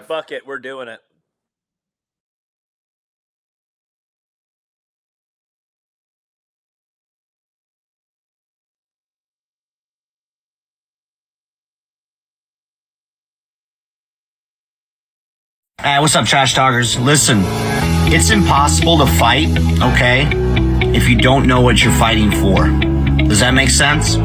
[0.00, 0.06] five.
[0.06, 1.00] Fuck it, we're doing it.
[15.82, 16.98] Hey, what's up, trash talkers?
[16.98, 17.38] Listen,
[18.12, 19.48] it's impossible to fight,
[19.80, 20.28] okay,
[20.94, 22.66] if you don't know what you're fighting for.
[23.24, 24.16] Does that make sense?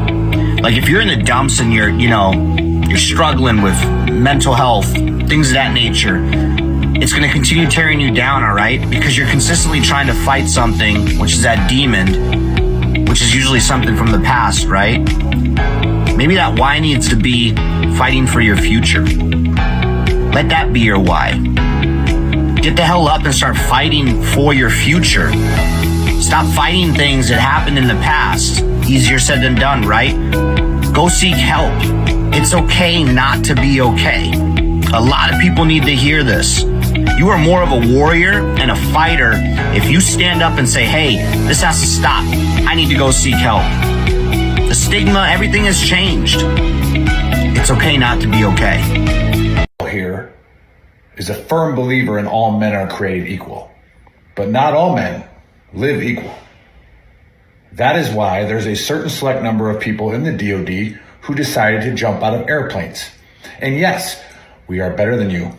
[0.60, 2.32] Like, if you're in the dumps and you're, you know,
[2.86, 3.74] you're struggling with
[4.16, 6.20] mental health, things of that nature,
[6.98, 8.80] it's going to continue tearing you down, all right?
[8.88, 13.96] Because you're consistently trying to fight something, which is that demon, which is usually something
[13.96, 14.98] from the past, right?
[16.16, 17.54] Maybe that why needs to be
[17.96, 19.02] fighting for your future.
[19.02, 21.32] Let that be your why.
[22.60, 25.30] Get the hell up and start fighting for your future.
[26.20, 28.62] Stop fighting things that happened in the past.
[28.88, 30.14] Easier said than done, right?
[30.94, 32.05] Go seek help.
[32.38, 34.30] It's okay not to be okay.
[34.92, 36.64] A lot of people need to hear this.
[37.16, 39.32] You are more of a warrior and a fighter
[39.74, 41.16] if you stand up and say, hey,
[41.48, 42.24] this has to stop.
[42.68, 43.62] I need to go seek help.
[44.68, 46.42] The stigma, everything has changed.
[47.56, 48.82] It's okay not to be okay.
[49.90, 50.34] here
[51.16, 53.70] is a firm believer in all men are created equal,
[54.34, 55.26] but not all men
[55.72, 56.34] live equal.
[57.72, 61.82] That is why there's a certain select number of people in the DoD who decided
[61.82, 63.10] to jump out of airplanes.
[63.58, 64.22] And yes,
[64.68, 65.52] we are better than you.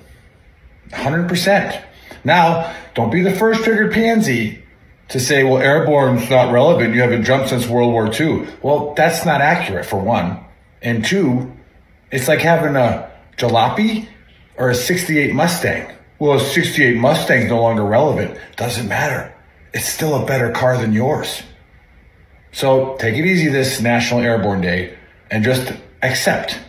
[0.91, 1.83] 100%.
[2.23, 4.63] Now, don't be the first triggered pansy
[5.09, 6.93] to say, well, airborne's not relevant.
[6.93, 8.47] You haven't jumped since World War II.
[8.61, 10.39] Well, that's not accurate, for one.
[10.81, 11.53] And two,
[12.11, 14.07] it's like having a jalopy
[14.57, 15.91] or a 68 Mustang.
[16.19, 18.37] Well, a 68 Mustang's no longer relevant.
[18.55, 19.33] Doesn't matter.
[19.73, 21.43] It's still a better car than yours.
[22.53, 24.96] So take it easy this National Airborne Day
[25.31, 26.59] and just accept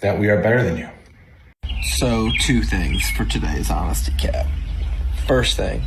[0.00, 0.88] that we are better than you.
[1.82, 4.46] So, two things for today's Honesty Cap.
[5.26, 5.82] First thing,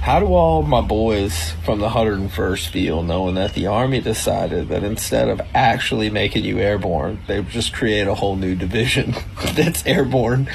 [0.00, 4.82] how do all my boys from the 101st feel knowing that the Army decided that
[4.82, 9.14] instead of actually making you airborne, they just create a whole new division
[9.54, 10.48] that's airborne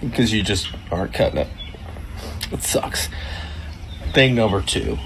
[0.00, 1.48] because you just aren't cutting it?
[2.52, 3.08] It sucks.
[4.14, 4.98] Thing number two,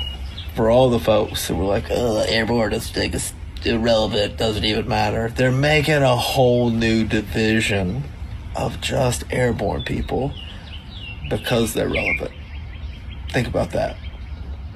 [0.55, 3.33] for all the folks who were like, oh, airborne is thing is
[3.67, 8.05] irrelevant, doesn't even matter, they're making a whole new division
[8.57, 10.33] of just airborne people
[11.29, 12.33] because they're relevant.
[13.31, 13.97] Think about that.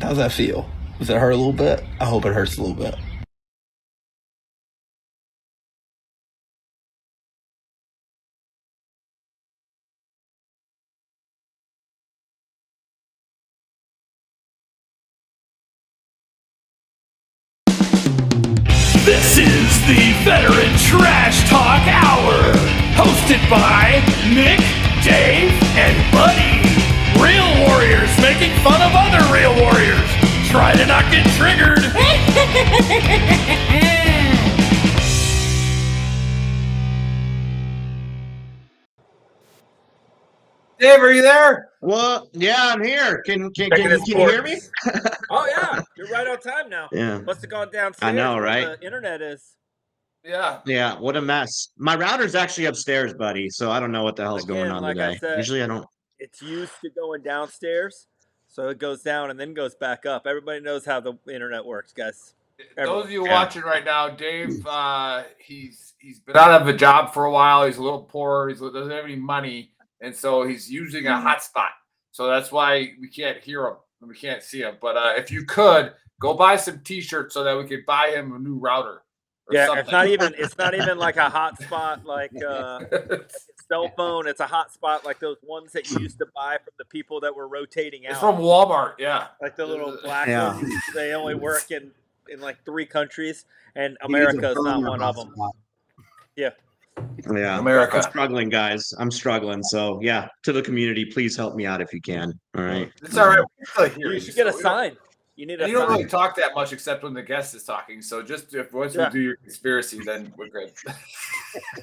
[0.00, 0.68] How's that feel?
[0.98, 1.84] Does it hurt a little bit?
[2.00, 2.94] I hope it hurts a little bit.
[19.24, 22.52] This is the Veteran Trash Talk Hour,
[22.92, 24.60] hosted by Nick,
[25.02, 26.60] Dave, and Buddy.
[27.18, 30.10] Real warriors making fun of other real warriors.
[30.50, 31.90] Try to not get triggered.
[40.78, 41.70] Dave, are you there?
[41.80, 43.22] Well, yeah, I'm here.
[43.22, 44.56] Can can, Checking can, can you hear me?
[45.30, 46.88] Oh yeah, you're right on time now.
[46.92, 47.18] Yeah.
[47.18, 48.08] Must have gone downstairs.
[48.08, 48.78] I know, right?
[48.78, 49.56] The internet is.
[50.24, 50.60] Yeah.
[50.66, 51.68] Yeah, what a mess.
[51.76, 54.98] My router's actually upstairs, buddy, so I don't know what the hell's going on like
[54.98, 55.18] I today.
[55.18, 55.86] said- Usually I don't.
[56.18, 58.06] It's used to going downstairs,
[58.48, 60.26] so it goes down and then goes back up.
[60.26, 62.34] Everybody knows how the internet works, guys.
[62.76, 63.32] Those of you Yeah.
[63.32, 67.66] watching right now, Dave, uh, he's he's been out of a job for a while.
[67.66, 68.48] He's a little poor.
[68.48, 69.72] He doesn't have any money,
[70.04, 71.70] and so he's using a hotspot.
[72.12, 74.76] So that's why we can't hear him and we can't see him.
[74.80, 78.32] But uh, if you could go buy some T-shirts so that we could buy him
[78.34, 79.02] a new router.
[79.46, 79.82] or Yeah, something.
[79.84, 82.80] it's not even it's not even like a hotspot like uh
[83.68, 84.28] cell phone.
[84.28, 87.34] It's a hotspot like those ones that you used to buy from the people that
[87.34, 88.12] were rotating out.
[88.12, 88.94] it's from Walmart.
[88.98, 89.28] Yeah.
[89.42, 90.54] like the little black Yeah.
[90.54, 90.72] ones.
[90.94, 91.90] They only work in
[92.28, 93.44] in like three countries,
[93.74, 95.34] and America is not one of them.
[96.36, 96.50] Yeah.
[97.32, 97.96] Yeah, America.
[97.96, 98.92] I'm struggling, guys.
[98.98, 99.62] I'm struggling.
[99.62, 102.32] So yeah, to the community, please help me out if you can.
[102.56, 102.90] All right.
[103.02, 103.38] It's all right.
[103.40, 104.96] We can still hear You should get a so sign.
[105.36, 105.96] You need a you don't sign.
[105.98, 108.00] really talk that much except when the guest is talking.
[108.02, 109.08] So just if once Yeah.
[109.08, 110.70] we do your conspiracy, then we're good.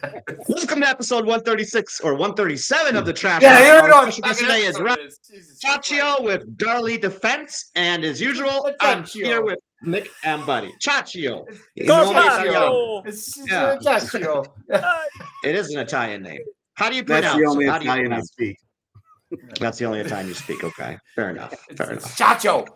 [0.47, 3.41] Welcome to episode 136 or 137 of the Trash.
[3.41, 3.59] yeah, Talk.
[3.59, 8.21] you don't know Our what today is Ryan Jesus Ciaccio with Darley Defense, and as
[8.21, 10.74] usual, I'm here with Nick and Buddy.
[10.81, 11.45] Ciaccio.
[11.88, 13.74] Go know me, It's, it's Yeah.
[13.74, 13.80] a
[15.44, 16.42] It is an Italian name.
[16.74, 17.69] How do you That's pronounce the only it?
[17.69, 18.57] How do you Italian I speak.
[19.60, 20.63] That's the only Italian you speak.
[20.63, 21.54] Okay, fair enough.
[21.75, 22.42] Fair it's enough.
[22.42, 22.68] Ciaccio.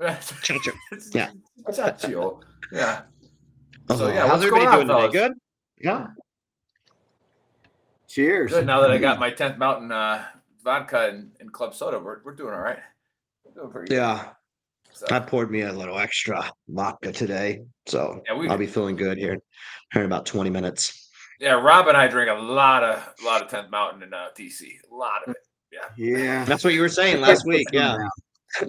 [0.00, 0.72] Ciaccio.
[1.14, 1.30] Yeah.
[1.68, 2.40] Ciaccio.
[2.72, 3.02] Yeah.
[3.88, 5.28] Oh, So, yeah, how's what's everybody going on, doing today?
[5.28, 5.32] Good.
[5.78, 6.06] Yeah.
[8.08, 8.52] Cheers.
[8.52, 8.66] Good.
[8.66, 10.24] Now that I got my 10th Mountain uh,
[10.64, 12.78] vodka and, and club soda, we're, we're doing all right.
[13.54, 13.96] Doing pretty good.
[13.96, 14.30] Yeah,
[15.00, 18.96] So, I poured me a little extra vodka today, so Yeah, we- I'll be feeling
[18.96, 19.38] good here,
[19.94, 21.08] here in about 20 minutes.
[21.40, 24.28] yeah, Rob and I drink a lot of a lot of 10th Mountain in uh,
[24.36, 24.78] DC.
[24.90, 25.38] A lot of it.
[25.72, 25.88] Yeah.
[25.96, 27.66] Yeah, that's what you were saying last week.
[27.72, 27.96] Yeah.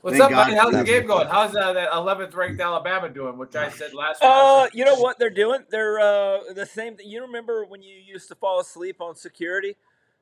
[0.00, 0.56] What's Thank up, buddy?
[0.56, 1.06] How's the game that.
[1.06, 1.28] going?
[1.28, 3.36] How's uh, that 11th ranked Alabama doing?
[3.38, 4.30] Which I said last week.
[4.32, 5.60] Uh, you know what they're doing?
[5.70, 6.96] They're uh the same.
[6.96, 7.08] thing.
[7.08, 9.76] You remember when you used to fall asleep on security,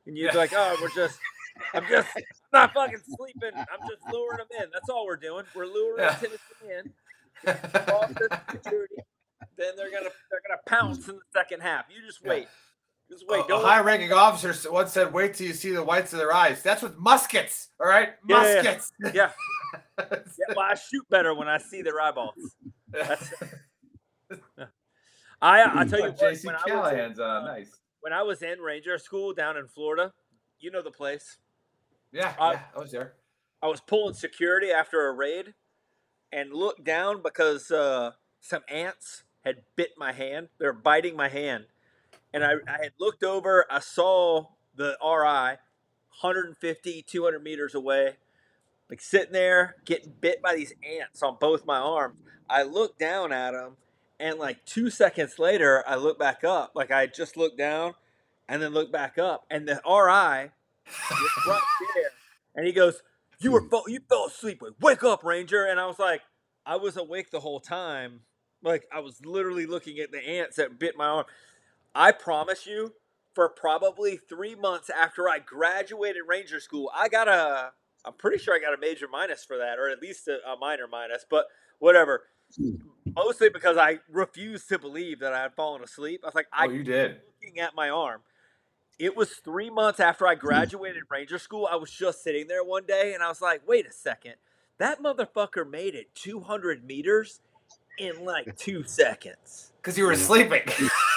[0.07, 1.19] and you'd be like, "Oh, we're just,
[1.75, 2.09] I'm just
[2.53, 3.51] not fucking sleeping.
[3.55, 4.71] I'm just luring them in.
[4.73, 5.45] That's all we're doing.
[5.55, 6.15] We're luring Yeah.
[6.15, 6.39] Tennessee
[6.79, 6.93] in.
[8.51, 8.95] Security.
[9.57, 11.87] Then they're gonna they're gonna pounce in the second half.
[11.95, 12.49] You just wait.
[13.11, 13.45] Just wait.
[13.45, 16.63] a Don't high-ranking officer once said, "Wait till you see the whites of their eyes."
[16.63, 17.69] That's with muskets.
[17.81, 18.55] All right, Yeah, yeah, yeah.
[18.63, 18.93] muskets.
[19.15, 19.31] yeah.
[19.99, 20.17] yeah.
[20.55, 22.35] Well, I shoot better when I see their eyeballs.
[22.89, 23.33] That's,
[25.43, 27.71] I I tell you what, JC when I was in, uh, uh, nice.
[28.01, 30.13] when I was in Ranger School down in Florida,
[30.61, 31.39] you know the place.
[32.13, 33.15] Yeah, uh, yeah, I was there.
[33.63, 35.55] I was pulling security after a raid
[36.33, 40.49] and looked down because uh, some ants had bit my hand.
[40.59, 41.67] They were biting my hand.
[42.33, 45.59] And I, I had looked over, I saw the RI
[46.21, 48.17] 150, 200 meters away,
[48.89, 52.21] like sitting there getting bit by these ants on both my arms.
[52.49, 53.77] I looked down at him,
[54.19, 56.73] and like two seconds later, I look back up.
[56.75, 57.95] Like I just looked down
[58.51, 60.51] and then look back up, and the RI
[61.11, 61.63] was right
[61.95, 62.11] there.
[62.57, 63.03] And he goes,
[63.41, 63.69] "You were hmm.
[63.71, 64.63] fo- you fell asleep.
[64.81, 66.23] Wake up, Ranger!" And I was like,
[66.67, 68.23] I was awake the whole time.
[68.63, 71.27] Like I was literally looking at the ants that bit my arm.
[71.95, 72.95] I promise you,
[73.35, 77.73] for probably three months after I graduated Ranger School, I got a.
[78.05, 80.57] I'm pretty sure I got a major minus for that, or at least a, a
[80.59, 81.27] minor minus.
[81.31, 81.47] But
[81.81, 82.25] whatever.
[82.57, 82.77] Hmm.
[83.17, 86.21] Mostly because I refused to believe that I had fallen asleep.
[86.25, 87.21] I was like, I Oh, you did.
[87.43, 88.23] looking at my arm.
[89.01, 91.67] It was three months after I graduated Ranger School.
[91.71, 94.35] I was just sitting there one day and I was like, wait a second.
[94.77, 97.41] That motherfucker made it 200 meters
[97.99, 99.73] in like two seconds.
[99.79, 100.63] Because you were sleeping.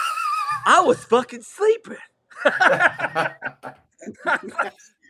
[0.65, 1.97] I was fucking sleeping.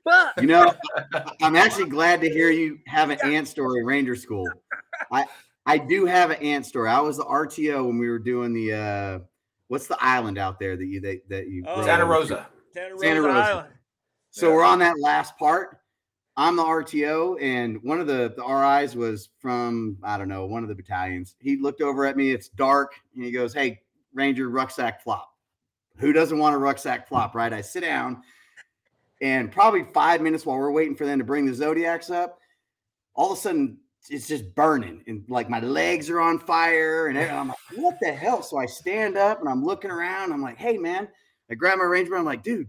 [0.03, 0.33] Fuck.
[0.41, 0.73] You know,
[1.13, 4.49] I- I'm actually glad to hear you have an ant story in Ranger School.
[5.11, 5.25] I
[5.67, 6.89] I do have an ant story.
[6.89, 9.19] I was the RTO when we were doing the uh
[9.67, 11.77] what's the island out there that you that, that you Oh.
[11.77, 12.05] rode Santa?
[12.05, 12.47] Rosa.
[12.73, 13.39] Santa Rosa, Santa Rosa.
[13.39, 13.73] Island.
[14.31, 15.79] So we're on that last part.
[16.35, 20.63] I'm the RTO, and one of the, the RIs was from, I don't know, one
[20.63, 21.35] of the battalions.
[21.39, 23.81] He looked over at me, it's dark, and he goes, Hey,
[24.15, 25.31] Ranger, rucksack flop.
[25.97, 27.53] Who doesn't want a rucksack flop, right?
[27.53, 28.23] I sit down,
[29.21, 32.39] and probably five minutes while we're waiting for them to bring the Zodiacs up,
[33.13, 33.77] all of a sudden
[34.09, 38.11] it's just burning, and like my legs are on fire, and I'm like, What the
[38.11, 38.41] hell?
[38.41, 40.33] So I stand up and I'm looking around.
[40.33, 41.07] I'm like, Hey, man.
[41.53, 42.15] I grab my ranger.
[42.15, 42.67] I'm like, dude,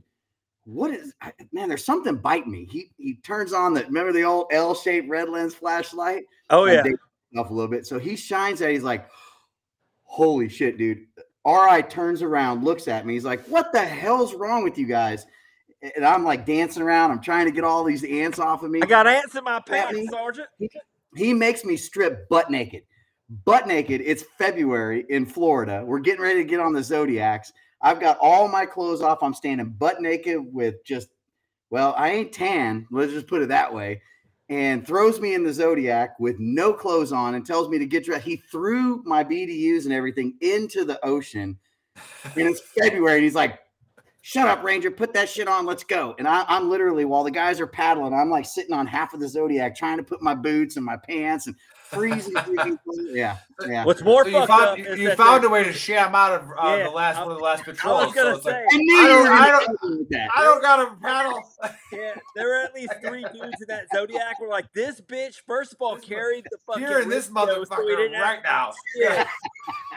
[0.65, 1.69] what is I- man?
[1.69, 2.69] There's something biting me.
[2.71, 6.25] He he turns on the remember the old L-shaped red lens flashlight.
[6.51, 6.85] Oh, yeah.
[7.37, 7.87] Off a little bit.
[7.87, 8.71] So he shines that.
[8.71, 9.09] He's like,
[10.03, 11.07] holy shit, dude.
[11.47, 13.15] Ri turns around, looks at me.
[13.15, 15.27] He's like, what the hell's wrong with you guys?
[15.97, 17.11] And I'm like dancing around.
[17.11, 18.81] I'm trying to get all these ants off of me.
[18.83, 20.49] I got ants in my pants, Sergeant.
[21.17, 22.83] He makes me strip butt naked.
[23.45, 24.01] Butt naked.
[24.05, 25.83] It's February in Florida.
[25.85, 27.53] We're getting ready to get on the Zodiacs.
[27.83, 29.23] I've got all my clothes off.
[29.23, 31.09] I'm standing butt naked with just,
[31.71, 32.87] well, I ain't tan.
[32.91, 34.03] Let's just put it that way.
[34.49, 38.05] And throws me in the Zodiac with no clothes on and tells me to get
[38.05, 38.25] dressed.
[38.25, 41.59] He threw my BDUs and everything into the ocean.
[42.25, 43.17] And it's February.
[43.17, 43.59] And he's like,
[44.27, 46.15] shut up, Ranger, put that shit on, let's go.
[46.19, 49.21] And I, I'm literally, while the guys are paddling, I'm like sitting on half of
[49.21, 51.55] the Zodiac trying to put my boots and my pants and
[51.85, 52.35] freezing.
[52.45, 53.01] freezing cold.
[53.13, 53.85] yeah, yeah.
[53.85, 56.33] What's more So you found up you, you found they're- a way to sham out
[56.33, 58.03] of uh, Yeah, the last I- one of the last patrols.
[58.03, 59.97] I was gonna so it's like, I knew I don't- were I don't- tell me
[59.99, 60.29] with that.
[60.37, 61.43] I don't got a paddle.
[61.93, 64.41] Yeah, there were at least three dudes in that Zodiac.
[64.41, 65.37] Were like, this bitch.
[65.47, 66.83] First of all, carried the fucking.
[66.83, 68.73] You're in this radio, so motherfucker right now.
[68.97, 69.27] Yeah.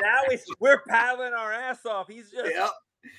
[0.01, 2.07] now we, we're paddling our ass off.
[2.07, 2.69] He's just Yep.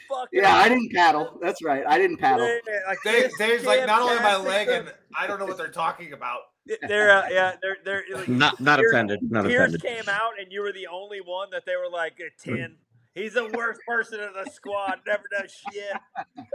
[0.09, 0.41] fucking.
[0.43, 1.39] Yeah, I didn't paddle.
[1.43, 1.85] That's right.
[1.87, 2.47] I didn't paddle.
[2.47, 4.93] Yeah, like Dave, Dave's like, not only my leg, and.
[5.19, 6.41] I don't know what they're talking about.
[6.89, 9.21] They're uh, yeah, they're they're like, Not not Pierce- offended.
[9.31, 9.83] Not Pierce offended.
[9.83, 12.77] came out and you were the only one that they were like a ten.
[13.15, 15.01] He's the worst person in the squad.
[15.07, 15.93] Never does shit.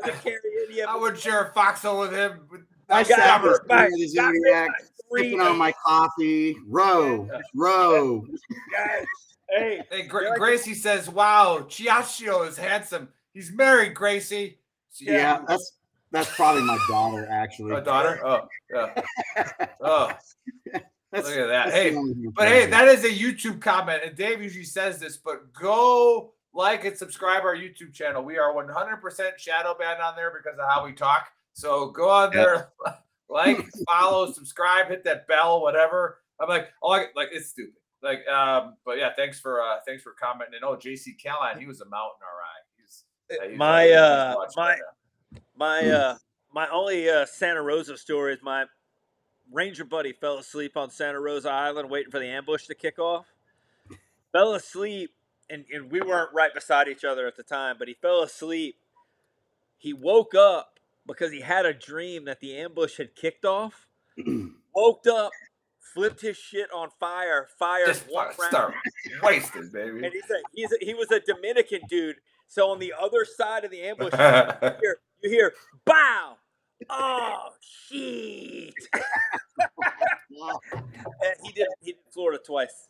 [0.05, 0.38] Doesn't carry
[0.70, 1.01] any of I it.
[1.01, 2.48] would share a foxhole with him.
[2.89, 3.50] I That's sat got never.
[3.50, 4.70] this by- got Zodiac,
[5.10, 6.55] three sipping on my coffee.
[6.67, 8.25] Row, row.
[8.72, 9.05] guys.
[9.50, 13.10] Hey, Hey, Gra- like- Gracie says, "Wow, Ciaccio is handsome.
[13.34, 15.74] He's married, Gracie." So, Yeah, that's
[16.13, 17.72] that's probably my daughter actually.
[17.72, 18.22] My daughter.
[18.25, 19.01] Oh, yeah.
[19.82, 20.12] Oh,
[21.12, 21.72] That's, look at that.
[21.72, 24.98] Hey, the only thing but hey, that is a YouTube comment, and Dave usually says
[25.00, 28.24] this, but go like and subscribe our YouTube channel.
[28.24, 31.27] We are 100% shadow banned on there because of how we talk.
[31.53, 32.34] So go on Yep.
[32.34, 32.70] there,
[33.29, 33.58] like,
[33.91, 36.20] follow, subscribe, hit that bell, whatever.
[36.39, 37.74] I'm like, oh, I, like it's stupid.
[38.01, 40.55] Like, um, but yeah, thanks for uh thanks for commenting.
[40.55, 42.82] And oh, JC Callan, he was a mountain RI.
[42.84, 44.86] He's, yeah, he's My, uh, my- right now.
[45.57, 46.17] My uh
[46.53, 48.65] my only uh Santa Rosa story is my
[49.51, 53.25] ranger buddy fell asleep on Santa Rosa Island waiting for the ambush to kick off.
[54.31, 55.12] fell asleep
[55.50, 58.77] and, and we weren't right beside each other at the time, but he fell asleep.
[59.77, 63.88] He woke up because he had a dream that the ambush had kicked off.
[64.75, 65.31] Woke up,
[65.79, 68.50] flipped his shit on fire, fired just one round.
[68.50, 68.74] start
[69.22, 70.03] wasted, baby.
[70.03, 72.15] And he's a, he's a, he was a Dominican dude.
[72.48, 74.13] So on the other side of the ambush,
[74.81, 75.53] hear, you hear
[75.86, 76.38] bow.
[76.89, 78.74] Oh shit!
[79.60, 82.89] and he did he did Florida twice.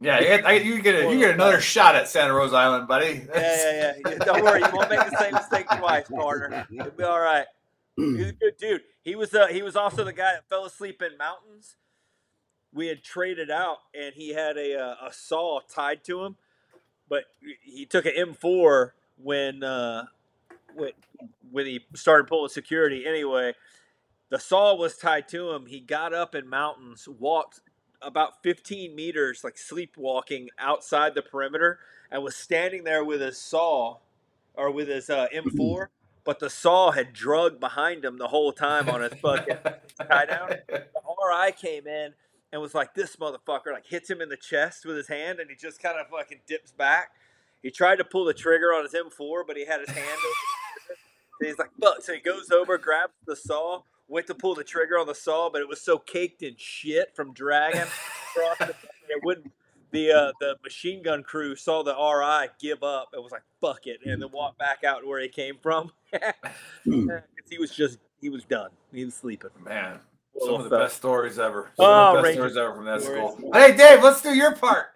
[0.00, 3.26] yeah, you get, you get a, you get another shot at Santa Rosa Island, buddy.
[3.28, 3.92] Yeah, yeah, yeah.
[4.10, 4.18] yeah.
[4.24, 6.66] Don't worry, you won't make the same mistake twice, partner.
[6.72, 7.46] It'll be all right.
[7.96, 8.82] He's a good dude.
[9.02, 11.76] He was uh, he was also the guy that fell asleep in mountains.
[12.72, 16.36] We had traded out, and he had a uh, a saw tied to him,
[17.08, 17.24] but
[17.62, 20.06] he took an M4 when uh,
[21.50, 23.04] when he started pulling security.
[23.06, 23.54] Anyway,
[24.28, 25.66] the saw was tied to him.
[25.66, 27.60] He got up in mountains, walked
[28.02, 31.78] about 15 meters, like sleepwalking outside the perimeter,
[32.10, 33.98] and was standing there with his saw
[34.54, 35.88] or with his uh, M4.
[36.24, 39.58] But the saw had drug behind him the whole time on his fucking
[40.10, 40.50] tie down.
[40.70, 42.14] RI came in
[42.52, 45.48] and was like, "This motherfucker!" Like hits him in the chest with his hand, and
[45.48, 47.10] he just kind of fucking dips back.
[47.62, 50.18] He tried to pull the trigger on his M4, but he had his hand.
[51.40, 54.64] And he's like, "Fuck!" So he goes over, grabs the saw, went to pull the
[54.64, 58.74] trigger on the saw, but it was so caked in shit from dragging across the
[59.08, 59.52] it wouldn't.
[59.92, 63.86] The uh, the machine gun crew saw the RI give up and was like, "Fuck
[63.86, 65.92] it," and then walked back out to where he came from.
[66.84, 68.70] he was just he was done.
[68.92, 69.50] He was sleeping.
[69.64, 70.00] Man,
[70.38, 70.82] Poor some of the fella.
[70.84, 71.70] best stories ever.
[71.76, 73.32] Some Oh, of the best Ranger stories ever from that stories.
[73.36, 73.52] school.
[73.52, 74.86] Hey, Dave, let's do your part.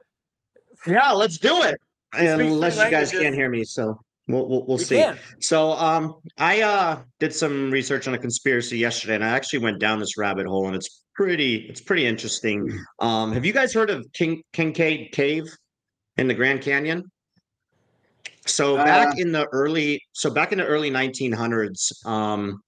[0.87, 1.81] Yeah, let's do it.
[2.13, 4.97] Unless you guys can't hear me, so we'll we'll, we'll We see.
[4.97, 5.19] can.
[5.41, 9.79] So um I uh did some research on a conspiracy yesterday and I actually went
[9.81, 12.71] down this rabbit hole and it's pretty it's pretty interesting.
[12.99, 15.45] Um have you guys heard of King Kincaid Cave
[16.17, 17.05] in the Grand Canyon?
[18.47, 22.61] So Uh, back in the early so back in the early 1900s um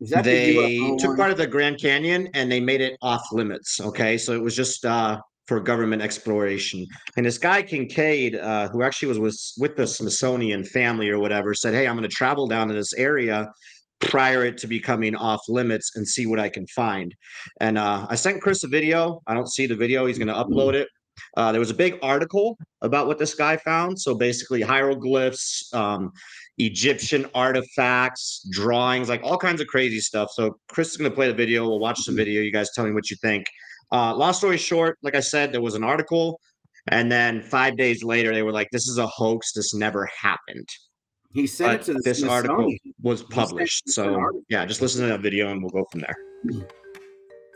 [0.00, 3.80] Is the they took part of the Grand Canyon and they made it off limits.
[3.80, 6.86] Okay, so it was just uh, for government exploration.
[7.16, 11.74] And this guy Kincaid, uh, who actually was, with the Smithsonian family or whatever, said,
[11.74, 13.52] "Hey, I'm going to travel down to this area."
[14.00, 17.14] prior to becoming off limits and see what I can find.
[17.60, 19.22] And uh, I sent Chris a video.
[19.26, 20.04] I don't see the video.
[20.04, 20.88] He's going to upload it.
[21.36, 23.98] Uh, there was a big article about what this guy found.
[23.98, 26.12] So basically, hieroglyphs, um,
[26.58, 30.30] Egyptian artifacts, drawings, like all kinds of crazy stuff.
[30.32, 31.64] So Chris is going to play the video.
[31.64, 32.42] We'll watch the video.
[32.42, 33.46] You guys tell me what you think.
[33.92, 36.40] Uh, long story short, like I said, there was an article,
[36.88, 39.52] and then five days later, they were like, "This is a hoax.
[39.52, 40.68] This never happened."
[41.32, 42.72] He said But it to the this article
[43.02, 43.84] was published.
[43.86, 46.64] it to an So yeah, just listen to that video, and we'll go from there.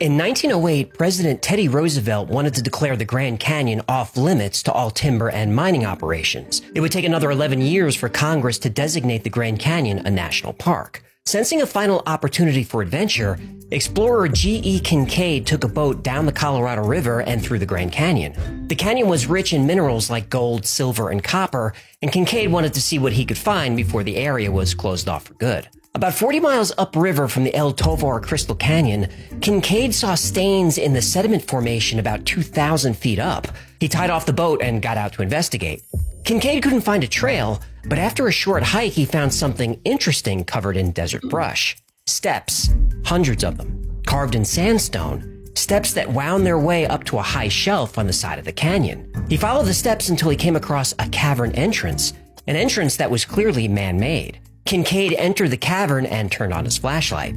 [0.01, 4.91] In 1908, President Teddy Roosevelt wanted to declare the Grand Canyon off limits to all
[4.91, 6.61] timber and mining operations.
[6.73, 10.53] It would take another 11 years for Congress to designate the Grand Canyon a national
[10.53, 11.03] park.
[11.29, 13.37] Sensing a final opportunity for adventure,
[13.69, 14.79] explorer G.E.
[14.79, 18.67] Kincaid took a boat down the Colorado River and through the Grand Canyon.
[18.67, 22.81] The canyon was rich in minerals like gold, silver, and copper, and Kincaid wanted to
[22.81, 25.69] see what he could find before the area was closed off for good.
[25.93, 29.07] About 40 miles upriver from the El Tovar Crystal Canyon,
[29.39, 33.47] Kincaid saw stains in the sediment formation about 2,000 feet up.
[33.79, 35.83] He tied off the boat and got out to investigate.
[36.25, 40.75] Kincaid couldn't find a trail, but after a short hike, he found something interesting covered
[40.75, 41.77] in desert brush.
[42.05, 42.69] Steps,
[43.05, 47.47] hundreds of them, carved in sandstone, steps that wound their way up to a high
[47.47, 49.11] shelf on the side of the canyon.
[49.29, 52.13] He followed the steps until he came across a cavern entrance,
[52.47, 54.39] an entrance that was clearly man made.
[54.65, 57.35] Kincaid entered the cavern and turned on his flashlight.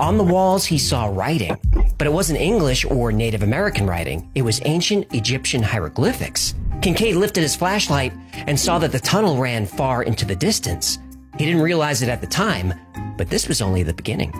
[0.00, 1.58] On the walls, he saw writing,
[1.98, 4.30] but it wasn't English or Native American writing.
[4.34, 6.54] It was ancient Egyptian hieroglyphics.
[6.80, 10.98] Kincaid lifted his flashlight and saw that the tunnel ran far into the distance.
[11.36, 12.72] He didn't realize it at the time,
[13.18, 14.32] but this was only the beginning.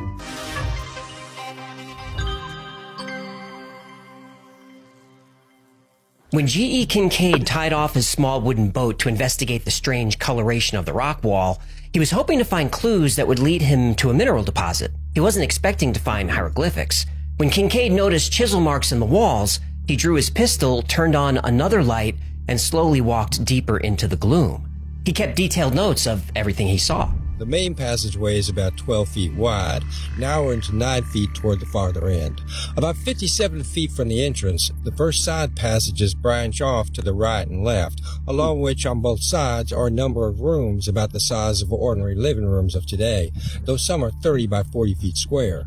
[6.30, 6.86] When G.E.
[6.86, 11.22] Kincaid tied off his small wooden boat to investigate the strange coloration of the rock
[11.22, 11.60] wall,
[11.92, 14.92] he was hoping to find clues that would lead him to a mineral deposit.
[15.14, 17.06] He wasn't expecting to find hieroglyphics.
[17.36, 21.82] When Kincaid noticed chisel marks in the walls, he drew his pistol, turned on another
[21.82, 24.68] light, and slowly walked deeper into the gloom.
[25.04, 27.10] He kept detailed notes of everything he saw.
[27.40, 29.82] The main passageway is about 12 feet wide,
[30.18, 32.42] narrowing to 9 feet toward the farther end.
[32.76, 37.48] About 57 feet from the entrance, the first side passages branch off to the right
[37.48, 41.62] and left, along which on both sides are a number of rooms about the size
[41.62, 43.32] of ordinary living rooms of today,
[43.64, 45.66] though some are 30 by 40 feet square.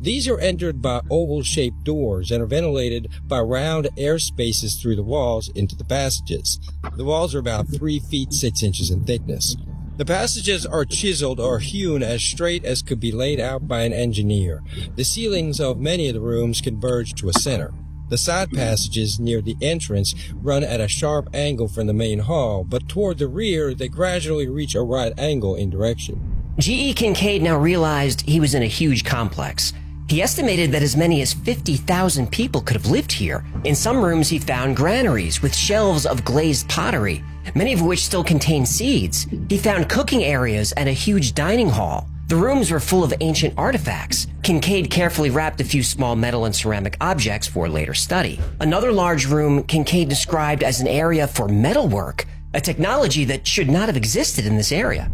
[0.00, 5.04] These are entered by oval-shaped doors and are ventilated by round air spaces through the
[5.04, 6.58] walls into the passages.
[6.96, 9.54] The walls are about 3 feet 6 inches in thickness.
[10.02, 13.92] The passages are chiseled or hewn as straight as could be laid out by an
[13.92, 14.64] engineer.
[14.96, 17.72] The ceilings of many of the rooms converge to a center.
[18.08, 22.64] The side passages near the entrance run at a sharp angle from the main hall,
[22.64, 26.20] but toward the rear they gradually reach a right angle in direction.
[26.58, 26.94] G.E.
[26.94, 29.72] Kincaid now realized he was in a huge complex.
[30.08, 33.44] He estimated that as many as 50,000 people could have lived here.
[33.62, 37.22] In some rooms, he found granaries with shelves of glazed pottery,
[37.54, 39.26] many of which still contain seeds.
[39.48, 42.08] He found cooking areas and a huge dining hall.
[42.28, 44.26] The rooms were full of ancient artifacts.
[44.42, 48.40] Kincaid carefully wrapped a few small metal and ceramic objects for later study.
[48.60, 53.88] Another large room Kincaid described as an area for metalwork, a technology that should not
[53.88, 55.10] have existed in this area.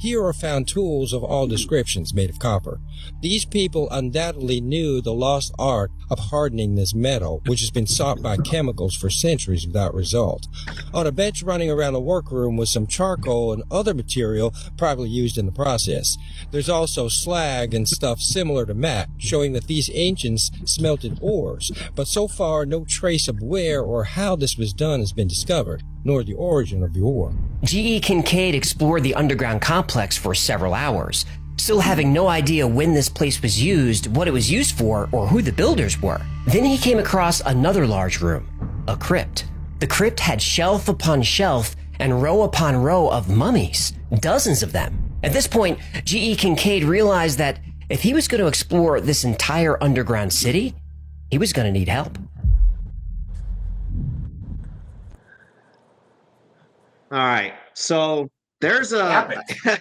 [0.00, 2.80] Here are found tools of all descriptions made of copper.
[3.20, 8.22] These people undoubtedly knew the lost art of hardening this metal, which has been sought
[8.22, 10.46] by chemicals for centuries without result.
[10.94, 15.36] On a bench running around the workroom was some charcoal and other material probably used
[15.36, 16.16] in the process.
[16.50, 22.08] There's also slag and stuff similar to matte, showing that these ancients smelted ores, but
[22.08, 26.24] so far no trace of where or how this was done has been discovered nor
[26.24, 27.32] the origin of the ore.
[27.64, 28.00] G.E.
[28.00, 31.26] Kincaid explored the underground complex for several hours,
[31.56, 35.26] still having no idea when this place was used, what it was used for, or
[35.26, 36.20] who the builders were.
[36.46, 39.46] Then he came across another large room, a crypt.
[39.78, 45.10] The crypt had shelf upon shelf and row upon row of mummies, dozens of them.
[45.22, 46.36] At this point, G.E.
[46.36, 50.74] Kincaid realized that if he was going to explore this entire underground city,
[51.30, 52.18] he was going to need help.
[57.12, 57.54] All right.
[57.74, 59.42] So there's a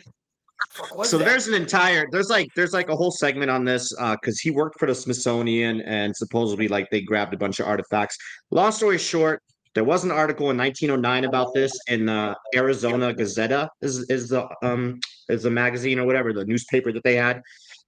[1.03, 4.39] so there's an entire there's like there's like a whole segment on this uh because
[4.39, 8.17] he worked for the Smithsonian and supposedly like they grabbed a bunch of artifacts.
[8.51, 9.43] Long story short,
[9.75, 14.47] there was an article in 1909 about this in the Arizona Gazette is is the
[14.63, 17.41] um is the magazine or whatever the newspaper that they had,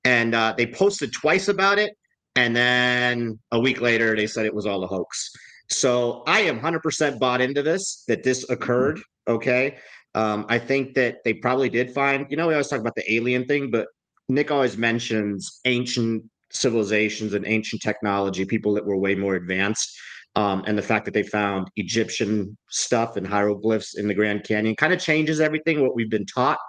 [0.04, 1.94] and uh, they posted twice about it,
[2.36, 5.32] and then a week later they said it was all a hoax.
[5.72, 9.00] So I am 100% bought into this that this occurred.
[9.28, 9.78] Okay.
[10.14, 13.14] Um, I think that they probably did find, you know, we always talk about the
[13.14, 13.88] alien thing, but
[14.28, 19.98] Nick always mentions ancient civilizations and ancient technology, people that were way more advanced.
[20.36, 24.76] Um, and the fact that they found Egyptian stuff and hieroglyphs in the Grand Canyon
[24.76, 26.60] kind of changes everything what we've been taught.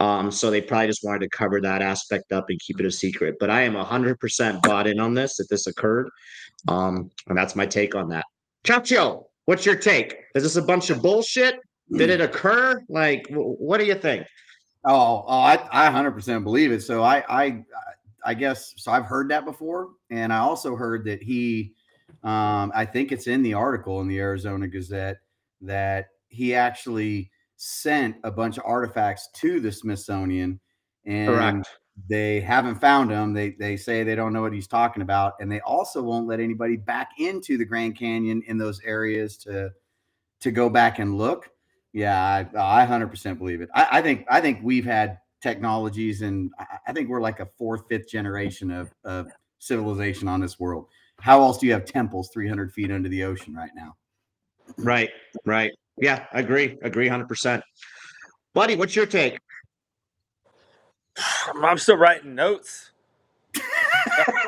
[0.00, 2.90] Um, so they probably just wanted to cover that aspect up and keep it a
[2.90, 3.36] secret.
[3.38, 6.10] But I am 100% bought in on this that this occurred.
[6.68, 8.24] Um, and that's my take on that.
[8.64, 10.16] Ciaccio, what's your take?
[10.34, 11.60] Is this a bunch of bullshit?
[11.90, 12.82] Did it occur?
[12.88, 14.26] Like, what do you think?
[14.84, 16.82] Oh, oh I, I 100% believe it.
[16.82, 17.64] So I, I,
[18.24, 18.92] I guess so.
[18.92, 21.72] I've heard that before, and I also heard that he,
[22.22, 25.18] um, I think it's in the article in the Arizona Gazette
[25.60, 30.60] that he actually sent a bunch of artifacts to the Smithsonian,
[31.04, 31.68] and Correct.
[32.08, 33.32] They haven't found them.
[33.32, 36.40] They they say they don't know what he's talking about, and they also won't let
[36.40, 39.70] anybody back into the Grand Canyon in those areas to
[40.40, 41.48] to go back and look.
[41.92, 43.68] Yeah, I, I 100% believe it.
[43.74, 47.46] I, I think I think we've had technologies, and I, I think we're like a
[47.58, 50.86] fourth, fifth generation of, of civilization on this world.
[51.20, 53.94] How else do you have temples 300 feet under the ocean right now?
[54.78, 55.10] Right,
[55.44, 55.70] right.
[55.98, 56.78] Yeah, I agree.
[56.82, 57.62] Agree 100%.
[58.54, 59.38] Buddy, what's your take?
[61.62, 62.90] I'm still writing notes.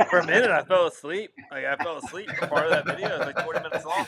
[0.08, 1.30] For a minute, I fell asleep.
[1.50, 3.08] Like I fell asleep for part of that video.
[3.14, 4.06] It was like 40 minutes long.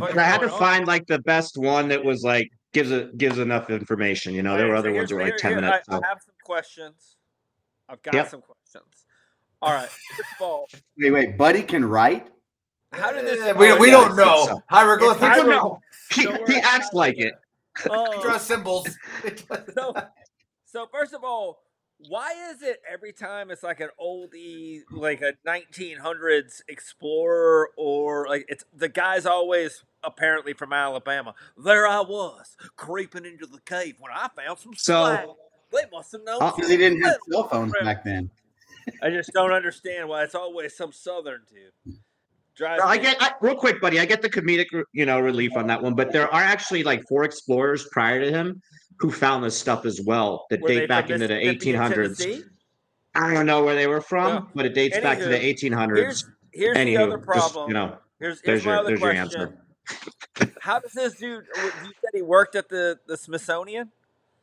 [0.00, 0.58] What I had to on?
[0.58, 4.34] find like the best one that was like gives it gives enough information.
[4.34, 5.88] You know, there were Alright, so other ones that were like 10 minutes.
[5.88, 7.16] I, I have some questions.
[7.88, 8.28] I've got Yep.
[8.30, 9.06] some questions.
[9.60, 9.88] All right.
[9.88, 12.28] First Wait, wait, Buddy can write.
[12.92, 13.40] how did this?
[13.40, 14.62] Eh, we, we don't know so.
[14.68, 15.22] hieroglyphics.
[15.22, 15.80] I don't we know.
[16.10, 16.22] He,
[16.52, 17.34] he acts like it.
[17.88, 18.88] Oh, Draw symbols.
[19.74, 19.94] so,
[20.72, 21.60] so first of all,
[22.08, 28.44] why is it every time it's like an oldie, like a 1900s explorer, or like
[28.48, 31.34] it's the guy's always apparently from Alabama?
[31.56, 35.28] There I was creeping into the cave when I found some So- slag.
[35.72, 36.42] They must have known.
[36.42, 38.28] Uh, Because he didn't have cell phones back then.
[39.02, 41.96] I just don't understand why it's always some southern dude.
[42.54, 43.98] drives No, I get I, real quick, buddy.
[43.98, 47.02] I get the comedic, you know, relief on that one, but there are actually like
[47.08, 48.60] four explorers prior to him
[48.98, 52.42] who found this stuff as well that Were date back into the 1800s.
[53.14, 55.96] I don't know where they were from, Well, but it dates back to the 1800s.
[55.96, 57.68] Here's here's the Anywho, other just, problem.
[57.68, 59.40] you know, here's, here's my your- other there's your question.
[59.42, 59.58] answer.
[60.60, 61.44] How does this dude?
[61.56, 63.90] You said he worked at the the Smithsonian.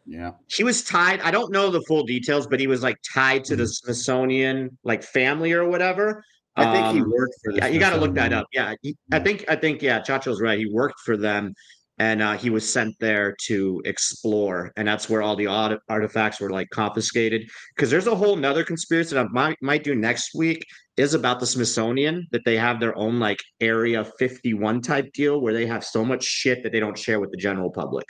[0.05, 0.31] Yeah.
[0.47, 1.21] he was tied.
[1.21, 5.03] I don't know the full details, but he was like tied to the Smithsonian like
[5.03, 6.23] family or whatever.
[6.55, 8.47] I think he Um, worked for the Yeah, you got to look that up.
[8.51, 10.57] Yeah, he- I think I think yeah, Ciaccio's right.
[10.59, 11.53] He worked for them,
[11.99, 16.39] and uh, he was sent there to explore, and that's where all the art- artifacts
[16.39, 17.49] were like confiscated.
[17.75, 21.39] Because there's a whole nother conspiracy that I might might do next week is about
[21.39, 25.83] the Smithsonian that they have their own like Area 51 type deal where they have
[25.83, 28.05] so much shit that they don't share with the general public.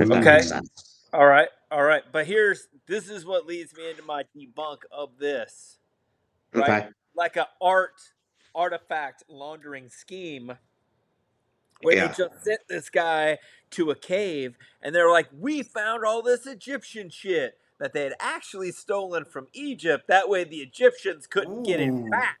[0.00, 0.40] Okay.
[1.12, 2.02] All right, all right.
[2.10, 5.78] But here's this is what leads me into my debunk of this.
[6.54, 6.84] Right?
[6.84, 6.88] Okay.
[7.16, 7.94] Like a art
[8.54, 10.52] artifact laundering scheme
[11.82, 12.06] where Yeah.
[12.08, 13.38] they just sent this guy
[13.72, 18.14] to a cave and they're like, We found all this Egyptian shit that they had
[18.20, 20.06] actually stolen from Egypt.
[20.06, 22.38] That way the Egyptians couldn't get it back.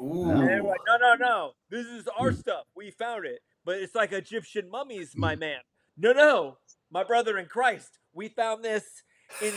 [0.00, 0.30] Ooh.
[0.30, 1.52] And they're like, no, no, no.
[1.70, 2.38] This is our mm.
[2.38, 2.64] stuff.
[2.74, 3.40] We found it.
[3.64, 5.40] But it's like Egyptian mummies, my mm.
[5.40, 5.58] man.
[5.96, 6.58] No, no.
[6.90, 7.98] My brother in Christ.
[8.14, 9.02] We found this
[9.40, 9.54] in, in,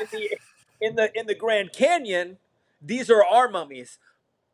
[0.00, 0.38] in the
[0.80, 2.38] in the in the Grand Canyon.
[2.80, 3.98] These are our mummies.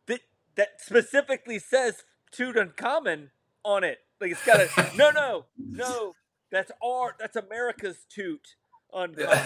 [0.06, 0.20] That
[0.54, 3.28] that specifically says Tutankhamun
[3.64, 3.98] on it.
[4.20, 6.14] Like it's got a no, no, no.
[6.50, 8.56] That's our that's America's toot
[8.92, 9.38] uncommon.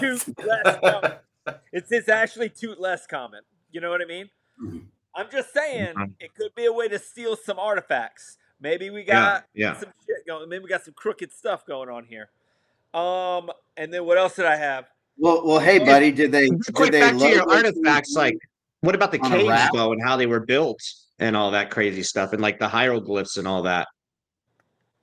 [0.00, 1.12] toot less common.
[1.72, 3.40] It's it's actually toot less common.
[3.70, 4.28] You know what I mean?
[5.14, 6.14] I'm just saying Mhm.
[6.20, 8.36] it could be a way to steal some artifacts.
[8.60, 9.78] Maybe we got yeah.
[9.78, 10.48] some shit going.
[10.48, 12.30] Maybe we got some crooked stuff going on here.
[12.94, 14.86] Um, and then what else did I have?
[15.16, 18.38] Well, well, hey, buddy, did they did Quick they back to your artifacts, like
[18.80, 20.80] what about the caves though, and how they were built
[21.18, 23.88] and all that crazy stuff, and like the hieroglyphs and all that.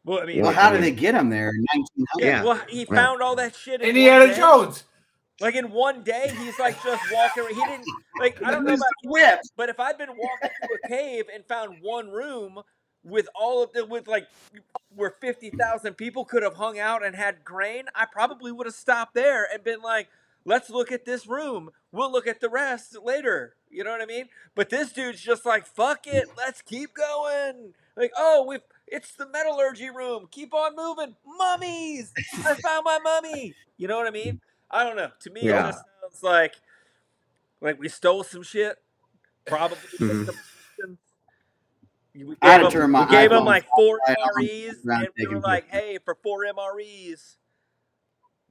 [0.06, 2.06] Well, I mean, Well, how did they get them there in 1900?
[2.20, 2.44] yeah, Yeah.
[2.44, 4.36] well, he found all that shit in Indiana one day.
[4.38, 4.84] Jones.
[5.42, 7.44] Like in one day, he's like just walking.
[7.50, 7.86] He didn't
[8.20, 8.42] like.
[8.42, 9.40] I don't know about the whip?
[9.58, 12.62] But if I'd been walking through a cave and found one room
[13.04, 14.28] with all of the with like
[14.96, 18.76] where fifty thousand people could have hung out and had grain, I probably would have
[18.76, 20.08] stopped there and been like,
[20.46, 21.72] "Let's look at this room.
[21.92, 24.30] We'll look at the rest later." You know what I mean?
[24.56, 29.28] But this dude's just like, "Fuck it, let's keep going." Like, oh, we it's the
[29.28, 30.28] metallurgy room.
[30.32, 32.14] Keep on moving, mummies.
[32.46, 33.56] I found my mummy.
[33.78, 34.40] You know what I mean?
[34.70, 35.10] I don't know.
[35.22, 35.68] To me, Yeah.
[35.68, 36.56] it just sounds like
[37.62, 38.78] like we stole some shit.
[39.46, 40.26] Probably Mhm.
[40.26, 40.36] some
[40.78, 41.00] Egyptians.
[42.14, 45.28] We I had gave to turn my we gave them like four MREs, and we
[45.28, 47.36] were like, "Hey, for four MREs,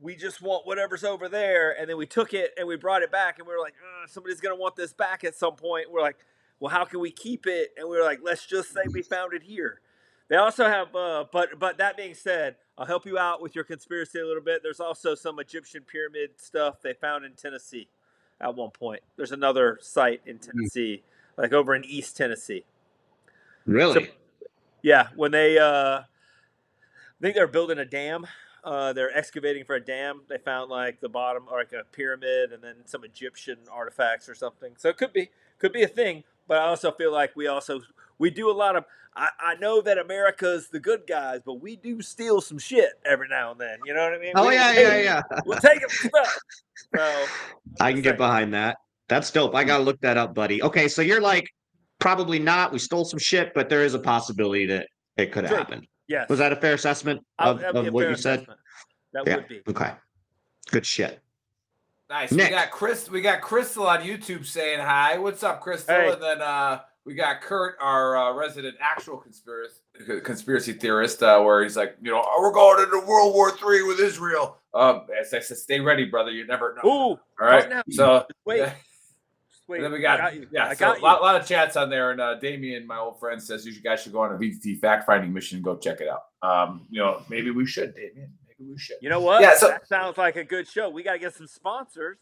[0.05, 3.11] we just want whatever's over there." And then we took it and we brought it
[3.11, 3.75] back, and we were like,
[4.07, 6.19] "Somebody's gonna want this back at some point." We're like,
[6.61, 9.33] "Well, how can we keep it?" And we were like, "Let's just say we found
[9.33, 9.81] it here."
[10.29, 13.65] They also have, uh, but but that being said, I'll help you out with your
[13.65, 14.63] conspiracy a little bit.
[14.63, 17.89] There's also some Egyptian pyramid stuff they found in Tennessee
[18.41, 19.03] at one point.
[19.17, 21.03] There's another site in Tennessee,
[21.37, 22.65] like over in East Tennessee.
[23.67, 24.11] Really?
[24.83, 26.05] Yeah, when they, uh, I
[27.21, 28.27] think they're building a dam.
[28.65, 30.23] Uh, they're excavating for a dam.
[30.29, 34.35] They found like the bottom, or like a pyramid, and then some Egyptian artifacts or
[34.35, 34.73] something.
[34.77, 36.25] So it could be, could be a thing.
[36.49, 37.81] But I also feel like we also
[38.19, 38.85] we do a lot of.
[39.17, 43.29] I, I know that America's the good guys, but we do steal some shit every
[43.29, 43.79] now and then.
[43.87, 44.33] You know what I mean?
[44.35, 45.23] Oh We- yeah, yeah, yeah.
[45.47, 46.39] We'll take it stuff.
[46.97, 47.27] So
[47.81, 48.77] I can get behind that.
[49.09, 49.55] That's dope.
[49.55, 50.63] I gotta look that up, buddy.
[50.63, 51.49] Okay, so you're like
[51.99, 52.73] probably not.
[52.73, 55.87] We stole some shit, but there is a possibility that it could have happened.
[56.09, 58.41] Yes, Was that a fair assessment of, that'd be a of what you said?
[58.41, 58.61] assessment.
[59.13, 59.37] That Yeah.
[59.37, 59.63] would be.
[59.69, 59.93] Okay.
[60.71, 61.21] Good shit.
[62.11, 62.33] Nice.
[62.33, 62.51] Nick.
[62.51, 63.11] We got Chris.
[63.11, 65.19] We got Crystal on YouTube saying hi.
[65.19, 65.95] What's up, Crystal?
[65.95, 66.13] Hey.
[66.13, 69.81] And then uh, we got Kurt, our uh, resident actual conspiracy
[70.23, 73.83] conspiracy theorist, uh, where he's like, you know, "Oh, we're going into World War Three
[73.83, 74.59] with Israel.
[74.75, 76.31] Um, as I said, stay ready, brother.
[76.31, 76.89] You never know.
[76.91, 77.69] Ooh, All right.
[77.69, 77.83] now.
[77.91, 78.69] So wait,
[79.69, 82.11] And then we got, got yeah, I so a lot, lot of chats on there,
[82.11, 85.07] and uh, Damien, my old friend, says you guys should go on a VT fact
[85.07, 86.25] finding mission and go check it out.
[86.43, 88.31] Um, you know, maybe we should, Damien.
[88.47, 88.97] Maybe we should.
[89.01, 89.41] You know what?
[89.41, 90.91] Yeah, so- that sounds like a good show.
[90.91, 92.19] We got to get some sponsors.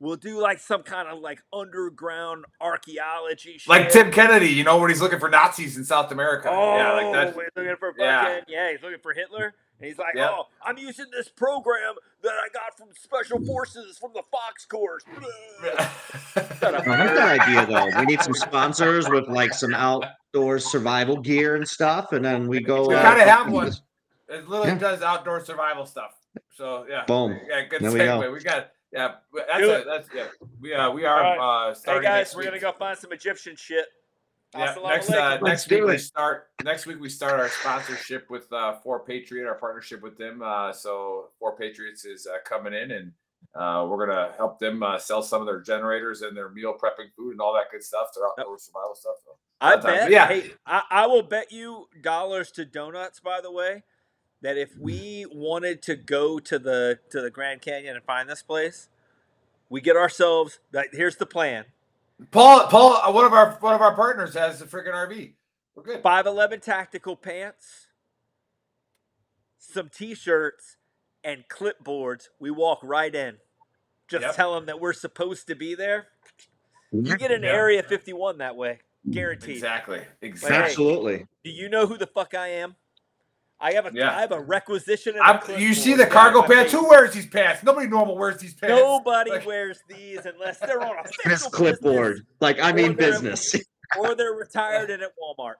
[0.00, 3.60] We'll do like some kind of like underground archaeology.
[3.66, 6.48] Like Tim Kennedy, you know, when he's looking for Nazis in South America.
[6.50, 7.26] Oh, yeah, like that.
[7.34, 8.40] he's looking for fucking, Yeah.
[8.46, 8.70] yeah.
[8.70, 9.54] he's looking for Hitler.
[9.80, 10.30] And he's like, Yep.
[10.32, 14.98] oh, I'm using this program that I got from Special Forces from the Fox Corps.
[15.06, 15.16] I
[16.34, 18.00] like that idea though.
[18.00, 22.60] We need some sponsors with like some outdoor survival gear and stuff, and then we
[22.60, 22.88] go.
[22.88, 23.66] We uh, kind of have fucking one.
[23.66, 23.82] just-
[24.28, 24.78] It literally Yeah.
[24.78, 26.14] does outdoor survival stuff.
[26.56, 27.38] So yeah, Boom.
[27.48, 28.20] Yeah, good There we segue.
[28.22, 28.32] go.
[28.32, 29.14] We, got yeah.
[29.32, 29.84] That's it.
[29.86, 30.26] that's yeah.
[30.60, 31.36] We uh we are All
[31.68, 31.70] right.
[31.70, 33.86] uh Hey guys, next we're gonna go find some Egyptian shit.
[34.56, 35.42] Yeah, Assalamu next uh, alaikum.
[35.42, 35.98] next Let's week do we it.
[35.98, 40.42] start next week we start our sponsorship with uh Four Patriot, our partnership with them.
[40.42, 43.12] Uh, so Four Patriots is uh, coming in and
[43.54, 47.12] uh, we're gonna help them uh, sell some of their generators and their meal prepping
[47.16, 49.14] food and all that good stuff, their outdoor survival stuff.
[49.24, 49.98] So, I Sometimes.
[49.98, 50.10] bet.
[50.10, 50.26] Yeah.
[50.28, 53.20] Hey, I, I will bet you dollars to donuts.
[53.20, 53.82] By the way,
[54.42, 58.42] that if we wanted to go to the to the Grand Canyon and find this
[58.42, 58.88] place,
[59.68, 60.60] we get ourselves.
[60.72, 61.64] Like, here's the plan:
[62.30, 65.34] Paul, Paul, uh, one of our one of our partners has a freaking RV.
[65.74, 66.02] We're good.
[66.02, 67.86] five eleven tactical pants,
[69.58, 70.76] some t-shirts,
[71.22, 72.28] and clipboards.
[72.40, 73.36] We walk right in.
[74.08, 74.34] Just Yep.
[74.36, 76.08] tell them that we're supposed to be there.
[76.90, 77.50] You get an Yeah.
[77.50, 79.56] Area 51 that way, guaranteed.
[79.56, 79.98] Exactly.
[79.98, 80.56] Like, Exactly.
[80.56, 81.26] hey, Absolutely.
[81.44, 82.74] Do you know who the fuck I am?
[83.60, 84.16] I have a I Yeah.
[84.16, 85.14] I have a requisition.
[85.16, 86.72] And a I'm, you see the cargo right in my pants?
[86.72, 86.80] face.
[86.80, 87.62] Who wears these pants?
[87.62, 88.80] Nobody normal wears these pants.
[88.80, 92.26] Nobody Like, wears these unless they're on a This official clipboard.
[92.40, 93.54] Like, I mean, they're- business.
[93.98, 95.54] or they're retired and at Walmart.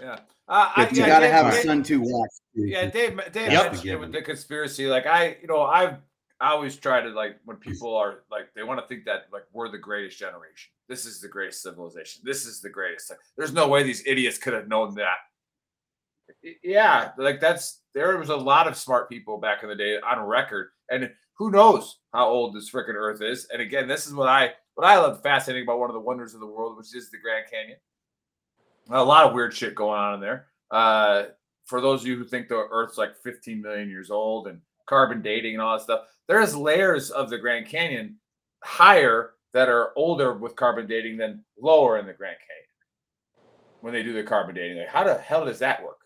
[0.00, 0.18] Yeah.
[0.48, 2.30] Uh, I, you yeah, got to Dave- have a son to watch.
[2.54, 3.18] Yeah, Dave.
[3.32, 3.72] Dave Yep.
[3.72, 4.86] mentioned it with the conspiracy.
[4.86, 5.96] Like I, you know, I've
[6.40, 9.42] I always try to like when people are like they want to think that like
[9.52, 10.70] we're the greatest generation.
[10.88, 12.22] This is the greatest civilization.
[12.24, 13.10] This is the greatest.
[13.10, 15.16] Like, there's no way these idiots could have known that.
[16.62, 20.20] Yeah, like that's there was a lot of smart people back in the day on
[20.20, 23.46] record, and who knows how old this freaking Earth is.
[23.52, 26.34] And again, this is what I what I love fascinating about one of the wonders
[26.34, 27.78] of the world, which is the Grand Canyon.
[28.90, 30.46] A lot of weird shit going on in there.
[30.70, 31.24] Uh,
[31.66, 35.20] for those of you who think the Earth's like 15 million years old and carbon
[35.20, 38.16] dating and all that stuff, there's layers of the Grand Canyon
[38.64, 43.48] higher that are older with carbon dating than lower in the Grand Canyon
[43.80, 44.78] when they do the carbon dating.
[44.78, 45.97] Like, how the hell does that work?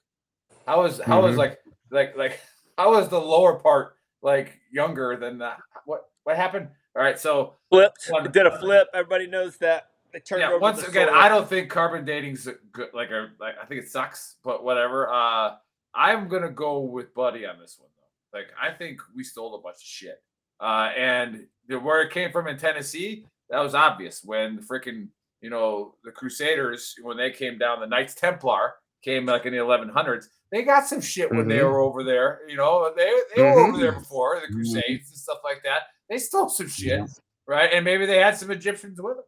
[0.67, 1.39] How is how is Mhm.
[1.39, 1.59] like
[1.91, 2.41] like like
[2.79, 5.53] how is the lower part like younger than the
[5.85, 6.69] what what happened?
[6.95, 8.07] All right, so Flipped.
[8.11, 8.89] One- It did a flip.
[8.93, 9.89] Everybody knows that.
[10.13, 11.17] They turned yeah over once the again soil.
[11.17, 15.09] i don't think carbon dating's good like a like i think it sucks but whatever
[15.11, 15.55] uh
[15.95, 19.63] i'm gonna go with buddy on this one though like i think we stole a
[19.63, 20.23] bunch of shit
[20.61, 25.09] uh and the, where it came from in tennessee that was obvious when freaking
[25.41, 29.59] you know the crusaders when they came down the knights templar came like in the
[29.59, 31.65] 1100s they got some shit when they Mhm.
[31.71, 34.53] were over there you know they, they were over there before the Mhm.
[34.55, 37.07] crusades and stuff like that they stole some shit Yeah.
[37.47, 39.25] right and maybe they had some egyptians with them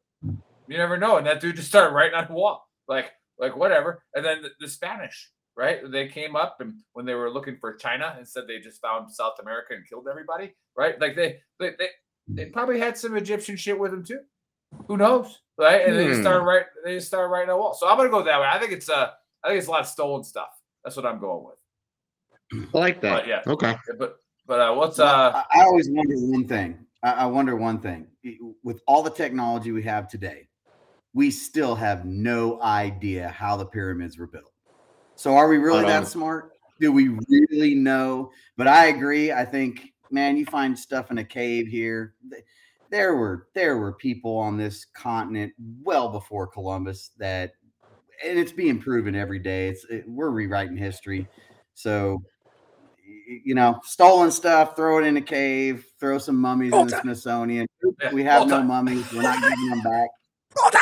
[0.66, 1.18] you never know.
[1.18, 4.02] And that dude just started writing on the wall, like, like whatever.
[4.14, 5.78] And then the, the Spanish, right?
[5.90, 9.12] They came up and when they were looking for China and said they just found
[9.12, 10.98] South America and killed everybody, right?
[10.98, 11.88] Like they they they,
[12.28, 14.20] they probably had some Egyptian shit with them too.
[14.88, 15.84] Who knows, right?
[15.84, 16.22] And they just Hmm.
[16.28, 16.64] started right.
[16.82, 17.74] They just started writing on the wall.
[17.74, 18.46] So I'm gonna go that way.
[18.50, 19.10] I think it's uh,
[19.44, 20.48] I think it's a lot of stolen stuff.
[20.83, 22.68] That's what I'm going with.
[22.74, 23.11] I like that.
[23.11, 23.76] But yeah, Okay.
[23.98, 25.33] but but uh, what's uh?
[25.35, 26.78] I, I always wonder one thing.
[27.02, 28.07] I, I wonder one thing.
[28.62, 30.48] With all the technology we have today,
[31.12, 34.52] we still have no idea how the pyramids were built.
[35.16, 36.52] So are we really that smart?
[36.80, 38.30] Do we really know?
[38.57, 39.30] But I agree.
[39.30, 42.14] I think, man, you find stuff in a cave here.
[42.90, 45.52] There were there were people on this continent
[45.83, 47.52] well before Columbus that,
[48.24, 49.68] and it's being proven every day.
[49.68, 51.27] It's it, we're rewriting history.
[51.74, 52.22] So
[53.44, 57.66] you know, stolen stuff, throw it in a cave, throw some mummies in the Smithsonian.
[58.03, 58.66] Yeah, We have all no time.
[58.68, 59.11] mummies.
[59.12, 60.09] We're not giving them back.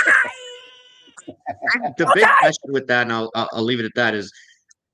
[1.98, 4.32] the big question with that, and I'll, I'll I'll leave it at that, is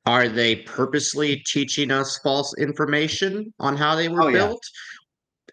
[0.06, 4.46] are they purposely teaching us false information on how they were Oh, yeah.
[4.46, 4.62] built?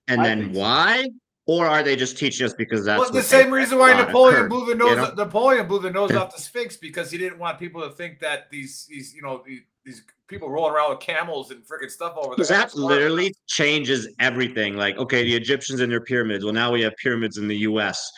[0.08, 1.04] And I then why?
[1.04, 1.10] so.
[1.48, 4.50] Or are they just teaching us because that's Well, the same reason why Napoleon occurred,
[4.50, 4.96] blew the you nose.
[4.98, 5.14] know?
[5.26, 8.50] Napoleon blew the nose off the Sphinx because he didn't want people to think that
[8.50, 12.30] these these you know these, these people rolling around with camels and freaking stuff over
[12.30, 12.36] there.
[12.38, 14.76] Because that literally changes everything.
[14.76, 16.44] Like, okay, the Egyptians and their pyramids.
[16.44, 18.12] Well, now we have pyramids in the U.S.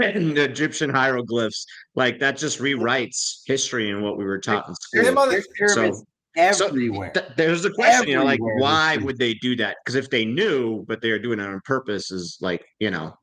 [0.00, 1.66] and the Egyptian hieroglyphs.
[1.96, 5.12] Like that just rewrites history and what we were taught in school.
[5.12, 6.04] mother- there's pyramids So-
[6.36, 7.10] everywhere.
[7.12, 9.76] Th- there's the question, you know, like why would they do that?
[9.84, 13.14] Because if they knew, but they are doing it on purpose, is like, you know,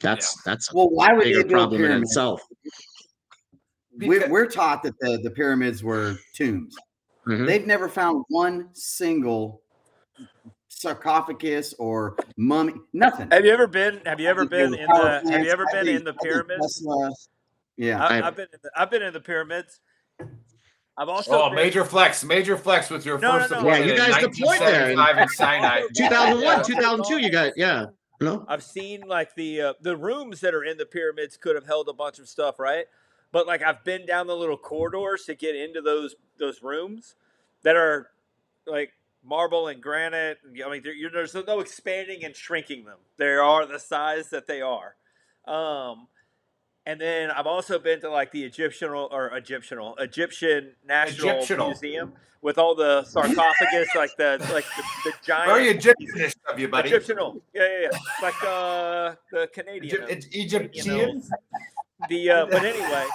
[0.00, 2.10] that's that's a well, why would bigger they build problem in pyramids?
[2.10, 2.42] itself.
[3.98, 6.74] We're, Because- we're taught that the, the pyramids were tombs.
[7.26, 7.46] Mhm.
[7.46, 9.62] They've never found one single
[10.68, 13.30] sarcophagus or mummy, nothing.
[13.30, 14.00] Have you ever been?
[14.04, 15.30] Have you ever I think they been in power the?
[15.30, 16.82] Have you ever been in the pyramids?
[17.76, 18.04] Yeah.
[18.04, 18.48] I, I've- I've been.
[18.52, 19.80] In the, I've been in the pyramids.
[20.98, 21.32] I've also.
[21.32, 23.56] Oh, been, major flex, major flex with your No, no, first no.
[23.58, 24.96] deployment Yeah, you in guys deployed there.
[24.96, 25.80] 1975 in Sinai.
[25.94, 26.62] 2001, Yeah.
[26.62, 27.86] 2002, you got yeah.
[28.20, 31.66] No, I've seen like the uh, the rooms that are in the pyramids could have
[31.66, 32.84] held a bunch of stuff, right?
[33.32, 37.16] But like I've been down the little corridors to get into those those rooms
[37.62, 38.10] that are
[38.66, 38.92] like
[39.24, 40.38] marble and granite.
[40.64, 42.98] I mean, you're, there's no expanding and shrinking them.
[43.16, 44.94] They are the size that they are.
[45.46, 46.06] Um,
[46.84, 51.66] And then I've also been to like the Egyptian or Egyptian Egyptian National Egyptial.
[51.68, 56.68] Museum with all the sarcophagus, like the like the, the giant Very Egyptianish of you,
[56.68, 56.88] buddy.
[56.90, 57.40] Egyptian.
[57.54, 57.98] Yeah, yeah, yeah.
[58.20, 60.06] Like uh, the Canadian.
[60.08, 61.22] It's Egyptian.
[62.08, 63.06] The uh, but anyway,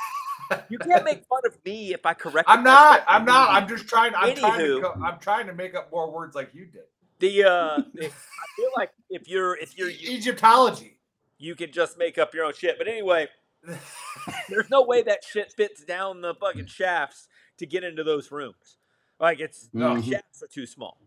[0.69, 2.49] you can't make fun of me if I correct.
[2.49, 3.03] I'm not.
[3.05, 3.49] I'm not.
[3.51, 4.13] I'm just trying.
[4.15, 4.81] I'm trying to.
[4.81, 6.83] Co- I'm trying to make up more words like you did.
[7.19, 10.99] The uh, the- I feel like if you're if you're Egyptology.
[11.37, 12.77] you can just make up your own shit.
[12.77, 13.27] But anyway,
[14.49, 17.27] there's no way that shit fits down the fucking shafts
[17.57, 18.77] to get into those rooms.
[19.19, 19.95] Like it's No.
[19.99, 20.99] the shafts are too small.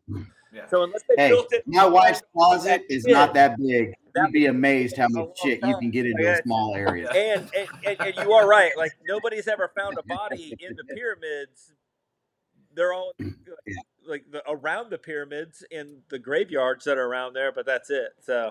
[0.53, 0.66] Yeah.
[0.68, 3.94] So unless they Hey, built it, my wife's closet is big, not that big.
[4.14, 6.38] that You'd be amazed how much long shit you can get into Yeah.
[6.38, 7.09] a small area.
[7.14, 8.73] and, and, and, and you are right.
[8.77, 11.73] Like nobody's ever found a body in the pyramids.
[12.75, 13.35] They're all like,
[14.09, 18.11] like the, around the pyramids in the graveyards that are around there, but that's it.
[18.20, 18.51] So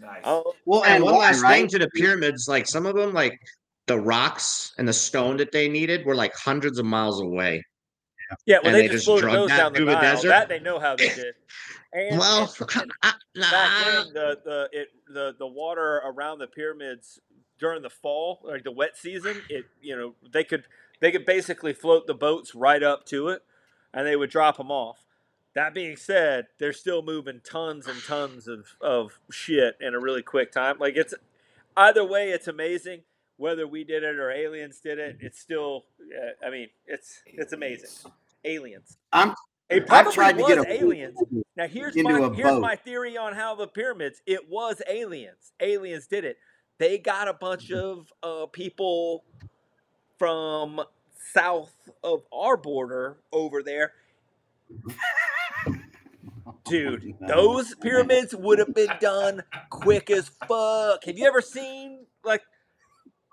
[0.00, 0.20] Nice.
[0.24, 3.12] oh, Well, And and one why, last thing to the pyramids, like some of them,
[3.12, 3.38] like
[3.86, 7.62] the rocks and the stone that they needed were like hundreds of miles away.
[8.46, 10.02] yeah, well And they, they just just floated drug those down the through the Nile.
[10.02, 10.28] desert?
[10.28, 11.34] That they know how they did.
[11.96, 16.48] And, well, and- and I, back then the the it the the water around the
[16.48, 17.20] pyramids
[17.60, 20.64] during the fall like the wet season it you know they could
[21.00, 23.42] they could basically float the boats right up to it
[23.92, 24.98] and they would drop them off
[25.54, 30.22] that being said they're still moving tons and tons of of shit in a really
[30.22, 31.14] quick time like it's
[31.76, 33.02] either way it's amazing
[33.36, 37.52] whether we did it or aliens did it it's still uh, i mean it's it's
[37.52, 37.90] amazing
[38.44, 39.34] aliens I'm
[39.70, 41.18] it I probably tried to was get a aliens
[41.56, 42.60] now here's my here's boat.
[42.60, 44.22] my theory on how the pyramids.
[44.26, 45.52] It was aliens.
[45.60, 46.38] Aliens did it.
[46.78, 49.24] They got a bunch of uh, people
[50.18, 50.80] from
[51.32, 51.72] south
[52.04, 53.92] of our border over there.
[56.64, 61.04] Dude, those pyramids would have been done quick as fuck.
[61.04, 62.42] Have you ever seen like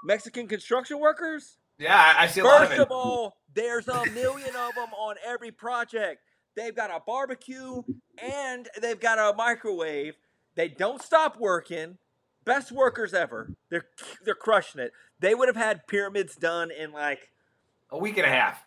[0.04, 1.58] Mexican construction workers?
[1.80, 2.84] Yeah, I, I see a lot of First it.
[2.84, 6.22] of all, there's a million of them on every project.
[6.56, 7.82] They've got a barbecue
[8.22, 10.16] and they've got a microwave.
[10.56, 11.98] They don't stop working.
[12.44, 13.54] Best workers ever.
[13.70, 13.86] They're
[14.26, 14.92] they're crushing it.
[15.20, 17.30] They would have had pyramids done in like
[17.90, 18.62] a week and a half.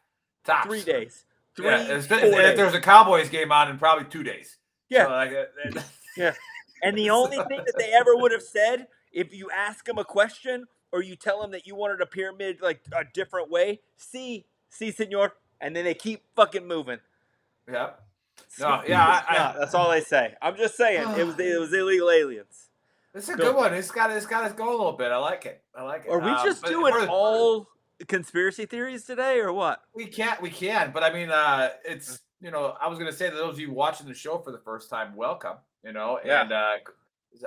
[0.44, 0.66] Tops.
[0.66, 1.24] three days.
[1.56, 2.56] Three, Yeah, if, four if days.
[2.56, 4.58] there's a Cowboys game on in probably two days.
[4.88, 5.04] Yeah.
[5.06, 5.32] So, like,
[5.76, 5.80] uh,
[6.16, 6.34] Yeah.
[6.82, 10.04] And the only thing that they ever would have said, if you ask them a
[10.04, 14.44] question or you tell them that you wanted a pyramid like a different way, see,
[14.68, 16.98] see, senor, and then they keep fucking moving.
[17.70, 17.90] yeah.
[18.58, 20.34] No, yeah, I, I, Yeah, that's all they say.
[20.42, 22.68] I'm just saying it was it was illegal aliens.
[23.14, 23.44] It's a Go.
[23.52, 23.74] good one.
[23.74, 25.12] It's got it's got us go a little bit.
[25.12, 25.62] I like it.
[25.74, 26.10] I like it.
[26.10, 27.68] Are we Um, just but doing for the- all
[28.08, 29.80] conspiracy theories today, or what?
[29.94, 30.40] We can't.
[30.42, 30.90] We can.
[30.92, 33.72] But I mean, uh, it's you know, I was gonna say to those of you
[33.72, 35.56] watching the show for the first time, welcome.
[35.82, 36.42] You know, Yeah.
[36.42, 36.72] and uh,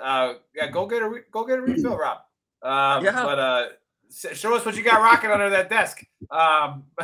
[0.01, 2.19] uh, yeah, go get a re- go get a refill, Rob.
[2.61, 3.23] Um, Yeah.
[3.23, 3.65] But uh,
[4.33, 6.03] show us what you got rocking under that desk.
[6.31, 6.83] Um,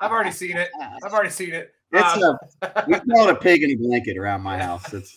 [0.00, 0.70] I've already seen it.
[1.04, 1.72] I've already seen it.
[1.92, 4.92] It's Um, a we call it a pig in a blanket around my house.
[4.94, 5.16] It's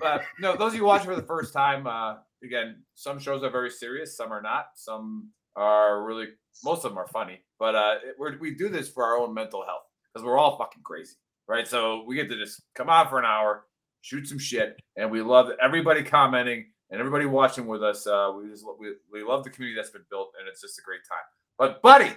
[0.00, 3.50] but no, those of you watching for the first time, uh, again, some shows are
[3.50, 4.68] very serious, some are not.
[4.74, 6.28] Some are really,
[6.64, 7.40] most of them are funny.
[7.58, 10.82] But uh, we're, we do this for our own mental health because we're all fucking
[10.82, 11.14] crazy,
[11.48, 11.66] right?
[11.66, 13.64] So we get to just come on for an hour,
[14.00, 18.06] shoot some shit, and we love everybody commenting and everybody watching with us.
[18.06, 20.82] Uh, we just we, we love the community that's been built, and it's just a
[20.82, 21.24] great time.
[21.58, 22.10] But buddy,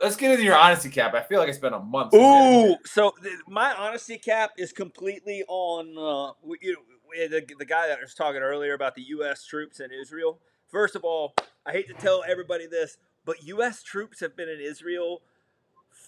[0.00, 1.14] let's get into your honesty cap.
[1.14, 2.14] I feel like it's been a month.
[2.14, 7.88] Ooh, so th- my honesty cap is completely on uh, you know, the, the guy
[7.88, 9.44] that was talking earlier about the U.S.
[9.44, 10.40] troops in Israel.
[10.74, 11.34] First of all,
[11.64, 13.80] I hate to tell everybody this, but U.S.
[13.80, 15.22] troops have been in Israel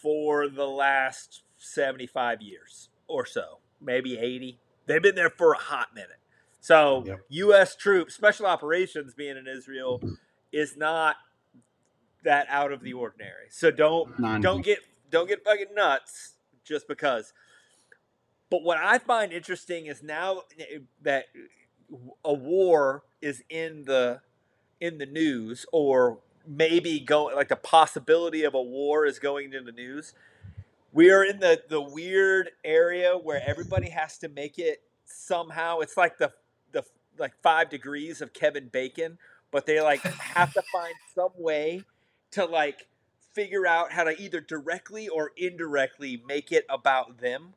[0.02, 4.58] for the last 75 years or so, maybe 80.
[4.86, 6.18] They've been there for a hot minute.
[6.60, 7.20] So, Yep.
[7.28, 7.76] U.S.
[7.76, 10.02] troops, special operations being in Israel
[10.50, 11.14] is not
[12.24, 13.46] that out of the ordinary.
[13.50, 14.80] So don't non don't get
[15.12, 16.32] don't get fucking nuts
[16.64, 17.32] just because.
[18.50, 20.42] But what I find interesting is now
[21.02, 21.26] that
[22.24, 24.22] a war is in the
[24.80, 29.60] in the news, or maybe going like the possibility of a war is going into
[29.60, 30.14] the news.
[30.92, 35.80] We are in the the weird area where everybody has to make it somehow.
[35.80, 36.32] It's like the
[36.72, 36.84] the
[37.18, 39.18] like five degrees of Kevin Bacon,
[39.50, 41.82] but they like have to find some way
[42.32, 42.86] to like
[43.32, 47.54] figure out how to either directly or indirectly make it about them.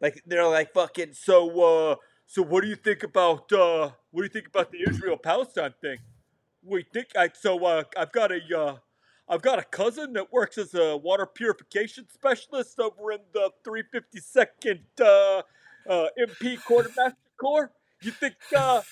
[0.00, 1.96] Like they're like fucking so uh
[2.26, 5.74] so what do you think about uh what do you think about the Israel Palestine
[5.80, 5.98] thing?
[6.68, 8.76] We think I so uh I've got a uh
[9.28, 14.80] I've got a cousin that works as a water purification specialist over in the 352nd
[15.00, 15.42] uh,
[15.90, 17.72] uh, MP Quartermaster Corps.
[18.02, 18.82] You think uh,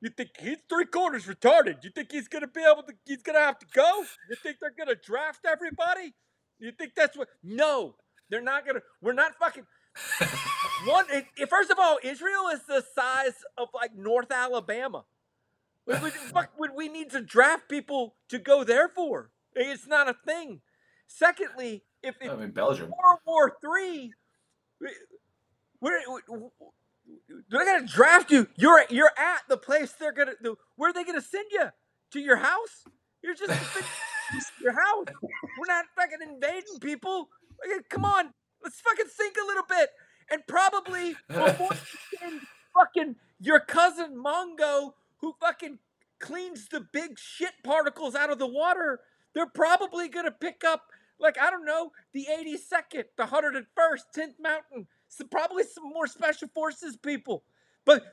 [0.00, 1.84] You think he's three quarters retarded?
[1.84, 2.94] You think he's gonna be able to?
[3.06, 4.04] He's gonna have to go?
[4.30, 6.14] You think they're gonna draft everybody?
[6.60, 7.28] You think that's what?
[7.44, 7.96] No,
[8.30, 8.82] they're not gonna.
[9.02, 9.64] We're not fucking.
[10.86, 11.06] One.
[11.10, 15.04] It, it- first of all, Israel is the size of like North Alabama.
[15.88, 19.30] What would, fuck would we need to draft people to go there for?
[19.54, 20.60] It's not a thing.
[21.06, 22.90] Secondly, if, if I mean, Belgium.
[22.90, 24.12] World War Three,
[25.80, 25.98] we're,
[27.50, 28.48] they're gonna draft you.
[28.56, 30.32] You're you're at the place they're gonna.
[30.42, 31.70] The, where are they gonna send you?
[32.12, 32.84] To your house?
[33.22, 33.50] You're just
[34.62, 35.06] your house.
[35.22, 37.28] We're not fucking invading people.
[37.66, 39.88] Like, Come on, let's fucking think a little bit.
[40.30, 42.40] And probably before you send
[42.74, 45.78] fucking your cousin Mongo, who fucking
[46.20, 49.00] cleans the big shit particles out of the water,
[49.34, 50.86] they're probably gonna pick up
[51.20, 56.48] like I don't know the 82nd, the 101st, 10th Mountain, so probably some more special
[56.54, 57.42] forces people.
[57.84, 58.04] But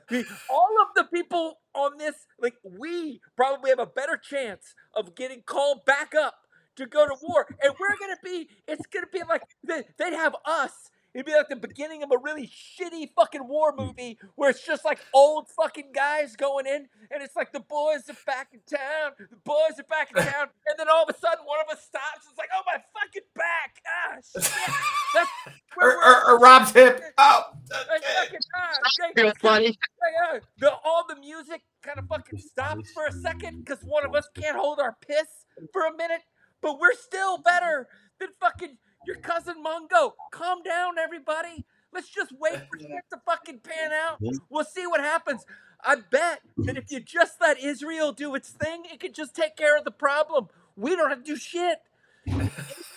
[0.49, 5.41] all of the people on this, like we, probably have a better chance of getting
[5.41, 6.35] called back up
[6.77, 8.49] to go to war, and we're gonna be.
[8.67, 10.91] It's gonna be like they, they'd have us.
[11.15, 14.83] It'd be like the beginning of a really shitty fucking war movie where it's just
[14.83, 19.13] like old fucking guys going in, and it's like the boys are back in town,
[19.17, 21.85] the boys are back in town, and then all of a sudden one of us
[21.85, 22.27] stops.
[22.29, 23.81] It's like, oh my fucking back!
[23.87, 24.75] Ah, shit!
[25.13, 25.29] That's
[25.75, 27.01] where Or, or, or Rob's hip.
[27.17, 29.67] Oh, like, fucking, ah, funny.
[29.67, 34.05] like, uh, the, all the music kind of fucking stops for a second because one
[34.05, 36.21] of us can't hold our piss for a minute,
[36.61, 37.87] but we're still better
[38.19, 38.77] than fucking
[39.07, 40.15] your cousin Mungo.
[40.31, 41.65] Calm down, everybody.
[41.93, 44.21] Let's just wait for shit to fucking pan out.
[44.49, 45.45] We'll see what happens.
[45.83, 49.55] I bet that if you just let Israel do its thing, it could just take
[49.57, 50.47] care of the problem.
[50.75, 51.79] We don't have to do shit.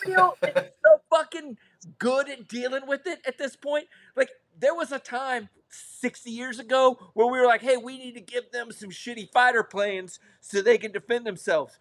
[0.05, 0.53] Israel is
[0.85, 1.59] so fucking
[1.99, 3.87] good at dealing with it at this point.
[4.17, 8.15] Like, there was a time 60 years ago where we were like, hey, we need
[8.15, 11.79] to give them some shitty fighter planes so they can defend themselves.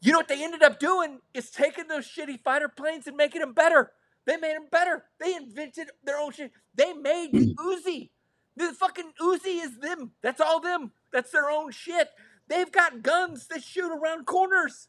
[0.00, 3.40] You know what they ended up doing is taking those shitty fighter planes and making
[3.40, 3.92] them better.
[4.26, 5.04] They made them better.
[5.18, 6.52] They invented their own shit.
[6.74, 8.10] They made the Uzi.
[8.56, 10.12] The fucking Uzi is them.
[10.22, 10.92] That's all them.
[11.12, 12.08] That's their own shit.
[12.48, 14.88] They've got guns that shoot around corners.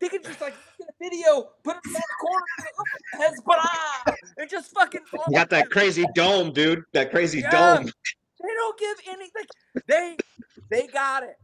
[0.00, 3.58] They can just like get a video, put it in the corner, and say, "Look,
[3.58, 5.00] Hezbollah, and just fucking.
[5.28, 6.84] You got that crazy dome, dude.
[6.92, 7.50] That crazy Yeah.
[7.50, 7.84] dome.
[8.40, 9.44] They don't give anything.
[9.86, 10.16] They
[10.70, 11.36] they got it.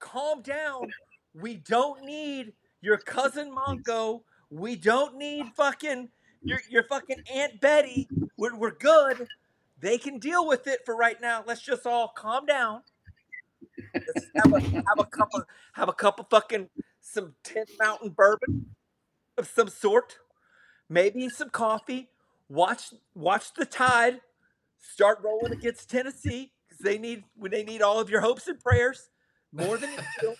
[0.00, 0.90] Calm down.
[1.34, 4.22] We don't need your cousin Mongo.
[4.50, 6.08] We don't need fucking
[6.42, 8.08] your your fucking Aunt Betty.
[8.36, 9.28] We're, we're good.
[9.80, 11.42] They can deal with it for right now.
[11.46, 12.82] Let's just all calm down.
[13.94, 16.68] Let's have a have a cup of have a cup of fucking
[17.00, 18.66] some Tenth Mountain bourbon
[19.38, 20.18] of some sort.
[20.88, 22.10] Maybe some coffee.
[22.48, 24.20] Watch watch the tide
[24.78, 28.60] start rolling against Tennessee because they need when they need all of your hopes and
[28.60, 29.08] prayers
[29.52, 30.34] more than you feel.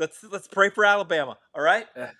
[0.00, 1.36] Let's let's pray for Alabama.
[1.54, 1.86] All right.
[1.94, 2.04] Yeah.
[2.04, 2.12] Are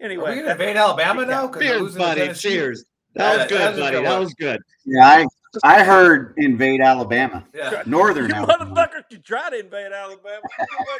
[0.00, 1.46] Anyway, we gonna invade Alabama now?
[1.48, 2.34] 'Cause they're Cheers, losing to buddy.
[2.34, 2.84] Cheers.
[3.14, 4.02] That was good, buddy.
[4.02, 4.60] That was good.
[4.84, 5.26] Yeah, I
[5.64, 7.82] I heard invade Alabama, Yeah.
[7.86, 8.74] northern you Alabama.
[8.74, 10.42] motherfuckers can try to invade Alabama.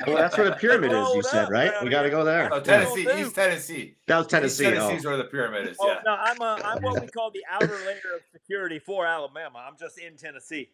[0.06, 1.14] Well, that's where the pyramid is.
[1.14, 1.72] You said right.
[1.82, 2.48] We got to go there.
[2.54, 3.18] Oh, Tennessee, Will.
[3.18, 3.96] East Tennessee.
[4.06, 4.64] That was East Tennessee.
[4.64, 5.08] Tennessee's Oh.
[5.10, 5.76] where the pyramid is.
[5.78, 6.00] Oh Yeah.
[6.06, 9.58] no, I'm a, I'm what we call the outer layer of security for Alabama.
[9.68, 10.70] I'm just in Tennessee.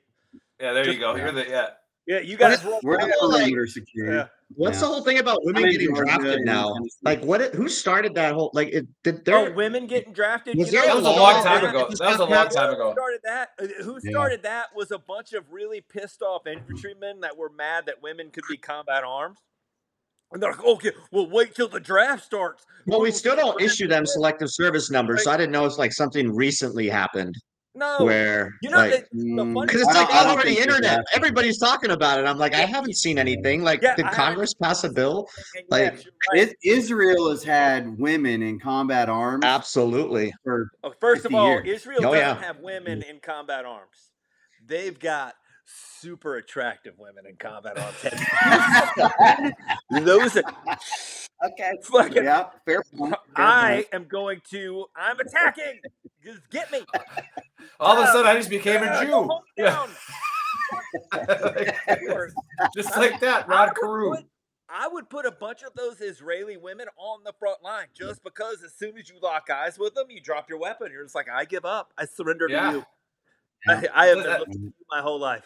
[0.61, 1.17] Yeah, there you go.
[1.17, 1.71] You're the yeah.
[2.07, 2.81] Yeah, you guys roll.
[2.83, 4.17] We're the Like- security.
[4.17, 4.29] Yeah.
[4.55, 4.81] What's Yeah.
[4.81, 6.75] the whole thing about women I'm getting drafted and now?
[7.03, 7.41] Like, what?
[7.41, 8.51] It, who started that whole?
[8.53, 9.53] Like, it did Oh, there?
[9.53, 10.59] women getting drafted.
[10.59, 11.89] Was there That was a long time ago.
[11.89, 12.57] That was a long passed?
[12.57, 12.93] time Who ago.
[12.93, 13.51] started that?
[13.59, 14.11] Uh, Who Yeah.
[14.11, 18.31] started that was a bunch of really pissed off infantrymen that were mad that women
[18.31, 19.39] could be combat arms.
[20.33, 22.65] And they're like, okay, well, wait till the draft starts.
[22.87, 25.93] Well, we still don't issue them selective service numbers, so I didn't know it's like
[25.93, 27.37] something recently happened
[27.75, 30.51] No, where, you know, like, the, the Mm, funny because it's like all over the
[30.59, 30.83] internet.
[30.83, 31.05] drafted.
[31.15, 32.27] Everybody's talking about it.
[32.27, 33.63] I'm like, I haven't seen anything.
[33.63, 35.27] Like, Yeah, did I Congress pass a bill?
[35.57, 36.49] and like, right.
[36.49, 40.35] It, Israel has had women in combat arms Absolutely.
[40.45, 41.63] for Oh, First of all, years.
[41.67, 42.43] Israel Oh, doesn't yeah.
[42.43, 44.11] have women in combat arms.
[44.67, 47.97] They've got super attractive women in combat arms.
[49.91, 50.43] Those are
[51.47, 51.73] okay.
[51.85, 52.25] fucking.
[52.25, 53.15] Yeah, fair point.
[53.35, 53.87] fair I point.
[53.93, 54.87] am going to.
[54.95, 55.81] I'm attacking.
[56.25, 56.81] Just get me.
[57.81, 59.29] All of a sudden, I um, just became a Jew.
[59.57, 59.87] Yeah.
[62.77, 64.15] just like that, Rod Carew.
[64.69, 68.63] I would put a bunch of those Israeli women on the front line just because
[68.63, 70.91] as soon as you lock eyes with them, you drop your weapon.
[70.93, 71.93] You're just like, I give up.
[71.99, 72.71] I surrender Yeah.
[72.71, 72.85] to you.
[73.69, 75.45] I, I have been looking at you my whole life.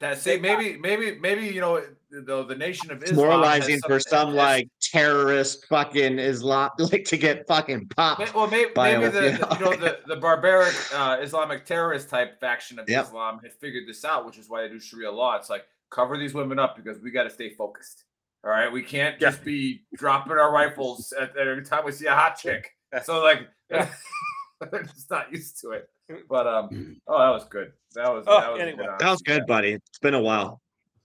[0.00, 3.98] That see, maybe, maybe, maybe you know, the, the nation of It's Islam moralizing for
[3.98, 8.32] some has- like terrorist fucking Islam, like to get fucking popped.
[8.32, 12.08] Well, maybe, maybe a- the you you know, know the, the barbaric uh, Islamic terrorist
[12.08, 13.06] type faction of Yep.
[13.06, 15.34] Islam had figured this out, which is why they do Sharia law.
[15.34, 18.04] It's like cover these women up because we got to stay focused.
[18.44, 22.14] All right, we can't just be dropping our rifles at, every time we see a
[22.14, 22.70] hot chick.
[23.02, 25.88] So like, they're just not used to it.
[26.28, 27.72] But um, oh, that was good.
[27.94, 28.84] That was Oh, that was, anyway.
[28.86, 29.72] good, That was good, buddy.
[29.72, 30.60] It's been a while.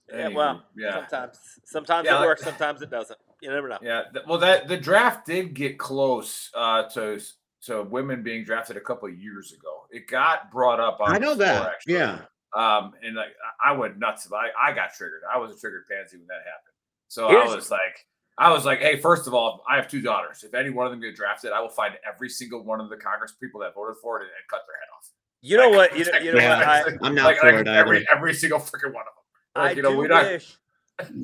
[0.08, 0.92] Yeah, Anywho, well, yeah.
[1.08, 3.18] sometimes sometimes Yeah, it like- works, sometimes it doesn't.
[3.40, 3.78] You never know.
[3.82, 4.02] Yeah.
[4.12, 7.20] th- Well, that the draft did get close uh, to
[7.62, 9.86] to women being drafted a couple of years ago.
[9.90, 11.72] It got brought up on I know the floor, that.
[11.72, 11.94] actually.
[11.94, 12.18] Yeah.
[12.54, 13.34] Um, and like
[13.64, 14.28] I I went nuts.
[14.32, 15.22] I I got triggered.
[15.32, 16.74] I was a triggered pansy when that happened.
[17.08, 18.06] So Here's- I was like,
[18.36, 20.42] I was like, hey, first of all, I have two daughters.
[20.42, 22.96] If any one of them get drafted, I will find every single one of the
[22.96, 25.10] Congress people that voted for it and, and cut their head off.
[25.40, 25.96] You know what?
[25.96, 26.66] You know, you know Yeah, what?
[26.66, 29.62] I, I'm not like, for like it every every single freaking one of them.
[29.62, 30.56] Like, I you know, do we're wish.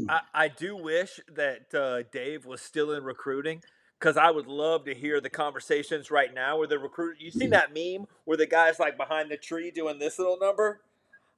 [0.08, 3.62] I, I do wish that uh, Dave was still in recruiting
[3.98, 7.16] because I would love to hear the conversations right now where the recruit.
[7.18, 10.80] You seen that meme where the guy's like behind the tree doing this little number?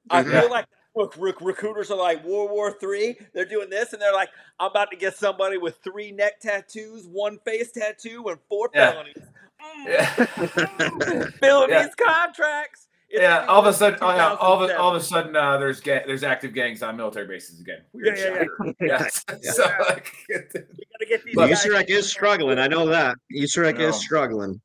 [0.09, 0.31] I Mhm.
[0.31, 0.65] feel like
[0.95, 3.17] look, rec- recruiters are like World War Three.
[3.33, 4.29] They're doing this, and they're like,
[4.59, 8.91] "I'm about to get somebody with three neck tattoos, one face tattoo, and four Yeah.
[8.91, 9.17] felonies."
[9.63, 11.25] Mm, Yeah.
[11.39, 11.85] filling Yeah.
[11.85, 12.87] these contracts.
[13.09, 15.35] It's yeah, all of a sudden, oh, yeah, all of a, all of a sudden,
[15.35, 17.81] uh, there's ga- there's active gangs on military bases again.
[17.93, 19.27] Weird Yeah, yeah, shit.
[19.29, 19.37] yeah.
[19.43, 19.51] Yeah.
[19.51, 21.63] So, like, You gotta get these But- guys.
[21.63, 22.57] USAREC is struggling.
[22.57, 23.15] I know that.
[23.31, 23.89] USAREC No.
[23.89, 24.61] is struggling.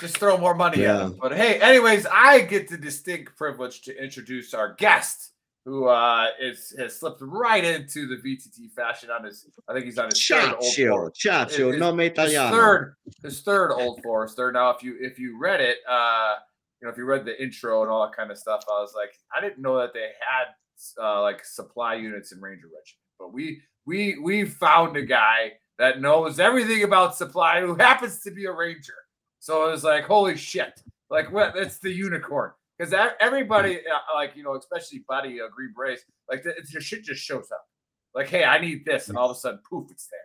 [0.00, 0.96] just throw more money at Yeah.
[0.98, 1.18] them.
[1.22, 5.30] But hey, anyways, I get the distinct privilege to introduce our guest,
[5.64, 9.46] who uh, is has slipped right into the VTT fashion on his.
[9.68, 11.10] I think he's on his third old four.
[11.12, 14.52] ciao, His- nome his third his third old forester.
[14.52, 16.34] Now, if you if you read it, uh,
[16.80, 18.92] you know, if you read the intro and all that kind of stuff, I was
[18.94, 23.32] like, I didn't know that they had uh, like supply units in Ranger Regiment, but
[23.32, 28.44] we we we found a guy that knows everything about supply who happens to be
[28.44, 28.94] a ranger.
[29.40, 30.82] So it was like, holy shit!
[31.10, 31.56] Like what?
[31.56, 36.42] It's the unicorn because everybody, uh, like you know, especially Buddy uh, Green Beret, like
[36.44, 37.66] it's your shit just shows up.
[38.14, 40.20] Like, hey, I need this, and all of a sudden, poof, it's there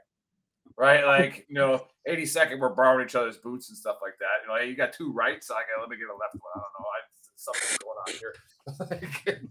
[0.80, 1.06] right?
[1.06, 4.42] Like, you know, 80 second, we're borrowing each other's boots and stuff like that.
[4.42, 5.52] You know, hey, you got two rights.
[5.52, 6.52] I got let me get a left one.
[6.56, 6.88] I don't know.
[6.88, 7.00] I,
[7.36, 8.14] something's going on
[9.28, 9.42] here.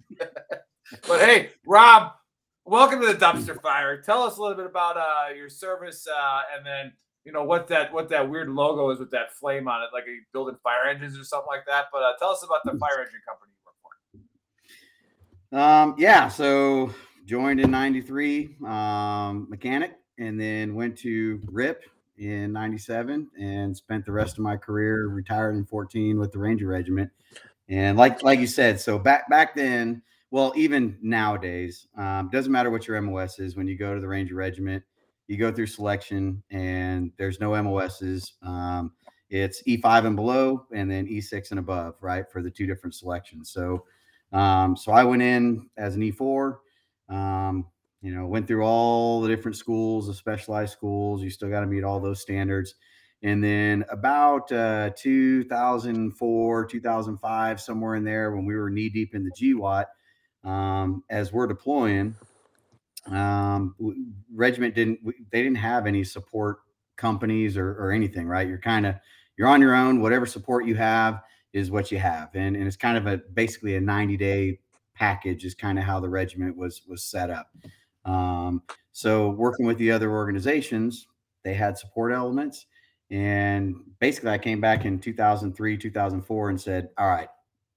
[1.07, 2.13] but hey, Rob,
[2.65, 4.01] welcome to the dumpster fire.
[4.01, 6.93] Tell us a little bit about uh, your service, uh, and then
[7.25, 10.05] you know what that what that weird logo is with that flame on it, like
[10.07, 11.87] you building fire engines or something like that.
[11.93, 14.31] But uh, tell us about the fire engine company you work
[15.51, 15.59] for.
[15.59, 16.93] Um, yeah, so
[17.27, 21.85] joined in 93, um, mechanic, and then went to RIP
[22.19, 26.67] in 97 and spent the rest of my career retired in 14 with the Ranger
[26.67, 27.11] Regiment.
[27.69, 32.71] And like like you said, so back back then, well, even nowadays, um, doesn't matter
[32.71, 34.83] what your MOS is when you go to the Ranger Regiment,
[35.29, 38.33] you go through selection and there's no MOSs.
[38.43, 38.93] Um,
[39.31, 43.51] it's E5 and below, and then E6 and above, right, for the two different selections.
[43.51, 43.85] So
[44.33, 46.57] um, so I went in as an E4,
[47.09, 47.67] um,
[48.03, 51.23] you know, went through all the different schools, the specialized schools.
[51.23, 52.75] You still got to meet all those standards.
[53.23, 59.25] And then about uh, 2004, 2005, somewhere in there, when we were knee deep in
[59.25, 59.87] the GWOT,
[60.45, 62.15] um, as we're deploying,
[63.11, 63.75] um,
[64.35, 65.01] regiment didn't
[65.31, 66.59] they didn't have any support
[66.99, 68.47] companies or, or anything, right?
[68.47, 68.97] You're kind of,
[69.39, 71.23] you're on your own, whatever support you have
[71.55, 72.29] is what you have.
[72.35, 74.59] And, and it's kind of a, basically a 90 day
[74.95, 77.51] package is kind of how the regiment was, was set up.
[78.05, 81.07] Um, so working with the other organizations,
[81.45, 82.67] they had support elements.
[83.11, 87.29] And basically I came back in 2003, 2004 and said, all right,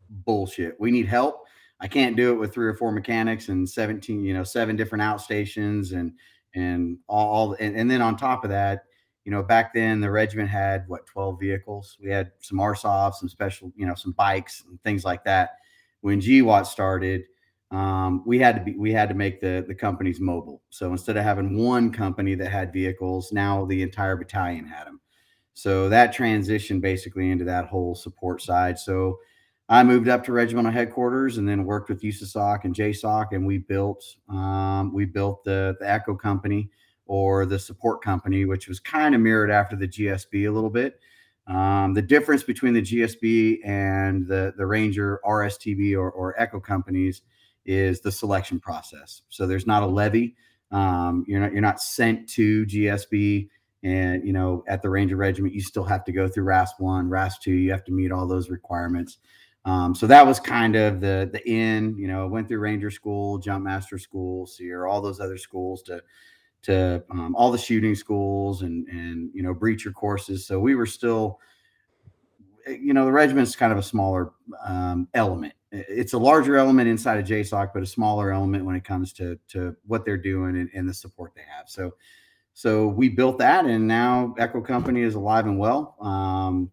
[0.09, 0.77] bullshit.
[0.79, 1.45] We need help.
[1.81, 5.01] I can't do it with three or four mechanics and 17, you know, seven different
[5.01, 6.13] outstations and,
[6.53, 8.83] and all, and, and then on top of that,
[9.25, 11.97] you know, back then the regiment had what 12 vehicles.
[12.01, 15.57] We had some RSOVs, some special, you know, some bikes and things like that.
[16.01, 17.23] When GWOT started,
[17.71, 20.61] um, we had to be we had to make the the companies mobile.
[20.69, 24.99] So instead of having one company that had vehicles, now the entire battalion had them.
[25.53, 28.77] So that transitioned basically into that whole support side.
[28.77, 29.19] So
[29.71, 33.57] I moved up to regimental headquarters and then worked with USASOC and JSOC, and we
[33.57, 36.69] built um, we built the the Echo company
[37.05, 40.99] or the support company, which was kind of mirrored after the GSB a little bit.
[41.47, 47.21] Um, the difference between the GSB and the the Ranger RSTB or, or Echo companies
[47.65, 49.21] is the selection process.
[49.29, 50.35] So there's not a levy.
[50.71, 53.47] Um, you're not you're not sent to GSB
[53.83, 57.09] and you know at the Ranger Regiment you still have to go through RAS one,
[57.09, 57.53] RAS two.
[57.53, 59.17] You have to meet all those requirements.
[59.65, 61.97] Um, so that was kind of the the in.
[61.97, 66.01] You know, went through Ranger School, Jump Master School, SERE, all those other schools to
[66.63, 70.45] to um, all the shooting schools and and you know breacher courses.
[70.45, 71.39] So we were still,
[72.67, 74.31] you know, the regiment's kind of a smaller
[74.65, 78.83] um, element it's a larger element inside of JSOC, but a smaller element when it
[78.83, 81.69] comes to to what they're doing and, and the support they have.
[81.69, 81.93] So
[82.53, 85.95] so we built that, and now Echo Company is alive and well.
[86.01, 86.71] Um,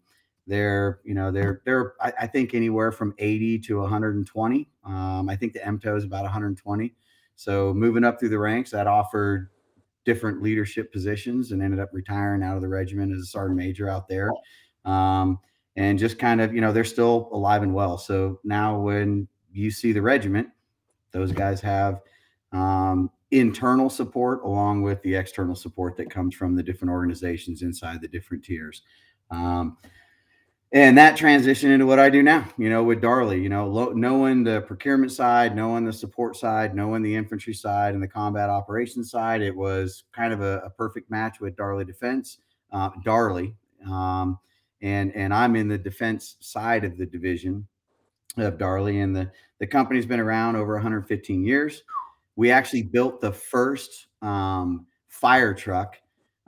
[0.49, 4.69] they're you know they're they're I, I, think anywhere from 80 to 120.
[4.83, 6.95] Um, I think the MTO is about 120.
[7.35, 9.49] So moving up through the ranks, that offered
[10.05, 13.87] different leadership positions, and ended up retiring out of the regiment as a sergeant major
[13.87, 14.31] out there.
[14.85, 15.39] Um,
[15.75, 17.99] and just kind of you know they're still alive and well.
[17.99, 20.49] So now when you see the regiment,
[21.11, 22.01] those guys have
[22.51, 28.01] um, internal support along with the external support that comes from the different organizations inside
[28.01, 28.81] the different tiers.
[29.29, 29.77] Um,
[30.71, 33.91] and that transition into what I do now, you know, with Darley, you know, lo-
[33.91, 38.49] knowing the procurement side, knowing the support side, knowing the infantry side and the combat
[38.49, 42.37] operations side, it was kind of a, a perfect match with Darley Defense,
[42.71, 43.55] uh, Darley,
[43.89, 44.37] um,
[44.81, 47.67] and and I'm in the defense side of the division
[48.37, 51.83] of Darley, and the the company's been around over 115 years.
[52.35, 55.97] We actually built the first um, fire truck,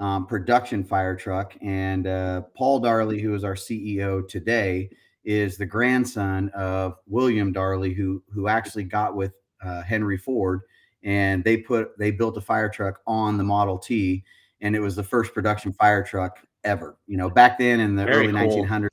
[0.01, 1.53] um, production fire truck.
[1.61, 4.89] And uh, Paul Darley, who is our CEO today,
[5.23, 9.33] is the grandson of William Darley, who who actually got with
[9.63, 10.61] uh, Henry Ford,
[11.03, 14.23] and they put they built a fire truck on the Model T,
[14.61, 16.97] and it was the first production fire truck ever.
[17.05, 18.65] You know, back then in the Very early cool.
[18.65, 18.89] 1900s.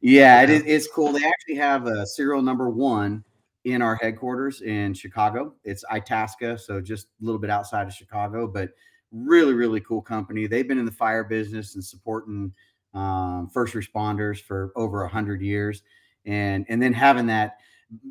[0.00, 1.12] Yeah, it is, it's cool.
[1.12, 3.24] They actually have a serial number one
[3.64, 5.54] in our headquarters in Chicago.
[5.62, 8.70] It's Itasca, so just a little bit outside of Chicago, but
[9.14, 10.46] really, really cool company.
[10.46, 12.52] They've been in the fire business and supporting
[12.92, 15.82] um, first responders for over a hundred years,
[16.26, 17.58] and and then having that.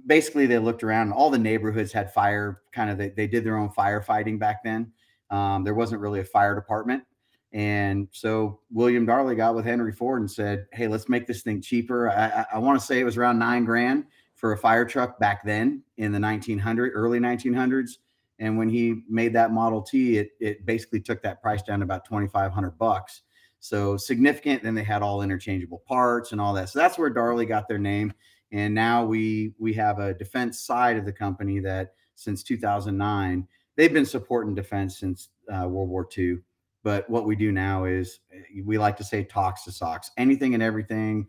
[0.06, 2.62] Basically, they looked around and all the neighborhoods had fire.
[2.72, 4.92] Kind of, they, they did their own firefighting back then.
[5.30, 7.04] Um, there wasn't really a fire department,
[7.52, 11.62] and so William Darley got with Henry Ford and said, "Hey, let's make this thing
[11.62, 14.86] cheaper." I, I, I want to say it was around nine grand for a fire
[14.86, 17.98] truck back then in the 1900 early 1900s
[18.40, 21.84] and when he made that model t it, it basically took that price down to
[21.84, 23.22] about 2500 bucks.
[23.60, 26.70] So significant then they had all interchangeable parts and all that.
[26.70, 28.14] So that's where darley got their name.
[28.52, 33.94] And now we we have a defense side of the company that since 2009 they've
[33.94, 36.38] been supporting defense since uh, world war ii
[36.84, 40.54] but what we do now is eh, we like to say talks to socks anything
[40.54, 41.28] and everything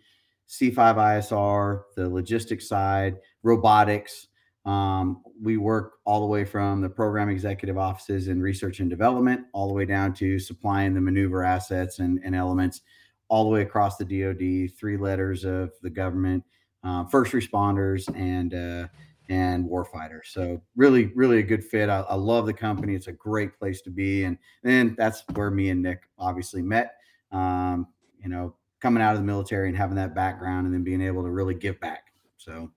[0.49, 4.29] C5ISR, the logistics side, robotics.
[4.65, 9.47] Um, we work all the way from the program executive offices and research and development,
[9.53, 12.81] all the way down to supplying the maneuver assets and, and elements,
[13.29, 16.45] all the way across the DoD, three letters of the government,
[16.83, 18.89] uh, first responders, and uh,
[19.29, 20.27] and warfighters.
[20.27, 21.89] So really, really a good fit.
[21.89, 22.95] I, I, love the company.
[22.95, 26.97] It's a great place to be, and then that's where me and Nick obviously met.
[27.33, 27.89] Um,
[28.23, 31.23] you know, coming out of the military and having that background and then being able
[31.23, 32.13] to really give back.
[32.37, 32.71] So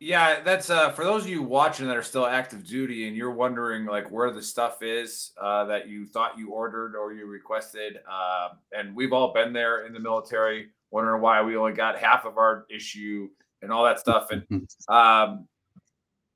[0.00, 3.32] yeah, that's uh for those of you watching that are still active duty and you're
[3.32, 7.98] wondering like where the stuff is uh, that you thought you ordered or you requested.
[8.10, 12.24] Uh, and we've all been there in the military, wondering why we only got half
[12.24, 13.28] of our issue
[13.62, 14.30] and all that stuff.
[14.30, 14.44] And
[14.88, 15.48] um,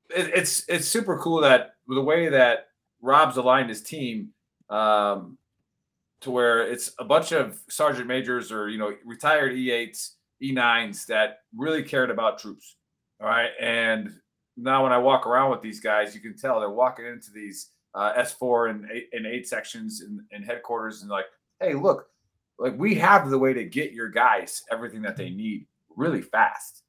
[0.09, 2.67] it, it's it's super cool that the way that
[3.01, 4.29] Rob's aligned his team.
[4.69, 5.37] Um,
[6.21, 10.11] to where it's a bunch of sergeant majors or you know retired E8s,
[10.41, 12.77] E9s that really cared about troops.
[13.21, 14.13] All right, and
[14.57, 17.69] now when I walk around with these guys, you can tell they're walking into these
[17.95, 21.25] uh, S4 and eight, and eight sections in, in headquarters and like,
[21.59, 22.07] hey, look,
[22.59, 26.83] like we have the way to get your guys everything that they need really fast.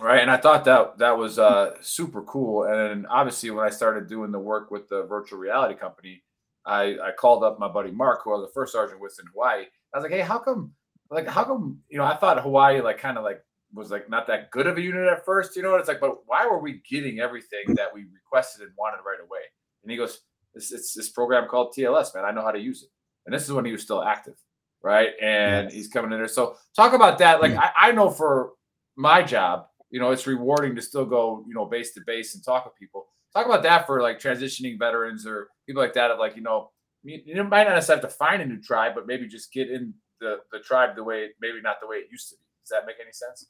[0.00, 0.20] Right.
[0.22, 2.64] And I thought that that was uh, super cool.
[2.64, 6.22] And obviously, when I started doing the work with the virtual reality company,
[6.64, 9.26] I, I called up my buddy Mark, who I was the first sergeant with in
[9.32, 9.64] Hawaii.
[9.92, 10.72] I was like, hey, how come,
[11.10, 13.44] like, how come, you know, I thought Hawaii, like, kind of like
[13.74, 16.00] was like not that good of a unit at first, you know, and it's like,
[16.00, 19.40] but why were we getting everything that we requested and wanted right away?
[19.82, 20.20] And he goes,
[20.54, 22.24] it's, it's this program called TLS, man.
[22.24, 22.90] I know how to use it.
[23.26, 24.34] And this is when he was still active,
[24.82, 25.10] right?
[25.20, 26.28] And he's coming in there.
[26.28, 27.40] So talk about that.
[27.40, 27.58] Like, mm.
[27.58, 28.50] I, I know for
[28.96, 32.44] my job, you know, it's rewarding to still go, you know, base to base and
[32.44, 36.18] talk with people talk about that for like transitioning veterans or people like that of
[36.18, 36.70] like you know
[37.02, 39.70] you, you might not necessarily have to find a new tribe but maybe just get
[39.70, 42.70] in the the tribe the way maybe not the way it used to be does
[42.70, 43.46] that make any sense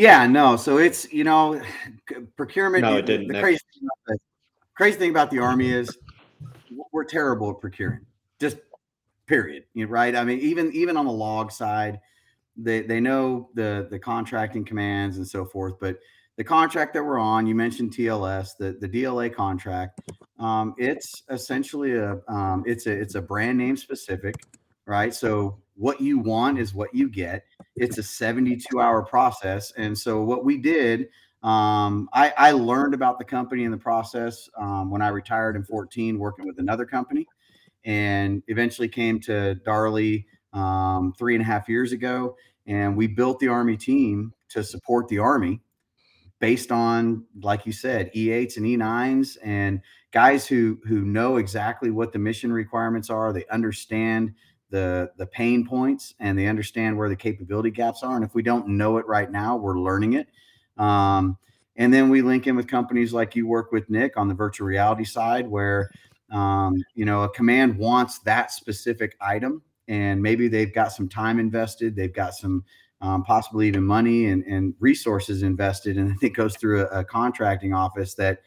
[0.00, 1.60] yeah no so it's you know
[2.36, 4.18] procurement no, it didn't, the, crazy thing the
[4.74, 5.96] crazy thing about the army is
[6.92, 8.00] we're terrible at procuring
[8.40, 8.56] just
[9.26, 12.00] period right i mean even even on the log side
[12.56, 15.98] they they know the the contracting commands and so forth but
[16.40, 20.00] the contract that we're on, you mentioned TLS, the, the DLA contract.
[20.38, 24.36] Um, it's essentially a um, it's a it's a brand name specific
[24.86, 25.14] right?
[25.14, 27.44] So what you want is what you get.
[27.76, 29.72] It's a 72 hour process.
[29.76, 31.08] And so what we did,
[31.42, 35.64] um, I, I learned about the company in the process um, when I retired in
[35.64, 37.26] 14, working with another company,
[37.84, 42.36] and eventually came to Darley um, three and a half years ago.
[42.66, 45.60] And we built the Army team to support the Army
[46.40, 49.80] based on, like you said, E8s and E9s and
[50.12, 53.32] guys who who know exactly what the mission requirements are.
[53.32, 54.34] They understand
[54.70, 58.16] the the pain points and they understand where the capability gaps are.
[58.16, 60.28] And if we don't know it right now, we're learning it.
[60.78, 61.36] Um,
[61.76, 64.66] and then we link in with companies like you work with Nick on the virtual
[64.66, 65.90] reality side, where
[66.30, 71.38] um, you know a command wants that specific item, and maybe they've got some time
[71.38, 72.64] invested, they've got some
[73.00, 77.72] um, possibly even money and, and resources invested, and it goes through a, a contracting
[77.72, 78.40] office that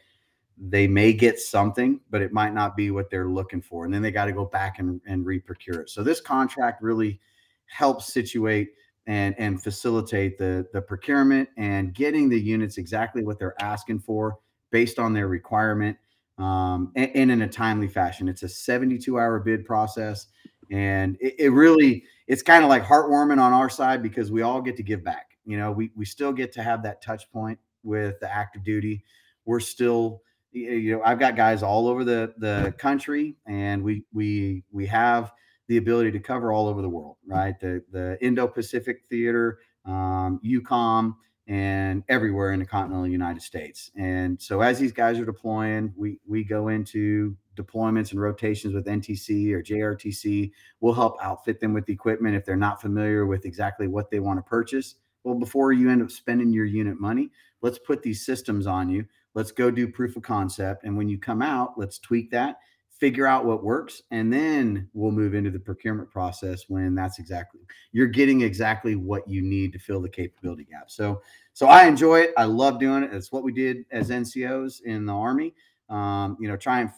[0.56, 3.84] they may get something, but it might not be what they're looking for.
[3.84, 5.90] And then they got to go back and, and re-procure it.
[5.90, 7.20] So this contract really
[7.66, 8.70] helps situate
[9.06, 14.38] and and facilitate the the procurement and getting the units exactly what they're asking for
[14.70, 15.96] based on their requirement
[16.38, 18.28] um, and, and in a timely fashion.
[18.28, 20.26] It's a 72 hour bid process,
[20.70, 24.62] and it, it really it's kind of like heartwarming on our side because we all
[24.62, 25.32] get to give back.
[25.44, 29.04] You know, we we still get to have that touch point with the active duty.
[29.44, 30.22] We're still
[30.54, 35.32] you know I've got guys all over the the country, and we we we have
[35.68, 37.58] the ability to cover all over the world, right?
[37.58, 41.14] The the Indo Pacific theater, um, EUCOM,
[41.46, 43.90] and everywhere in the continental United States.
[43.96, 48.86] And so as these guys are deploying, we we go into deployments and rotations with
[48.86, 50.50] NTC or JRTC.
[50.80, 54.20] We'll help outfit them with the equipment if they're not familiar with exactly what they
[54.20, 54.96] want to purchase.
[55.24, 57.30] Well, before you end up spending your unit money,
[57.62, 60.84] let's put these systems on you let's go do proof of concept.
[60.84, 62.56] And when you come out let's tweak that
[62.98, 67.60] figure out what works and then we'll move into the procurement process when that's exactly
[67.92, 70.90] you're getting exactly what you need to fill the capability gap.
[70.90, 71.20] So
[71.52, 72.32] so i enjoy it.
[72.36, 73.12] I love doing it.
[73.12, 75.54] It's what we did as ncos in the army.
[75.90, 76.90] Um, you know try and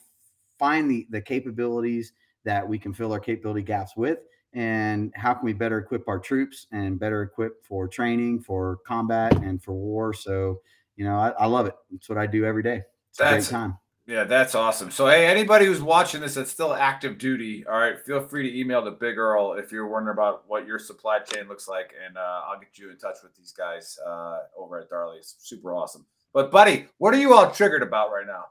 [0.59, 2.13] find the the capabilities
[2.45, 4.19] that we can fill our capability gaps with.
[4.53, 9.35] And how can we better equip our troops and better equip for training for combat
[9.43, 10.15] and for war?
[10.15, 10.61] So
[10.97, 11.75] you know, I, I love it.
[11.95, 12.83] It's what I do every day.
[13.11, 13.79] It's that's, a great time.
[14.07, 14.91] Yeah, that's awesome.
[14.93, 18.59] So, hey, anybody who's watching this that's still active duty, all right, feel free to
[18.59, 22.17] email the Big Earl if you're wondering about what your supply chain looks like, and
[22.17, 25.17] uh, I'll get you in touch with these guys uh, over at Darley.
[25.19, 26.07] It's super awesome.
[26.33, 28.45] But, buddy, what are you all triggered about right now?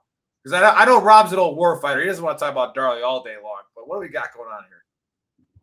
[0.43, 2.01] Because I, I know Rob's an old warfighter.
[2.01, 3.61] He doesn't want to talk about Darley all day long.
[3.75, 4.83] But what do we got going on here?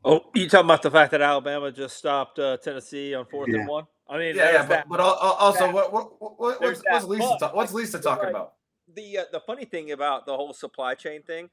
[0.05, 3.61] Oh, you talking about the fact that Alabama just stopped uh, Tennessee on fourth Yeah.
[3.61, 3.85] and one?
[4.09, 7.05] I mean, Yeah, yeah, but, but al- al- also, that- what, what, what, what's, what's
[7.07, 7.37] Lisa?
[7.41, 8.55] ta- what's Lisa talking about?
[8.95, 11.49] the uh, the funny thing about the whole supply chain thing,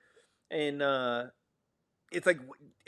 [0.51, 1.25] and uh,
[2.11, 2.39] it's like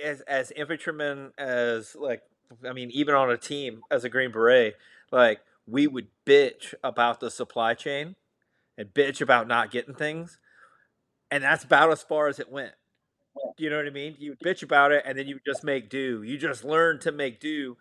[0.03, 2.21] as as infantrymen, as like
[2.67, 4.75] I mean, even on a team as a Green Beret,
[5.11, 8.15] like we would bitch about the supply chain
[8.77, 10.37] and bitch about not getting things,
[11.29, 12.73] and that's about as far as it went.
[13.57, 14.15] You know what I mean?
[14.19, 16.23] You bitch about it, and then you just make do.
[16.23, 17.77] You just learn to make do.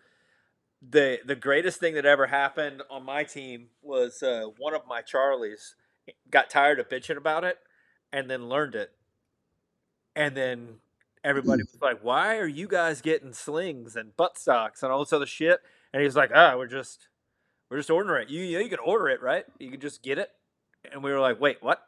[0.82, 5.02] The The greatest thing that ever happened on my team was uh, one of my
[5.02, 5.74] Charlies
[6.30, 7.58] got tired of bitching about it,
[8.12, 8.92] and then learned it,
[10.16, 10.80] and then
[11.22, 15.12] everybody was like, "Why are you guys getting slings and butt stocks and all this
[15.12, 15.60] other shit?"
[15.92, 17.08] And he's like, "Ah, we're just
[17.70, 18.30] we're just ordering it.
[18.30, 19.44] You you, know you can order it, right?
[19.58, 20.30] You can just get it."
[20.90, 21.82] And we were like, "Wait, what?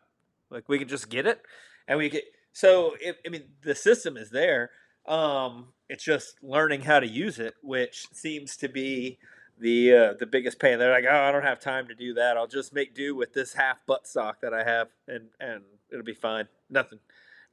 [0.50, 1.40] Like we can just get it?"
[1.88, 4.70] And we get so it, I mean the system is there.
[5.06, 9.18] Um, it's just learning how to use it, which seems to be
[9.58, 10.78] the uh, the biggest pain.
[10.78, 12.36] They're like, "Oh, I don't have time to do that.
[12.36, 16.04] I'll just make do with this half butt stock that I have, and and it'll
[16.04, 16.46] be fine.
[16.70, 16.98] Nothing,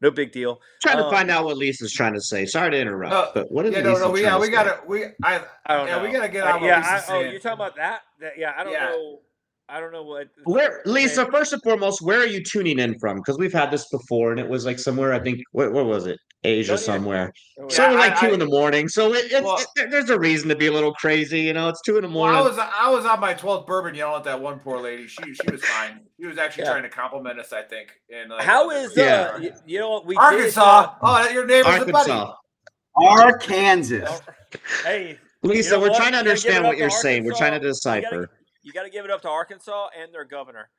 [0.02, 2.46] no big deal." Trying to Um, find out what Lisa's trying to say.
[2.46, 4.46] Sorry to interrupt, No, but what is Yeah, no, Lisa no, we, yeah, to we
[4.46, 4.52] say?
[4.52, 6.04] gotta, we, I, I don't yeah, know.
[6.04, 6.62] we gotta get Uh, out.
[6.62, 8.02] What yeah, Lisa's I, oh, you're talking about that?
[8.22, 8.90] that yeah, I don't Yeah.
[8.90, 9.20] know.
[9.72, 10.30] I don't know what.
[10.46, 13.18] Where, Lisa, first and foremost, where are you tuning in from?
[13.18, 15.14] Because we've had this before, and it was like somewhere.
[15.14, 16.20] I think where, where was it?
[16.44, 17.34] Asia Don't even- somewhere.
[17.60, 18.88] Oh, So Yeah, it like I- two I- in the morning.
[18.88, 21.68] So it, it's Well- it, there's a reason to be a little crazy, you know.
[21.68, 22.38] It's two in the Well, morning.
[22.38, 25.08] I was I was on my 12th bourbon yelling at that one poor lady.
[25.08, 26.00] She she was fine.
[26.20, 26.72] She was actually Yeah.
[26.72, 27.90] trying to compliment us, I think.
[28.10, 29.32] And like, How is Yeah.
[29.36, 29.38] uh?
[29.40, 30.62] You, you know what we did, Arkansas?
[30.62, 32.12] uh, oh, your neighbor's a buddy.
[32.12, 32.34] Arkansas.
[32.96, 34.20] Arkansas.
[34.84, 35.98] hey, Lisa, You know we're what?
[35.98, 37.26] trying to You gotta give it understand up what to you're saying.
[37.26, 37.94] We're trying to Arkansas.
[37.96, 38.32] You gotta- decipher.
[38.64, 40.70] you got to give it up to Arkansas and their governor.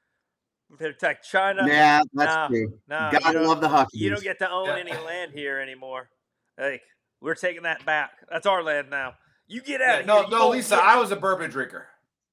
[0.78, 1.66] Protect China.
[1.66, 2.78] Yeah, that's Nah, true.
[2.88, 4.00] nah, Gotta you don't- love the Huskies.
[4.00, 6.08] You don't get to own any land here anymore.
[6.58, 6.82] Like
[7.20, 8.12] we're taking that back.
[8.30, 9.14] That's our land now.
[9.48, 9.94] You get out.
[9.94, 10.22] Yeah, of no.
[10.22, 11.86] You no, Lisa, get- I was a bourbon drinker.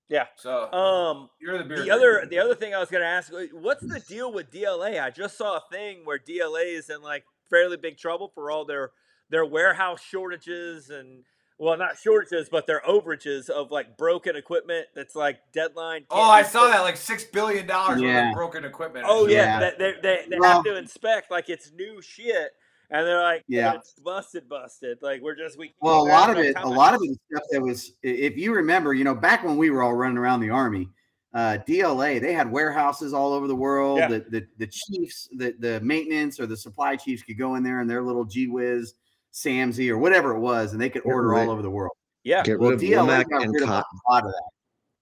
[0.09, 0.27] Yeah.
[0.37, 1.29] So Um.
[1.41, 1.81] you're the beer.
[1.83, 5.01] The other, the other thing I was gonna ask, what's the deal with DLA?
[5.03, 8.63] I just saw a thing where DLA is in like fairly big trouble for all
[8.65, 8.91] their
[9.29, 11.23] their warehouse shortages and
[11.59, 16.05] well, not shortages, but their overages of like broken equipment that's like deadline.
[16.11, 19.05] Oh, I saw that like six billion dollars worth of broken equipment.
[19.07, 19.71] Oh yeah, Yeah.
[19.77, 22.51] they they, they Well- have to inspect like it's new shit,
[22.91, 23.73] and they're like, Yeah.
[23.73, 24.99] yeah, it's busted, busted.
[25.01, 25.73] Like we're just we.
[25.81, 28.37] Well, a lot of having it, a lot of it is stuff that was, if
[28.37, 30.89] you remember, you know, back when we were all running around the army,
[31.33, 33.97] uh, DLA, they had warehouses all over the world.
[33.97, 34.07] Yeah.
[34.09, 37.79] The, the the chiefs, the the maintenance or the supply chiefs could go in there
[37.79, 38.93] and their little G Wiz,
[39.31, 41.91] SAMS-E or whatever it was, and they could order rid- all over the world.
[42.23, 44.49] Yeah, Get Well, rid of DLA got and rid of a lot of that,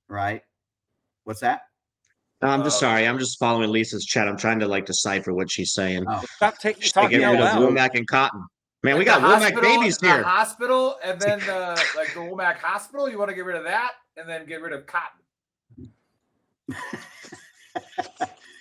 [0.09, 0.41] right?
[1.23, 1.61] What's that?
[2.41, 3.07] I'm just Uh, sorry.
[3.07, 4.27] I'm just following Lisa's chat.
[4.27, 6.05] I'm trying to like decipher what she's saying.
[6.07, 7.61] Oh, stop taking Just to talking get rid of loud.
[7.73, 8.45] Womack and Cotton.
[8.83, 10.21] Man, we got the Womack hospital- babies the here.
[10.23, 13.09] hospital, and then the like the Womack Hospital.
[13.09, 15.21] You want to get rid of that, and then get rid of cotton.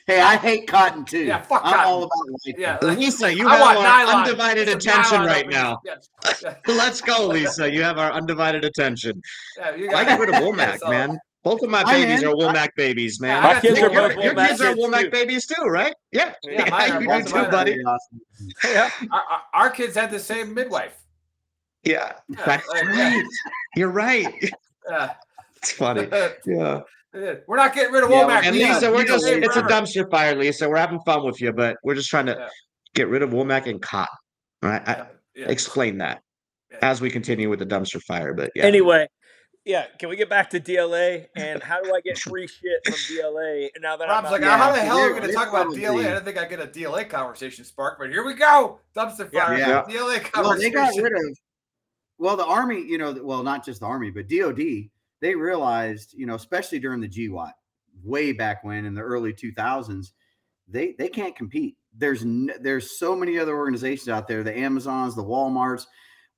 [0.07, 1.25] hey, I hate cotton too.
[1.25, 1.87] Yeah, fuck I'm cotton.
[1.93, 2.55] all about life.
[2.59, 4.25] Yeah, Lisa, you I have want our nylon.
[4.25, 5.81] undivided some attention right now.
[5.85, 5.97] your-
[6.43, 7.71] Yeah, Let's go, Lisa.
[7.71, 9.21] You have our undivided attention.
[9.59, 11.19] yeah, you I get rid of Womack, So- man.
[11.43, 12.29] Both of my I'm babies in.
[12.29, 13.45] are Womack babies, man.
[13.45, 15.95] I My kids are both your, your kids are kids, Womack babies too, right?
[16.11, 16.33] Yeah.
[16.43, 17.79] Yeah, mine are you do too, are buddy.
[17.85, 18.21] Awesome.
[18.65, 18.91] Yeah.
[19.13, 20.97] Our, our- our kids had the same midwife.
[21.83, 23.25] Yeah, Yeah, that's right.
[23.77, 24.27] You're right.
[24.89, 25.13] Yeah.
[25.57, 26.09] It's funny.
[26.47, 26.81] Yeah.
[27.15, 28.43] We're not getting rid of Yeah, Womack.
[28.45, 29.69] And Yeah, Lisa, we're just, it's a forever.
[29.69, 30.69] dumpster fire, Lisa.
[30.69, 32.49] We're having fun with you, but we're just trying to Yeah.
[32.95, 34.09] get rid of Womack and Cotton.
[34.63, 34.83] All right.
[34.89, 35.49] I, Yeah, yeah.
[35.51, 36.23] Explain that
[36.73, 36.79] Yeah.
[36.83, 38.35] as we continue with the dumpster fire.
[38.35, 38.65] But yeah.
[38.65, 39.07] Anyway,
[39.65, 42.95] yeah, can we get back to DLA and how do I get free shit from
[42.95, 45.33] DLA now that Rob's I'm like, out Yeah, how the hell are we going to
[45.35, 46.01] talk about probably- DLA?
[46.01, 48.81] I didn't think I'd get a DLA conversation spark, but here we go.
[48.97, 49.57] Dumpster fire.
[49.57, 49.83] Yeah.
[49.89, 50.59] DLA well, conversation.
[50.61, 51.39] they got rid of.
[52.19, 54.89] Well, the army, you know, well, not just the army, but DoD,
[55.25, 57.53] they realized, you know, especially during the GWOT,
[58.03, 60.13] way back when in the early 2000s,
[60.69, 61.79] they they can't compete.
[61.97, 62.27] There's
[62.61, 65.87] there's so many other organizations out there, the Amazons, the WalMarts,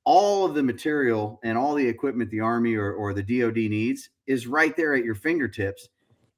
[0.05, 4.11] all of the material and all the equipment the army or, or the DoD needs
[4.29, 5.89] is right there at your fingertips.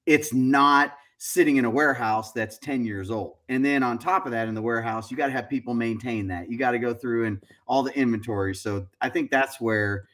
[0.06, 3.36] It's not sitting in a warehouse that's 10 years old.
[3.50, 6.28] And then on top of that, in the warehouse, you got to have people maintain
[6.28, 6.50] that.
[6.50, 8.54] You got to go through and all the inventory.
[8.54, 10.06] So I think that's where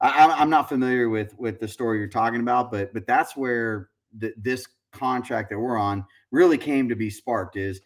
[0.00, 3.36] I, I'm- I'm not familiar with with the story you're talking about, but but that's
[3.36, 7.56] where the, this contract that we're on really came to be sparked.
[7.56, 7.80] Is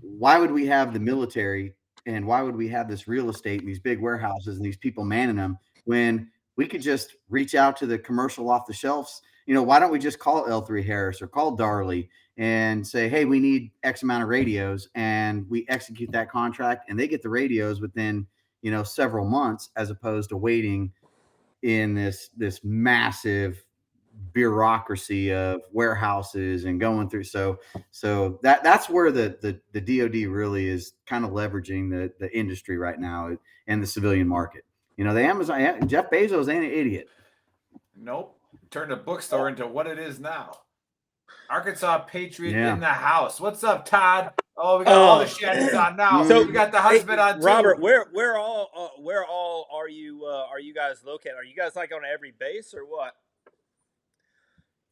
[0.00, 1.74] why would we have the military
[2.06, 5.04] and why would we have this real estate and these big warehouses and these people
[5.04, 9.22] manning them when we could just reach out to the commercial off the shelves?
[9.46, 13.24] You know, why don't we just call L3 Harris or call Darley and say, hey,
[13.24, 17.28] we need X amount of radios, and we execute that contract, and they get the
[17.28, 18.26] radios within
[18.62, 20.92] you know several months, as opposed to waiting
[21.62, 23.64] in this this massive
[24.32, 27.24] bureaucracy of warehouses and going through.
[27.24, 27.58] So
[27.90, 32.36] so that that's where the the, the DoD really is kind of leveraging the the
[32.36, 33.36] industry right now
[33.66, 34.64] and the civilian market.
[34.96, 37.08] You know, the Amazon Jeff Bezos ain't an idiot.
[37.96, 38.36] Nope.
[38.70, 39.50] Turned a bookstore oh.
[39.50, 40.52] into what it is now.
[41.48, 42.74] Arkansas Patriot Yeah.
[42.74, 43.40] in the house.
[43.40, 44.32] What's up, Todd?
[44.62, 45.28] Oh, we got all the Oh.
[45.28, 46.22] shit on now.
[46.24, 47.46] So, we got the Hey, husband on too.
[47.46, 51.34] Robert, where where all uh, where all are you uh, are you guys located?
[51.36, 53.16] Are you guys like on every base or what?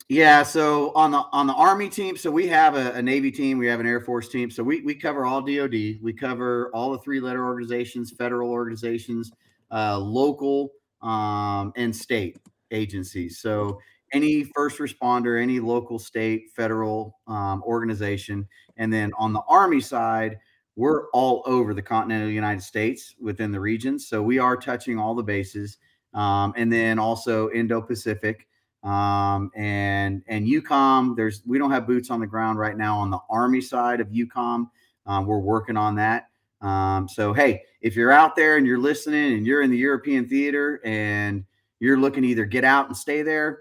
[0.08, 3.58] Yeah, so on the on the Army team, so we have a, a Navy team,
[3.58, 6.92] we have an Air Force team, so we we cover all DoD, we cover all
[6.92, 9.30] the three letter organizations, federal organizations,
[9.70, 12.38] uh, local, um, and state
[12.70, 13.38] agencies.
[13.38, 13.78] So
[14.12, 18.46] any first responder, any local, state, federal um, organization,
[18.76, 20.38] and then on the Army side,
[20.76, 24.08] we're all over the continental United States within the regions.
[24.08, 25.78] So we are touching all the bases,
[26.14, 28.46] um, and then also Indo Pacific
[28.84, 31.16] um, and and EUCOM.
[31.16, 34.08] There's we don't have boots on the ground right now on the Army side of
[34.08, 34.70] EUCOM.
[35.06, 36.28] Um, we're working on that.
[36.60, 40.28] Um, so hey, if you're out there and you're listening and you're in the European
[40.28, 41.44] theater and
[41.80, 43.60] you're looking either get out and stay there,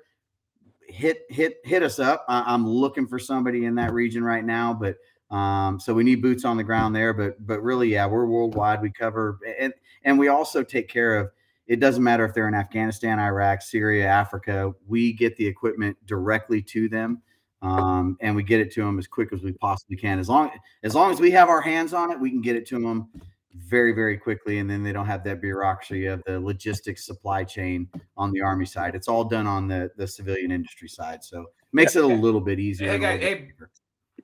[0.87, 2.25] hit hit hit us up.
[2.27, 4.97] I, I'm looking for somebody in that region right now, but
[5.35, 7.13] um, so we need boots on the ground there.
[7.13, 8.81] But but really, yeah, we're worldwide.
[8.81, 9.73] We cover and
[10.03, 11.29] and we also take care of
[11.67, 14.73] it doesn't matter if they're in Afghanistan, Iraq, Syria, Africa.
[14.87, 17.21] We get the equipment directly to them,
[17.61, 20.17] um, and we get it to them as quick as we possibly can.
[20.17, 20.49] As long
[20.83, 23.09] as long as we have our hands on it, we can get it to them
[23.57, 27.87] very very quickly, and then they don't have that bureaucracy of the logistics supply chain
[28.15, 28.95] on the army side.
[28.95, 32.41] It's all done on the the civilian industry side, so it makes it a little
[32.41, 32.91] bit easier.
[32.91, 33.51] Hey, guys, hey.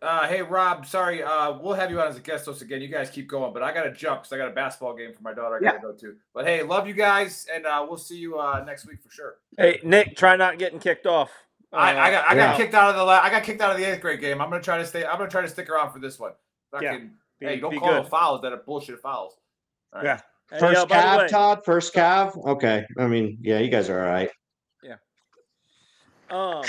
[0.01, 2.81] Uh, hey Rob, sorry, uh, we'll have you on as a guest host again.
[2.81, 5.13] You guys keep going, but I got to jump because I got a basketball game
[5.13, 5.55] for my daughter.
[5.55, 6.15] I got to go to.
[6.33, 9.35] But hey, love you guys, and uh, we'll see you uh, next week for sure.
[9.57, 11.31] Hey Nick, try not getting kicked off.
[11.71, 12.57] I, I got I got yeah.
[12.57, 14.41] kicked out of the la- I got kicked out of the eighth grade game.
[14.41, 15.05] I'm gonna try to stay.
[15.05, 16.33] I'm gonna try to stick around for this one.
[16.71, 17.11] Fucking,
[17.43, 19.37] Be- hey, don't be call them fouls that are bullshit fouls.
[19.93, 20.19] All right.
[20.51, 20.59] Yeah.
[20.59, 21.59] First by the Cav, way- Todd.
[21.65, 22.45] First Cav.
[22.47, 22.85] Okay.
[22.97, 24.29] I mean, yeah, you guys are all right.
[24.83, 24.95] Yeah.
[26.29, 26.63] Um,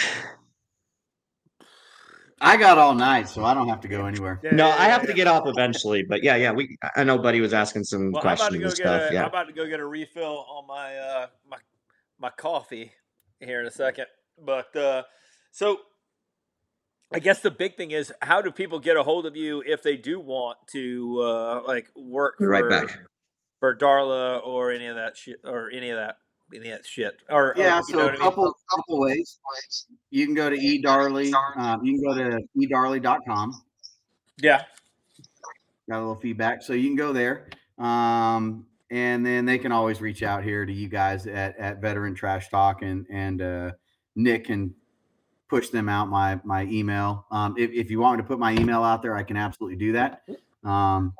[2.40, 4.38] I got all night, so I don't have to go anywhere.
[4.42, 6.52] yeah, No, yeah, I yeah, have to get off eventually, but yeah, yeah.
[6.52, 6.76] We.
[6.96, 9.12] I know Buddy was asking some Well, questions to go and get stuff.
[9.12, 11.56] a, I'm about to go get a refill on my uh my
[12.18, 12.92] my coffee
[13.40, 14.06] here in a second.
[14.44, 15.04] But uh
[15.52, 15.78] so
[17.14, 19.82] I guess the big thing is how do people get a hold of you if
[19.82, 22.98] they do want to uh like work Be right for, back.
[23.60, 26.16] for Darley or any of that shit or any of that
[26.54, 28.20] any of that shit or or, Yeah, you so a what I mean?
[28.22, 29.38] couple couple ways.
[30.10, 31.32] You can go to eDarley.
[31.56, 33.52] Um, you can go to edarley.com.
[34.38, 34.62] yeah
[35.88, 37.48] Got a little feedback, so you can go there.
[37.78, 42.14] Um, and then they can always reach out here to you guys at, at Veteran
[42.14, 43.70] Trash Talk, and and uh,
[44.16, 44.74] Nick can
[45.48, 47.26] push them out my my email.
[47.30, 49.76] Um, if if you want me to put my email out there, I can absolutely
[49.76, 50.22] do that.
[50.64, 51.14] Um,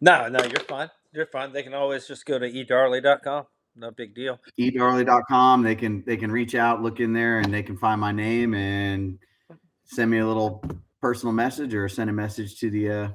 [0.00, 3.44] no no you're fine you're fine they can always just go to edarley.com
[3.78, 5.62] no big deal edarley.com.
[5.62, 8.54] They can they can reach out, look in there, and they can find my name
[8.54, 9.18] and
[9.84, 10.62] send me a little
[11.00, 13.08] personal message or send a message to the uh,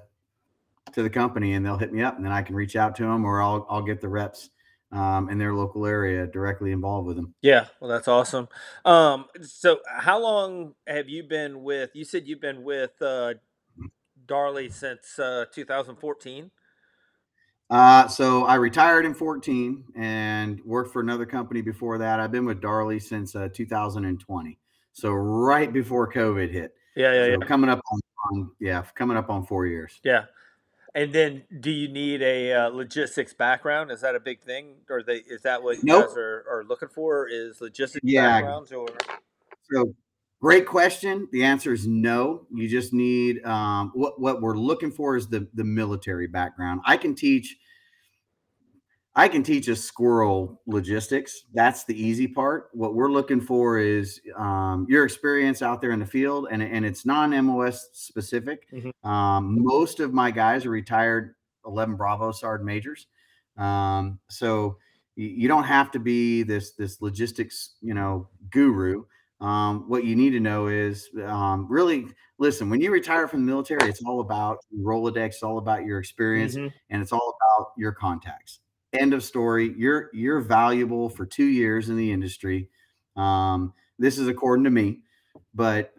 [0.93, 3.03] to the company, and they'll hit me up, and then I can reach out to
[3.03, 4.49] them, or I'll I'll get the reps
[4.93, 7.33] um, in their local area directly involved with them.
[7.41, 8.47] Yeah, well, that's awesome.
[8.85, 11.89] Um, so how long have you been with?
[11.93, 13.33] You said you've been with uh,
[14.27, 16.51] Darley since uh, 2014.
[17.69, 22.19] Uh, so I retired in 14 and worked for another company before that.
[22.19, 24.59] I've been with Darley since uh, 2020.
[24.91, 26.75] So right before COVID hit.
[26.95, 27.99] Yeah, yeah, so yeah, coming up on,
[28.31, 29.99] on yeah, coming up on four years.
[30.03, 30.25] yeah.
[30.95, 33.89] And then, do you need a uh, logistics background?
[33.89, 36.07] Is that a big thing, or they, is that what you Nope.
[36.07, 37.27] guys are, are looking for?
[37.27, 38.27] Is logistics Yeah.
[38.27, 38.87] backgrounds or
[39.71, 39.95] So
[40.39, 41.27] great question.
[41.31, 42.45] The answer is no.
[42.53, 46.81] You just need um, what what we're looking for is the the military background.
[46.85, 47.57] I can teach.
[49.15, 51.43] I can teach a squirrel logistics.
[51.53, 52.69] That's the easy part.
[52.73, 56.83] What we're looking for is um, your experience out there in the field, and and
[56.85, 58.67] it's non MOS specific.
[58.71, 58.91] Mhm.
[59.07, 61.35] Um, most of my guys are retired
[61.65, 63.05] 11 Bravo Sard majors,
[63.57, 64.77] um, so
[65.15, 69.03] you, you don't have to be this this logistics you know guru.
[69.41, 72.07] Um, what you need to know is um, really
[72.39, 72.67] listen.
[72.67, 76.55] When you retire from the military, it's all about Rolodex, it's all about your experience,
[76.55, 76.73] Mhm.
[76.89, 78.61] and it's all about your contacts.
[78.93, 79.73] End of story.
[79.77, 82.69] You're you're valuable for two years in the industry.
[83.15, 84.99] Um, this is according to me,
[85.53, 85.93] but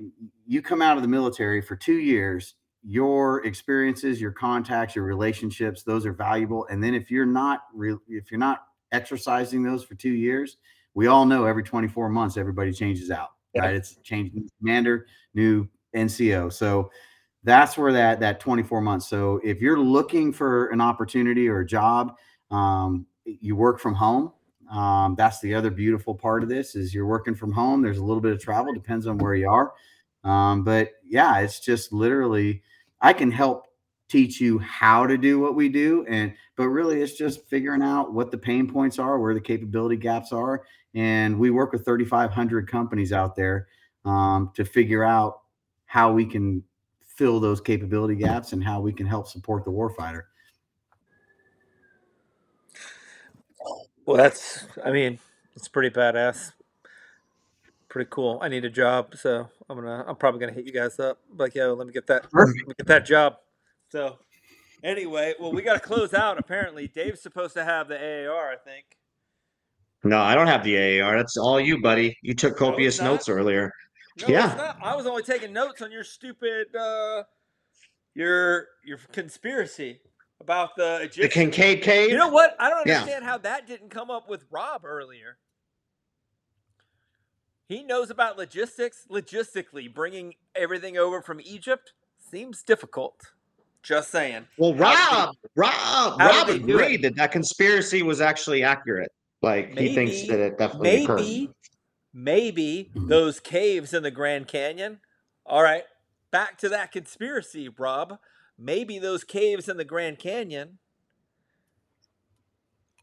[0.47, 2.55] you come out of the military for two years.
[2.87, 6.67] Your experiences, your contacts, your relationships, those are valuable.
[6.71, 10.59] And then if you're not re- if you're not exercising those for two years,
[10.95, 13.31] we all know every 24 months everybody changes out.
[13.55, 13.63] Yeah.
[13.63, 13.75] Right?
[13.75, 16.53] It's changing commander, new NCO.
[16.53, 16.91] So
[17.43, 19.09] that's where that that 24 months.
[19.09, 22.15] So if you're looking for an opportunity or a job,
[22.51, 24.33] um, you work from home.
[24.71, 27.83] Um, that's the other beautiful part of this is you're working from home.
[27.83, 29.73] There's a little bit of travel, depends on where you are.
[30.25, 32.63] Um, but yeah, it's just literally
[33.01, 33.67] I can help
[34.09, 38.13] teach you how to do what we do and but really it's just figuring out
[38.13, 40.63] what the pain points are where the capability gaps are
[40.95, 43.67] and we work with 3500 companies out there
[44.05, 45.41] um, to figure out
[45.87, 46.63] how we can
[47.03, 50.25] fill those capability gaps and how we can help support the warfighter
[54.07, 54.67] Well, that's.
[54.85, 55.19] I mean,
[55.57, 56.53] it's pretty badass.
[57.89, 58.39] Pretty cool.
[58.43, 60.05] I need a job, so I'm gonna.
[60.07, 61.19] I'm probably gonna hit you guys up.
[61.37, 62.27] Like, yo, let me get that.
[62.33, 63.37] Let me get that job.
[63.91, 64.19] So,
[64.83, 66.39] anyway, well, we got to close out.
[66.39, 68.51] Apparently, Dave's supposed to have the AAR.
[68.51, 68.85] I think.
[70.03, 71.17] No, I don't have the AAR.
[71.17, 72.17] That's all you, buddy.
[72.21, 73.07] You took copious not.
[73.07, 73.73] notes earlier.
[74.21, 74.75] No, Yeah.
[74.83, 77.23] I was only taking notes on your stupid, uh,
[78.15, 80.01] your your conspiracy
[80.45, 81.51] about the The Egyptian.
[81.51, 82.11] Kincaid cave.
[82.11, 82.55] You know what?
[82.59, 82.99] I don't Yeah.
[83.01, 85.39] understand how that didn't come up with Rob earlier.
[87.67, 89.07] He knows about logistics.
[89.11, 93.33] Logistically, bringing everything over from Egypt seems difficult.
[93.83, 94.47] Just saying.
[94.59, 96.83] well, How Rob, Rob, how Rob did they do it?
[96.83, 99.11] agreed that that conspiracy was actually accurate.
[99.43, 101.21] Like he thinks that it definitely occurred.
[101.21, 101.51] Maybe,
[102.15, 103.09] maybe Mhm.
[103.09, 105.01] those caves in the Grand Canyon.
[105.45, 105.85] All right,
[106.31, 108.19] back to that conspiracy, Rob.
[108.59, 110.79] Maybe those caves in the Grand Canyon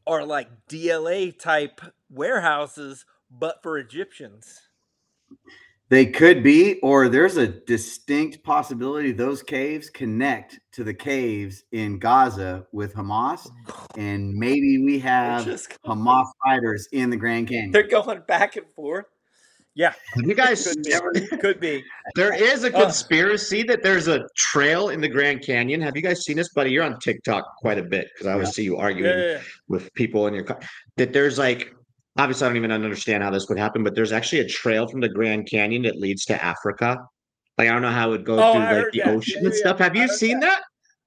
[0.08, 4.62] are like DLA type warehouses, but for Egyptians.
[5.90, 12.00] They could be, or there's a distinct possibility those caves connect to the caves in
[12.00, 13.50] Gaza with Hamas,
[13.98, 15.44] and maybe we have
[15.86, 17.72] Hamas fighters in the Grand Canyon.
[17.72, 19.06] they're going back and forth.
[19.74, 21.28] Yeah, Have you guys could be.
[21.38, 21.82] Could be.
[22.16, 22.82] There is a Uh.
[22.84, 25.80] conspiracy that there's a trail in the Grand Canyon.
[25.82, 26.72] Have you guys seen this, buddy?
[26.72, 29.42] You're on TikTok quite a bit because I always see you arguing yeah, yeah.
[29.70, 30.60] with people in your car.
[30.98, 31.74] That there's like,
[32.18, 35.00] obviously, I don't even understand how this would happen, but there's actually a trail from
[35.00, 36.98] the Grand Canyon that leads to Africa.
[37.58, 39.08] Like, I don't know how it would go Oh, through I like the that.
[39.16, 39.80] ocean Yeah, and stuff.
[39.80, 40.64] Have I you heard seen that?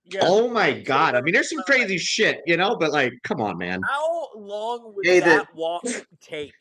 [0.07, 0.21] Yeah.
[0.23, 1.15] Oh my God.
[1.17, 3.83] I mean, there's some crazy shit, you know, but like, come on, man.
[3.83, 5.85] How long would Hey, the- that walk
[6.23, 6.55] take?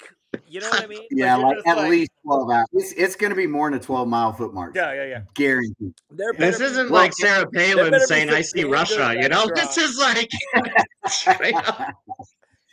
[0.48, 1.02] You know what I mean?
[1.12, 2.66] Yeah, you're like just at least 12 hours.
[2.74, 4.74] It's, it's going to be more than a 12 mile foot march.
[4.76, 5.22] Yeah, yeah, yeah.
[5.34, 5.94] Guaranteed.
[6.12, 9.48] There This be- isn't Well, like Sarah Palin saying, I see Russia, you know?
[9.54, 10.30] This is like
[11.08, 11.94] straight up.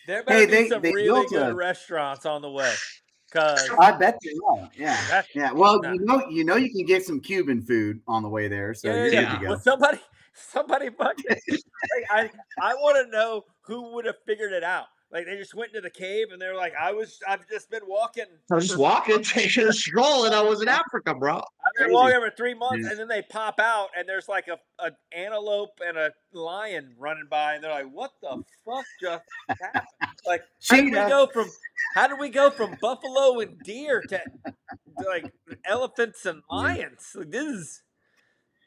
[0.06, 2.72] There better Hey, be they- some they really good a- restaurants on the way.
[3.32, 4.68] Cause I bet you will.
[4.76, 5.22] Yeah.
[5.36, 5.52] Yeah.
[5.52, 5.92] Well, Nah.
[5.92, 8.88] you know, you know, you can get some Cuban food on the way there, so
[8.88, 9.40] yeah, you're yeah, good yeah.
[9.40, 9.48] go.
[9.50, 9.98] Well, somebody,
[10.34, 11.24] somebody fucking.
[11.28, 12.30] like, I,
[12.60, 14.86] I want to know who would have figured it out.
[15.12, 17.82] Like they just went into the cave and they're like, I was, I've just been
[17.84, 18.26] walking.
[18.48, 21.38] I was just walking, taking a stroll, and I was in Africa, bro.
[21.38, 21.42] I've
[21.76, 21.94] been Crazy.
[21.94, 22.90] walking for three months, Yeah.
[22.90, 27.26] and then they pop out, and there's like a an antelope and a lion running
[27.28, 29.86] by, and they're like, "What the fuck just happened?"
[30.24, 31.48] Like, how did we go from
[31.96, 35.32] how did we go from buffalo and deer to, to like
[35.64, 37.10] elephants and lions?
[37.16, 37.82] Like, this is,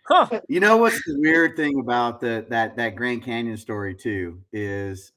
[0.09, 0.41] huh?
[0.49, 5.13] You know what's the weird thing about the that that Grand Canyon story too is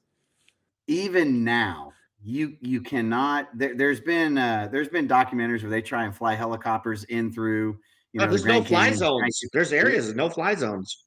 [0.87, 1.91] even now
[2.23, 6.33] you you cannot there, there's been uh there's been documentaries where they try and fly
[6.33, 7.77] helicopters in through
[8.13, 8.97] you Uh, know the there's no fly Canyon.
[8.97, 9.39] zones.
[9.53, 11.05] There's areas of no fly zones.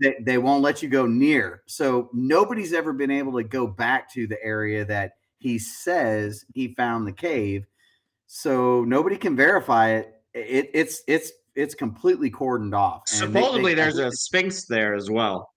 [0.00, 1.62] They, they won't let you go near.
[1.66, 6.74] So nobody's ever been able to go back to the area that he says he
[6.74, 7.66] found the cave.
[8.26, 10.12] So nobody can verify it.
[10.34, 13.02] It it's it's it's completely cordoned off.
[13.12, 15.50] And they- Supposedly, there's a sphinx there as well.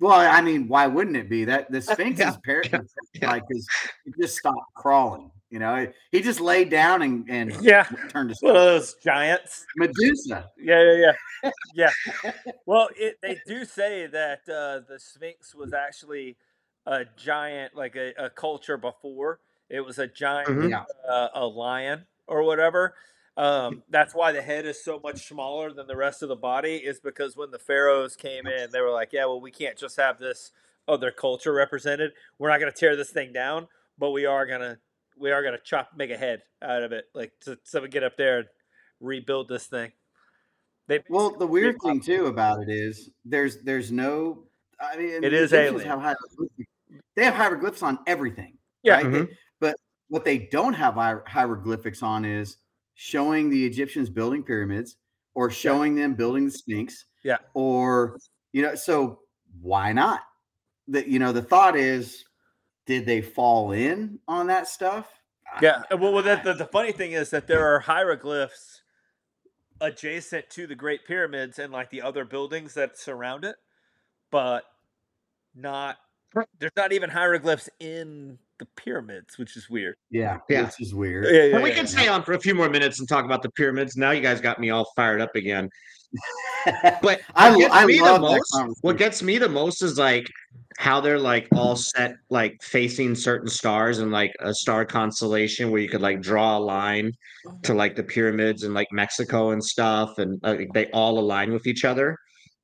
[0.00, 2.80] Well, I mean, why wouldn't it be that the Sphinx Yeah, is par- yeah,
[3.30, 3.66] like because
[4.04, 5.30] he just stopped crawling.
[5.50, 9.66] You know, he just laid down and and Yeah, turned to one of those giants.
[9.76, 10.50] Medusa.
[10.58, 12.32] Yeah, yeah, yeah, yeah.
[12.66, 16.36] Well, it, they do say that uh, the Sphinx was actually
[16.84, 19.40] a giant, like a, a culture before.
[19.70, 20.86] It was a giant, Mhm.
[21.08, 22.94] Uh, a lion or whatever.
[23.38, 26.76] Um, that's why the head is so much smaller than the rest of the body.
[26.76, 29.96] Is because when the pharaohs came in, they were like, "Yeah, well, we can't just
[29.96, 30.50] have this
[30.88, 32.12] other culture represented.
[32.38, 34.78] We're not going to tear this thing down, but we are gonna
[35.16, 38.02] we are gonna chop make a head out of it, like to, so we get
[38.02, 38.48] up there and
[39.00, 39.92] rebuild this thing."
[40.88, 44.44] They Well, the weird thing too about it is there's there's no.
[44.80, 45.88] I mean, It the alien.
[46.00, 46.16] Have.
[47.14, 48.58] They have hieroglyphs on everything.
[48.82, 48.94] Yeah.
[48.94, 49.04] right?
[49.12, 49.36] They- Mhm.
[49.60, 49.76] but
[50.08, 52.56] what they don't have hier- hieroglyphics on is
[53.00, 54.96] showing the Egyptians building pyramids
[55.34, 57.04] or showing them building the Sphinx.
[57.22, 57.36] Yeah.
[57.54, 58.18] Or
[58.52, 59.20] you know, so
[59.62, 60.22] why not?
[60.88, 62.24] The you know the thought is,
[62.86, 65.12] did they fall in on that stuff?
[65.62, 65.82] Yeah.
[65.92, 68.82] uh, Well, well that, the, the funny thing is that there are hieroglyphs
[69.80, 73.56] adjacent to the Great Pyramids and like the other buildings that surround it,
[74.32, 74.64] but
[75.54, 75.98] not.
[76.58, 79.96] There's not even hieroglyphs in the pyramids, which is weird.
[80.10, 80.64] Yeah, Yeah.
[80.64, 81.26] which is weird.
[81.32, 81.90] Yeah, yeah, But we yeah, can yeah.
[81.90, 83.96] stay on for a few more minutes and talk about the pyramids.
[83.96, 85.68] Now you guys got me all fired up again.
[87.02, 89.98] But I, what gets I me the love most, what gets me the most is
[89.98, 90.26] like
[90.76, 95.80] how they're like all set like facing certain stars and like a star constellation where
[95.80, 97.12] you could like draw a line
[97.62, 101.66] to like the pyramids and like Mexico and stuff and uh, they all align with
[101.66, 102.16] each other.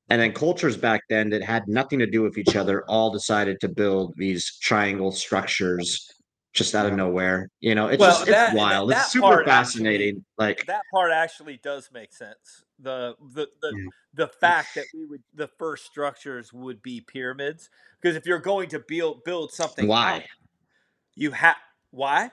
[0.09, 3.59] And then cultures back then that had nothing to do with each other all decided
[3.61, 6.11] to build these triangle structures
[6.53, 7.49] just out of nowhere.
[7.59, 8.91] You know, it's Well, just that- it's wild.
[8.91, 10.25] that it's super part actually- fascinating.
[10.37, 12.63] like That part actually does make sense.
[12.79, 13.85] The the the, Yeah.
[14.13, 17.69] the fact that we would the first structures would be pyramids
[17.99, 20.17] because if you're going to build build something, why?
[20.17, 20.23] up,
[21.15, 21.55] you have
[21.91, 22.31] why?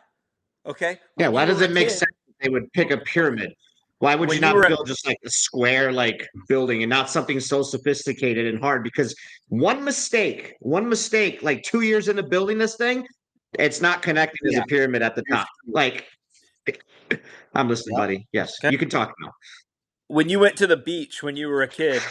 [0.66, 1.00] Okay.
[1.16, 3.54] Yeah, why does it make kid- sense that they would pick a pyramid?
[4.02, 6.90] Why would When you you not a- build just like a square like building and
[6.90, 8.82] not something so sophisticated and hard?
[8.82, 9.14] Because
[9.46, 13.06] one mistake, one mistake, like two years into building this thing,
[13.60, 14.62] it's not connecting as Yeah.
[14.62, 15.46] a pyramid at the top.
[15.68, 16.08] Like
[17.54, 18.02] I'm listening, Yep.
[18.02, 18.26] buddy.
[18.32, 18.72] Yes, Okay.
[18.72, 19.30] you can talk now.
[20.08, 22.02] when you went to the beach when you were a kid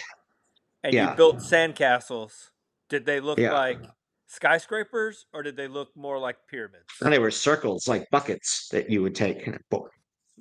[0.83, 1.09] and Yeah.
[1.11, 2.51] you built sandcastles,
[2.87, 3.51] did they look Yeah.
[3.51, 3.79] like
[4.27, 6.85] skyscrapers or did they look more like pyramids?
[7.01, 9.45] And they were circles like buckets that you would take.
[9.69, 9.89] Boy,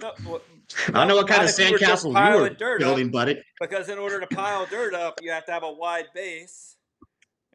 [0.01, 0.41] No, well,
[0.89, 2.87] I don't know what kind of if you were sandcastle you were piling dirt up.
[2.87, 3.43] building, buddy.
[3.61, 6.77] because in order to pile dirt up, you have to have a wide base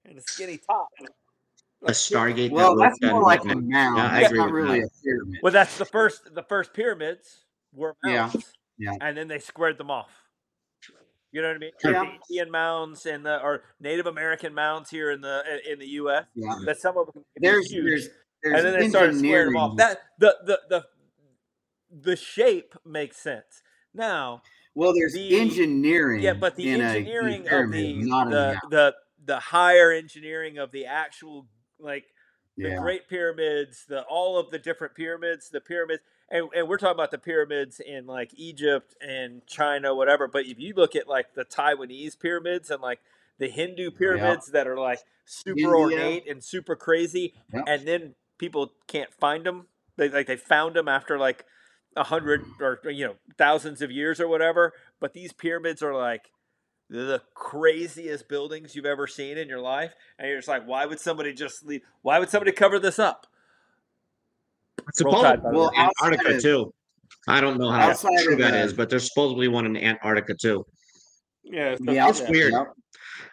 [0.05, 0.89] and a skinny top.
[1.87, 2.51] A Stargate.
[2.51, 3.97] Well, that that's more like a mound.
[3.97, 4.87] Yeah, I That's agree not really that.
[4.87, 5.39] a pyramid.
[5.43, 6.33] Well, that's the first.
[6.33, 8.53] The first pyramids were mounds.
[8.79, 8.91] yeah.
[9.01, 10.09] And then they squared them off.
[11.31, 11.71] You know what I mean?
[11.83, 11.91] Yeah.
[11.91, 16.25] The Indian mounds and the or Native American mounds here in the in the U.S.
[16.33, 16.55] Yeah.
[16.65, 17.83] That some of them can be There's huge.
[17.85, 18.09] there's
[18.41, 19.71] there's and then they started squaring them off.
[19.71, 20.85] engineering- That the the the
[22.01, 23.61] the shape makes sense.
[23.93, 24.41] Now,
[24.73, 26.21] Well, there's the- engineering.
[26.21, 31.47] yeah, but the engineering of the the, the the higher engineering of the actual
[31.79, 32.05] like
[32.57, 32.77] the Yeah.
[32.79, 37.11] Great Pyramids, the all of the different pyramids, the pyramids, and, and we're talking about
[37.11, 40.27] the pyramids in like Egypt and China, whatever.
[40.27, 42.99] But if you look at like the Taiwanese pyramids and like
[43.39, 45.67] the Hindu pyramids that are like super India.
[45.69, 47.63] ornate and super crazy, Yep.
[47.67, 49.67] and then people can't find them.
[49.97, 51.45] They like they found them after like
[51.95, 54.73] a hundred or you know thousands of years or whatever.
[54.99, 56.29] But these pyramids are like
[56.89, 60.99] the craziest buildings you've ever seen in your life, and you're just like, why would
[60.99, 61.81] somebody just leave?
[62.01, 63.25] Why would somebody cover this up?
[65.03, 66.73] Roll Tide, by Well, Antarctica of- too.
[67.27, 70.35] I don't know how outside true of that the- but there's supposedly one in Antarctica
[70.35, 70.65] too.
[71.43, 72.53] Yeah, Yeah, It's weird.
[72.53, 72.73] Yep.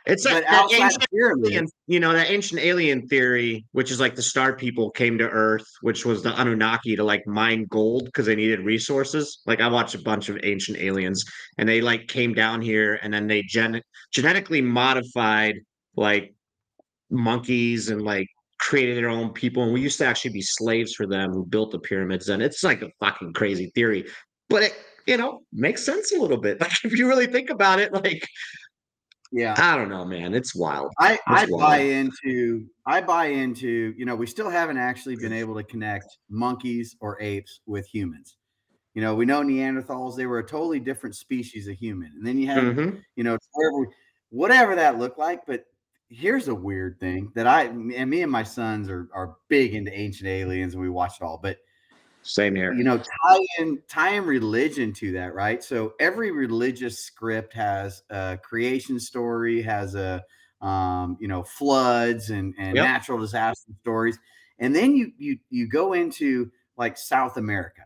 [0.07, 4.23] It's like that ancient alien, you know, that ancient alien theory, which is like the
[4.23, 8.35] star people came to Earth, which was the Anunnaki to like mine gold because they
[8.35, 9.43] needed resources.
[9.47, 11.25] Like I watched a bunch of ancient aliens,
[11.59, 15.57] and they like came down here, and then they gen- genetically modified
[15.97, 16.35] like
[17.11, 18.27] monkeys and like
[18.59, 19.63] created their own people.
[19.63, 22.29] And we used to actually be slaves for them who built the pyramids.
[22.29, 24.07] And it's like a fucking crazy theory,
[24.49, 24.75] but it
[25.07, 26.61] you know makes sense a little bit.
[26.61, 28.27] Like if you really think about it, like
[29.33, 29.55] yeah.
[29.59, 30.93] I don't know, man, it's wild.
[30.99, 31.81] I, I It's buy wild.
[31.81, 36.97] into I buy into you know we still haven't actually been able to connect monkeys
[37.01, 38.37] or apes with humans.
[38.95, 42.39] You know we know Neanderthals they were a totally different species of human, and then
[42.39, 43.03] you have Mhm.
[43.17, 43.87] you know wherever
[44.31, 45.47] whatever that looked like.
[45.47, 45.65] But
[46.11, 49.93] here's a weird thing that I and me and my sons are are big into
[49.99, 51.39] ancient aliens, and we watch it all.
[51.43, 51.59] But
[52.23, 52.73] Same here.
[52.73, 58.03] you know tie in tie in religion to that right so every religious script has
[58.11, 60.23] a creation story has a
[60.61, 62.85] um you know floods and and Yep.
[62.85, 64.19] natural disaster stories
[64.61, 67.83] and then you you you go into like south america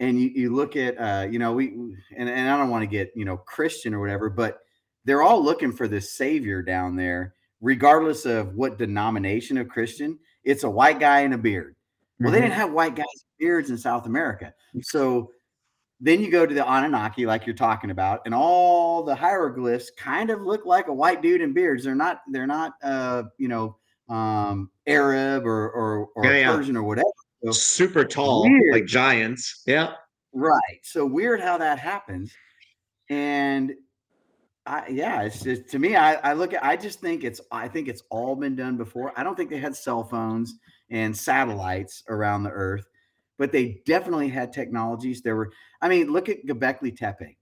[0.00, 1.68] and you, you look at uh you know we
[2.16, 4.58] and, and i don't want to get you know christian or whatever but
[5.04, 10.64] they're all looking for this savior down there regardless of what denomination of christian it's
[10.64, 11.76] a white guy in a beard
[12.20, 12.46] well, they Mm-hmm.
[12.48, 13.06] didn't have white guys
[13.38, 14.52] beards in South America.
[14.82, 15.30] So
[16.00, 20.30] then you go to the Anunnaki, like you're talking about, and all the hieroglyphs kind
[20.30, 21.84] of look like a white dude in beards.
[21.84, 23.76] They're not, they're not uh, you know,
[24.08, 26.56] um Arab or or, or Yeah, yeah.
[26.56, 27.06] Persian or whatever.
[27.44, 28.72] So, super tall, Weird.
[28.74, 29.62] like giants.
[29.66, 29.92] Yeah.
[30.32, 30.78] right.
[30.82, 32.32] So weird how that happens.
[33.08, 33.72] And
[34.66, 37.68] I yeah, it's just to me, I, I look at I just think it's I
[37.68, 39.12] think it's all been done before.
[39.16, 40.54] I don't think they had cell phones
[40.90, 42.86] and satellites around the earth,
[43.38, 45.22] but they definitely had technologies.
[45.22, 47.38] There were, I mean, look at Göbekli Tepe.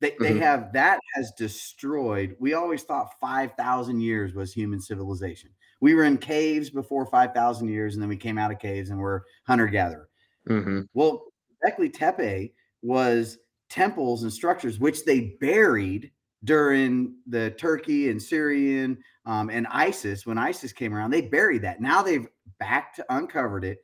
[0.00, 0.38] They, they Mhm.
[0.38, 2.36] have that has destroyed.
[2.40, 5.50] We always thought 5,000 years was human civilization.
[5.80, 8.98] We were in caves before 5,000 years, and then we came out of caves and
[8.98, 10.08] we're hunter gatherer.
[10.46, 11.26] hmm Well,
[11.64, 16.12] Göbekli Tepe was temples and structures which they buried
[16.44, 20.26] during the Turkey and Syrian um, and ISIS.
[20.26, 21.80] When ISIS came around, they buried that.
[21.80, 22.26] Now they've
[22.60, 23.82] back to uncovered it.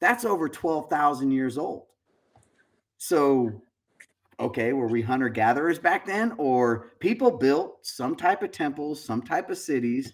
[0.00, 1.84] That's over 12,000 years old.
[2.98, 3.62] So,
[4.40, 6.34] okay, were we hunter gatherers back then?
[6.38, 10.12] Or people built some type of temples, some type of cities?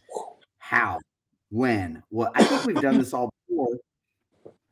[0.58, 0.98] How?
[1.50, 2.02] When?
[2.10, 3.76] Well, I think we've done this all before.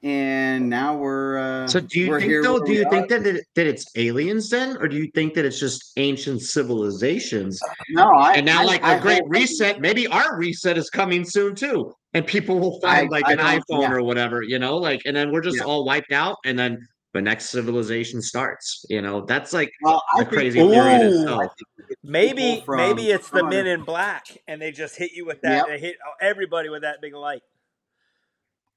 [0.05, 2.61] And now we're uh So do you think though?
[2.61, 2.91] Do you are.
[2.91, 6.41] think that it, that it's aliens then, or do you think that it's just ancient
[6.43, 7.59] civilizations?
[7.91, 10.89] no I and now, I- like I a great hope- reset, maybe our reset is
[10.89, 13.93] coming soon too, and people will I- find like I an iPhone yeah.
[13.93, 15.65] or whatever, you know, like, and then we're just Yeah.
[15.65, 16.79] all wiped out, and then
[17.13, 18.85] the next civilization starts.
[18.89, 21.21] You know, that's like Well, I a think- crazy theory in Ooh.
[21.23, 21.53] itself.
[22.05, 25.41] Maybe from maybe it's the some Men in Black, and they just hit you with
[25.43, 25.57] that.
[25.57, 25.67] Yep.
[25.67, 27.43] They hit everybody with that big light.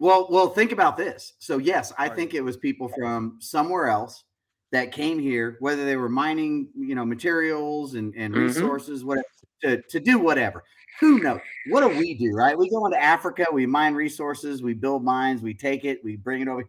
[0.01, 1.33] Well, well, think about this.
[1.37, 4.23] So, yes, I think it was people from somewhere else
[4.71, 8.47] that came here, whether they were mining, you know, materials and, and Mhm.
[8.47, 9.27] resources, whatever,
[9.61, 10.63] to, to do whatever.
[11.01, 11.41] Who knows?
[11.69, 12.57] What do we do, right?
[12.57, 16.41] We go into Africa, we mine resources, we build mines, we take it, we bring
[16.41, 16.67] it over.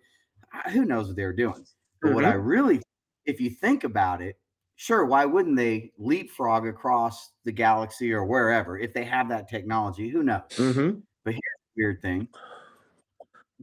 [0.70, 1.64] Who knows what they were doing?
[2.02, 2.82] But what I really,
[3.24, 4.38] if you think about it,
[4.76, 10.10] sure, why wouldn't they leapfrog across the galaxy or wherever if they have that technology?
[10.10, 10.42] Who knows?
[10.54, 12.28] hmm But here's the weird thing.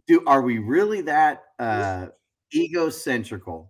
[0.10, 2.07] Do are we really that uh
[2.52, 3.68] egocentrical?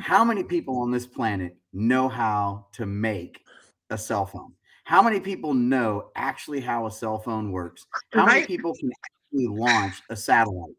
[0.00, 3.44] How many people on this planet know how to make
[3.90, 4.54] a cell phone?
[4.82, 7.86] How many people know actually how a cell phone works?
[8.12, 10.74] How many people can actually launch a satellite?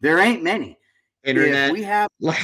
[0.00, 0.78] There ain't many.
[1.24, 2.38] Internet, If we have like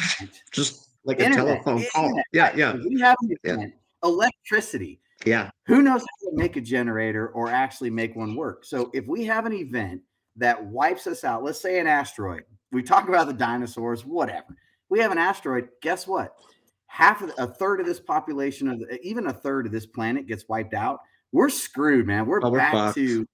[0.50, 2.06] just like a Internet, telephone call.
[2.06, 3.66] internet, Yeah, yeah, if we have an Yeah.
[4.02, 5.50] electricity, yeah.
[5.66, 9.24] who knows how to make a generator or actually make one work so if we
[9.24, 10.02] have an event
[10.36, 12.42] that wipes us out let's say an asteroid
[12.72, 14.54] we talk about the dinosaurs whatever
[14.88, 15.68] We have an asteroid.
[15.82, 16.34] Guess what?
[16.86, 19.86] Half of the, a third of this population of the, even a third of this
[19.86, 21.00] planet gets wiped out.
[21.32, 22.26] We're screwed, man.
[22.26, 22.96] We're Oh, we're back fucked.
[22.96, 23.26] to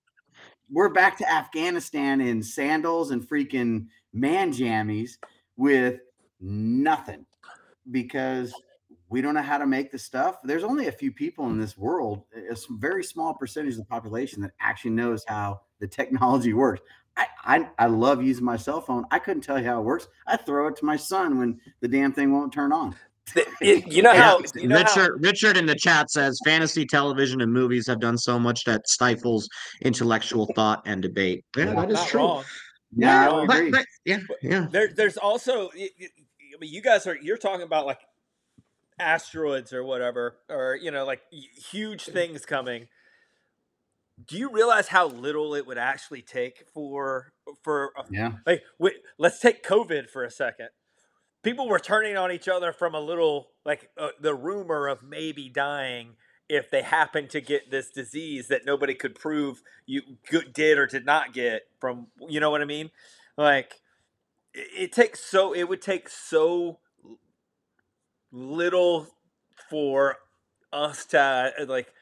[0.71, 5.19] we're back to Afghanistan in sandals and freaking man jammies
[5.57, 6.01] with
[6.41, 7.27] nothing
[7.91, 8.55] because
[9.13, 10.39] we don't know how to make the stuff.
[10.43, 14.41] There's only a few people in this world, a very small percentage of the population
[14.43, 16.81] that actually knows how the technology works.
[17.17, 19.05] I, I, I love using my cell phone.
[19.11, 20.09] I couldn't tell you how it works.
[20.27, 22.97] I throw it to my son when the damn thing won't turn on.
[23.61, 27.41] It- you know how you know how, Richard Richard in the chat says fantasy television
[27.43, 29.49] and movies have done so much that stifles
[29.83, 31.45] intellectual thought and debate.
[31.57, 31.75] Yeah, Yeah.
[31.75, 32.19] that is true.
[32.21, 32.45] wrong.
[32.97, 34.67] Yeah, I Not But- but- yeah, yeah.
[34.73, 36.09] There, there's also, y- y-
[36.55, 38.01] I mean, you guys are you're talking about like
[39.03, 41.23] asteroids or whatever, or you know, like
[41.71, 42.89] huge things coming.
[44.25, 48.33] Do you realize how little it would actually take for for Yeah.
[48.47, 50.69] like wait, let's take covid for a second
[51.43, 55.49] people were turning on each other from a little like uh, the rumor of maybe
[55.49, 56.15] dying
[56.49, 60.03] if they happened to get this disease that nobody could prove you
[60.53, 62.91] did or did not get from you know what i mean
[63.37, 63.81] like
[64.55, 66.79] it, it takes so it would take so
[68.33, 69.07] little
[69.71, 70.17] for
[70.73, 71.93] us to like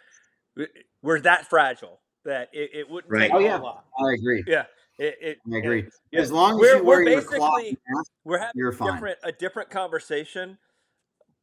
[1.02, 3.22] we're that fragile that it, it wouldn't Right.
[3.22, 3.56] take Oh, yeah.
[3.58, 4.44] whole lot I agree.
[4.46, 4.64] yeah
[4.98, 5.88] it, it I agree.
[6.12, 6.20] yeah.
[6.20, 7.78] As long as We're- you we're wear basically-
[8.24, 8.92] we're having You're a fine.
[8.94, 10.58] different a different conversation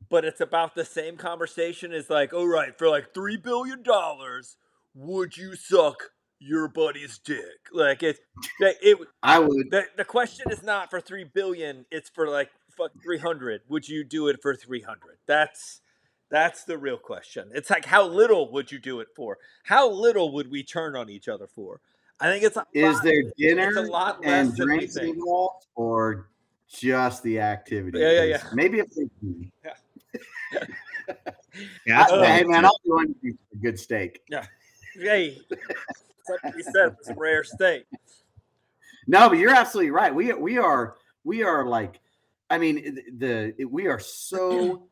[0.09, 4.55] but it's about the same conversation as like all right for like three billion dollars
[4.93, 7.43] would you suck your buddy's dick
[7.73, 8.19] like it
[8.59, 9.72] it I would.
[9.72, 14.03] the, the question is not for three billion it's for like fuck 300 would you
[14.03, 15.81] do it for 300 that's
[16.29, 20.31] that's the real question it's like how little would you do it for how little
[20.33, 21.79] would we turn on each other for
[22.19, 26.27] i think it's a Is lot- there dinner a lot less and drinks involved, or
[26.69, 27.97] just the activity?
[27.99, 28.43] Yeah, yeah, yeah.
[28.53, 29.07] Maybe they,
[31.85, 34.21] Yeah, I, hey man, uh, I'll do anything for a good steak.
[34.29, 34.45] Yeah
[34.99, 35.37] hey,
[36.43, 37.85] like we said, it's a rare steak.
[39.07, 40.13] No, but you're absolutely right.
[40.13, 41.99] We we are we are like,
[42.49, 44.90] I mean, the, the we are so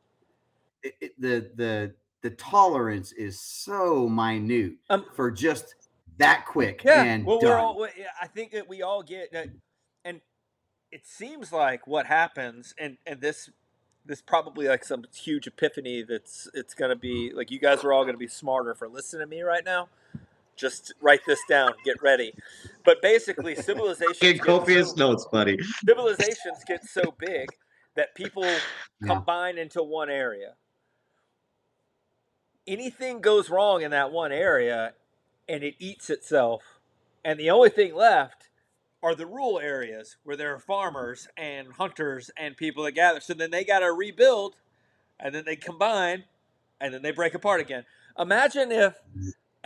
[0.84, 5.76] it, the the the tolerance is so minute Um, for just
[6.18, 7.50] that quick Yeah, and well, done.
[7.52, 7.88] we're all.
[8.22, 9.50] I think that we all get that,
[10.04, 10.22] and
[10.92, 13.50] it seems like what happens, and and this
[14.06, 18.06] this probably like some huge epiphany that's it's gonna be like you guys are all
[18.06, 19.90] gonna be smarter for listening to me right now.
[20.56, 21.74] Just write this down.
[21.84, 22.34] Get ready.
[22.86, 25.58] But basically, civilizations Get copious so- notes, buddy.
[25.88, 27.50] civilizations get so big
[27.96, 28.46] that people
[29.06, 30.54] combine into one area.
[32.68, 34.94] Anything goes wrong in that one area
[35.48, 36.64] and it eats itself.
[37.24, 38.50] And the only thing left
[39.04, 43.20] are the rural areas where there are farmers and hunters and people that gather.
[43.20, 44.56] So then they got to rebuild
[45.20, 46.24] and then they combine
[46.82, 47.86] and then they break apart again.
[48.18, 48.96] Imagine if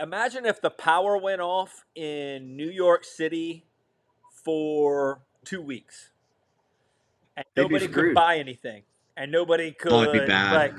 [0.00, 3.64] imagine if the power went off in New York City
[4.44, 6.10] for 2 weeks.
[7.36, 8.82] And They'd nobody could buy anything.
[9.16, 10.54] And nobody could Oh, be bad.
[10.54, 10.74] like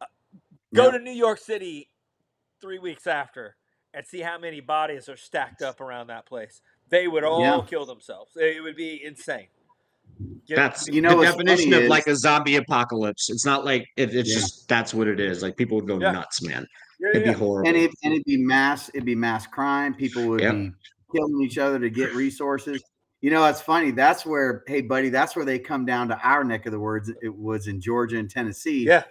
[0.00, 0.06] uh,
[0.74, 0.92] go Yep.
[0.94, 1.88] to New York City
[2.60, 3.56] 3 weeks after
[3.92, 6.62] and see how many bodies are stacked up around that place.
[6.88, 7.60] They would all Yeah.
[7.68, 8.36] kill themselves.
[8.36, 9.48] It would be insane.
[10.46, 13.30] Get- That's You know the definition funny of like a zombie apocalypse.
[13.30, 14.34] It's not like it, it's Yeah.
[14.40, 15.42] just that's what it is.
[15.42, 16.12] Like people would go Yeah.
[16.12, 16.68] nuts, man.
[17.00, 17.32] Yeah, It'd yeah.
[17.32, 17.68] be horrible.
[17.68, 20.52] and it and it'd be mass it'd be mass crime people would Yep.
[20.54, 20.72] be
[21.14, 22.82] killing each other to get resources
[23.20, 26.44] you know it's funny that's where hey buddy that's where they come down to our
[26.44, 29.02] neck of the woods it was in georgia and tennessee yeah.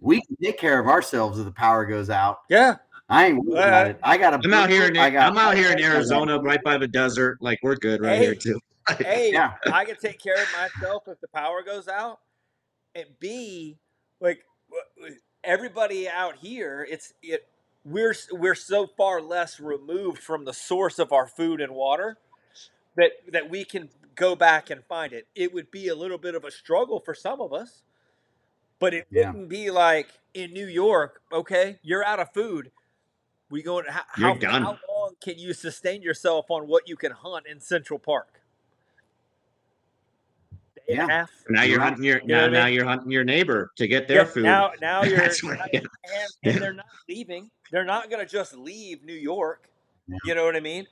[0.00, 2.76] we can take care of ourselves if the power goes out Yeah.
[3.08, 5.38] i ain't worried about it i got a I'm out here in I got I'm
[5.38, 7.38] out here in Arizona, right by the desert.
[7.40, 8.24] Like we're good right Hey.
[8.26, 8.60] here too.
[9.04, 9.54] A, Yeah.
[9.72, 12.20] I can take care of myself if the power goes out.
[12.94, 13.78] And B,
[14.20, 14.40] like
[14.70, 17.48] w- w- everybody out here, it's it
[17.84, 22.18] we're we're so far less removed from the source of our food and water
[22.96, 25.28] that that we can go back and find it.
[25.34, 27.82] It would be a little bit of a struggle for some of us,
[28.80, 29.34] but it Yeah.
[29.34, 31.22] wouldn't be like in New York.
[31.32, 32.72] Okay, you're out of food.
[33.50, 34.62] We going how, You're how, done.
[34.62, 38.42] how long can you sustain yourself on what you can hunt in Central Park?
[40.88, 41.06] Yeah.
[41.08, 41.30] half.
[41.48, 42.74] Now you're hunting your You now, I now mean?
[42.74, 44.42] you're hunting your neighbor to get their Yeah, food.
[44.44, 45.80] Now, now you're, That's where- and, yeah.
[45.80, 46.58] and Yeah.
[46.58, 47.50] they're not leaving.
[47.72, 49.68] They're not going to just leave New York.
[50.08, 50.16] Yeah.
[50.24, 50.86] You know what I mean?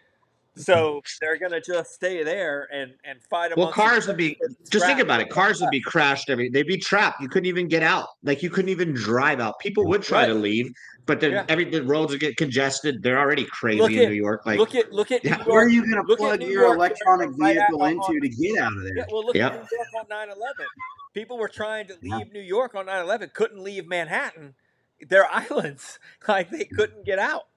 [0.56, 0.62] Mm.
[0.62, 3.48] So they're gonna just stay there and and fight.
[3.50, 3.58] Them.
[3.58, 4.36] Well, cars would be
[4.70, 5.28] just think about it.
[5.28, 6.48] Cars would be crashed every.
[6.48, 7.20] They'd be trapped.
[7.20, 8.06] You couldn't even get out.
[8.22, 9.58] Like you couldn't even drive out.
[9.58, 10.72] People would try to leave,
[11.06, 11.44] but then Yeah.
[11.48, 13.02] every the roads would get congested.
[13.02, 14.46] They're already crazy Look in at- New York.
[14.46, 15.38] Like look at look at Yeah.
[15.38, 18.20] New Where are you going to Look plug your York electronic vehicle out into on-
[18.20, 18.96] to get out of there?
[18.98, 19.52] Yeah, well, look Yep.
[19.52, 20.66] at New York on 9/11.
[21.14, 24.54] People were trying to leave New York on 9/11, couldn't leave Manhattan.
[25.00, 25.98] They're islands,
[26.28, 27.48] like they couldn't get out.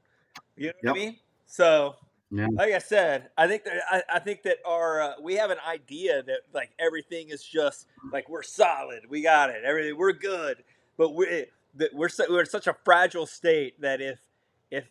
[0.55, 0.95] You know what Yep.
[0.95, 1.19] I mean?
[1.45, 1.95] So,
[2.29, 2.47] Yeah.
[2.51, 5.59] like I said, I think that I, I think that our uh, we have an
[5.65, 10.63] idea that like everything is just like we're solid, we got it, everything we're good,
[10.97, 11.45] but we
[11.75, 14.19] that we're so, we're in such a fragile state that if
[14.69, 14.85] if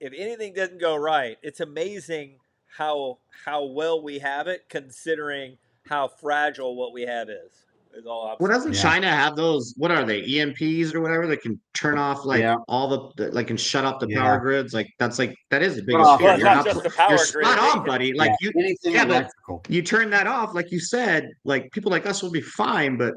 [0.00, 2.36] if anything doesn't go right, it's amazing
[2.78, 5.58] how how well we have it considering
[5.88, 7.66] how fragile what we have is.
[7.98, 8.80] Is all I'm Well, doesn't Yeah.
[8.82, 9.74] China have those?
[9.76, 10.22] What are they?
[10.22, 12.54] EMPs or whatever that can turn off like Yeah.
[12.68, 14.20] all the, the like and shut off the Yeah.
[14.20, 14.72] power grids.
[14.72, 16.28] Like that's like that is the Shut biggest off fear.
[16.28, 17.46] Well, You're not just the power you're grid.
[17.46, 18.12] spot on, buddy.
[18.12, 19.64] Like Yeah, you, anything yeah, but electrical.
[19.68, 21.28] you turn that off, like you said.
[21.44, 23.14] Like people like us will be fine, but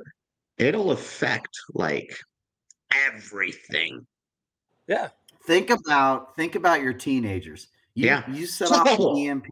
[0.57, 2.17] it'll affect like
[3.05, 4.05] everything.
[4.87, 5.09] Yeah.
[5.45, 7.67] Think about think about your teenagers.
[7.93, 8.31] You, Yeah.
[8.31, 9.11] you set off Oh.
[9.13, 9.45] an EMP.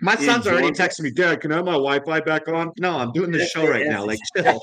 [0.00, 2.72] My son's already Georgia- texting me, Dad, can I have my Wi-Fi back on?
[2.78, 4.04] No, I'm doing the show right now.
[4.06, 4.62] Like, chill.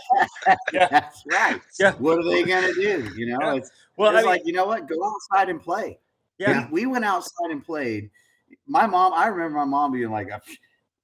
[0.74, 0.88] Yeah.
[0.88, 1.62] That's right.
[1.80, 1.94] Yeah.
[1.94, 3.10] What are they going to do?
[3.16, 3.54] You know, Yeah.
[3.56, 4.88] it's, Well, it's I mean, like you know what?
[4.88, 6.00] Go outside and play.
[6.40, 6.68] yeah.
[6.72, 8.10] We, we went outside and played.
[8.66, 10.30] My mom, I remember my mom being like,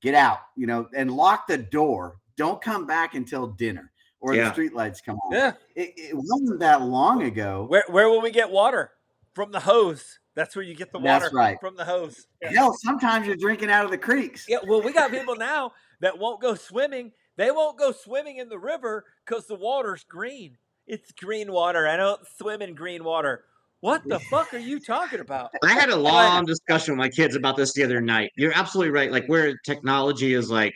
[0.01, 2.17] "Get out," you know, and lock the door.
[2.37, 4.45] Don't come back until dinner or Yeah.
[4.45, 5.31] the street lights come on.
[5.33, 5.51] Yeah.
[5.75, 7.65] It, it wasn't that long ago.
[7.69, 8.91] Where where will we get water?
[9.33, 10.17] From the hose.
[10.35, 11.57] That's where you get the water right.
[11.61, 12.27] from the hose.
[12.41, 12.51] Yeah.
[12.51, 14.45] Hell, sometimes you're drinking out of the creeks.
[14.47, 15.71] Yeah, well, we got people now
[16.01, 17.13] that won't go swimming.
[17.37, 20.57] They won't go swimming in the river because the water's green.
[20.87, 21.87] It's green water.
[21.87, 23.45] I don't swim in green water.
[23.79, 25.51] What the fuck are you talking about?
[25.63, 28.31] I had a long discussion with my kids about this the other night.
[28.35, 29.11] You're absolutely right.
[29.11, 30.75] Like where technology is like,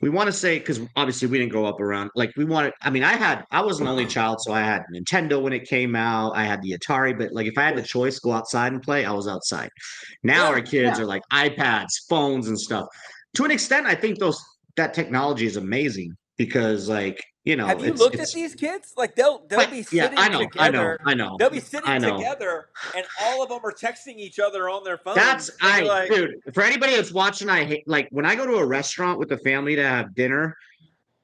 [0.00, 2.10] we want to say because obviously we didn't grow up around.
[2.14, 2.72] Like we wanted.
[2.80, 3.44] I mean, I had.
[3.50, 4.12] I was an only uh-huh.
[4.12, 6.32] child, so I had Nintendo when it came out.
[6.34, 9.04] I had the Atari, but like if I had the choice, go outside and play,
[9.04, 9.70] I was outside.
[10.22, 11.04] Now Yeah, our kids yeah.
[11.04, 12.86] are like iPads, phones, and stuff.
[13.34, 14.42] To an extent, I think those
[14.76, 17.66] that technology is amazing because like you know.
[17.66, 18.92] Have you looked at these kids?
[18.96, 20.96] Like they'll they'll but- be yeah, sitting I know, I know.
[21.06, 21.36] I know.
[21.38, 22.16] They'll be sitting know.
[22.16, 25.16] together, and all of them are texting each other on their phones.
[25.16, 26.34] That's I, like, dude.
[26.52, 29.38] For anybody that's watching, I hate like when I go to a restaurant with the
[29.38, 30.56] family to have dinner,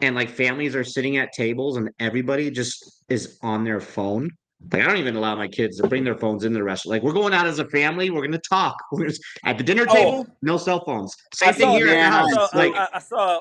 [0.01, 4.31] and like families are sitting at tables and everybody just is on their phone.
[4.73, 6.91] Like I don't even allow my kids to bring their phones in the restaurant.
[6.97, 8.77] Like we're going out as a family, we're gonna talk.
[8.93, 9.15] We're gonna,
[9.45, 9.95] at the dinner Oh.
[9.95, 11.15] table, no cell phones.
[11.35, 13.41] Same I thing saw, here at the man, I saw, like, I, I saw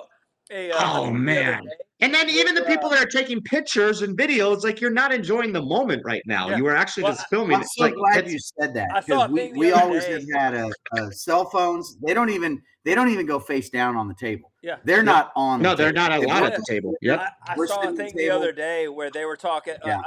[0.51, 0.72] a.
[0.72, 1.63] Uh, Oh, man.
[2.01, 5.13] and then even the people uh, that are taking pictures and videos, like you're not
[5.13, 6.49] enjoying the moment right now.
[6.49, 6.57] Yeah.
[6.57, 7.57] You are actually Well, just filming.
[7.57, 10.05] I'm so like, glad it's- you said that I saw a because we, we always
[10.05, 10.13] day.
[10.13, 11.97] have had a, a cell phones.
[12.05, 14.51] They don't even they don't even go face down on the table.
[14.61, 14.76] Yeah.
[14.84, 15.61] They're not on.
[15.61, 16.07] no, the they're table.
[16.09, 16.93] not If allowed we're- at the table.
[17.01, 17.19] Yep.
[17.19, 19.38] I, I We're saw a sitting at the thing the other day where they were
[19.38, 19.76] talking.
[19.85, 19.99] Yeah.
[19.99, 20.01] Uh,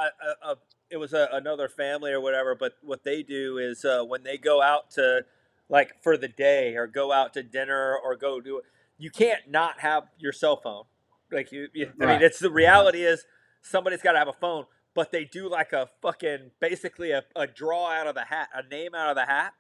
[0.47, 0.55] uh, uh,
[0.91, 4.39] it was a, another family or whatever, but what they do is uh, when they
[4.39, 5.23] go out to,
[5.69, 8.65] like, for the day or go out to dinner or go do it,
[8.99, 10.85] you can't not have your cell phone.
[11.33, 13.25] Like you, you I mean, it's the reality is
[13.63, 17.47] somebody's got to have a phone, but they do like a fucking basically a, a
[17.47, 19.55] draw out of the hat, a name out of the hat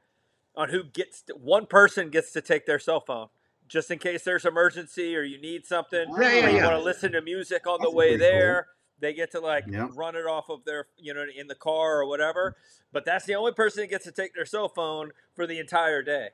[0.57, 3.29] on who gets to, one person gets to take their cell phone
[3.69, 6.63] just in case there's emergency or you need something Yeah, yeah, or you yeah.
[6.63, 8.31] want to listen to music on That's the way pretty cool.
[8.31, 8.67] there.
[9.01, 9.91] They get to like Yep.
[9.95, 12.57] run it off of their, you know, in the car or whatever.
[12.93, 16.03] But that's the only person that gets to take their cell phone for the entire
[16.03, 16.31] day.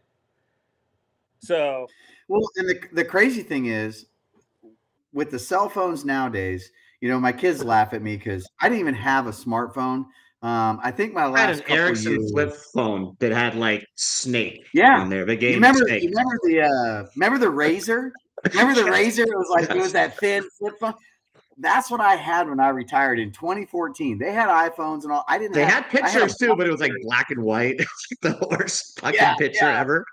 [1.41, 1.87] So
[2.29, 4.07] Well, and the the crazy thing is,
[5.13, 6.71] with the cell phones nowadays,
[7.01, 10.07] you know, my kids laugh at me because I didn't even have a smartphone.
[10.43, 13.87] Um, I think my I had last an Ericsson years, flip phone that had like
[13.95, 15.01] Snake Yeah.
[15.01, 15.25] on there.
[15.25, 15.87] The You game remember?
[15.87, 16.03] Snake.
[16.03, 18.11] You remember the uh, remember the Razr?
[18.53, 19.21] Remember the Razr?
[19.21, 20.95] It was like it was that thin flip phone.
[21.57, 24.19] That's what I had when I retired in 2014.
[24.19, 25.25] They had iPhones and all.
[25.29, 25.53] I didn't.
[25.53, 27.77] They have, had I had pictures too, but it was like black and white.
[27.81, 29.81] It's like the worst fucking Yeah, picture yeah.
[29.81, 30.05] ever.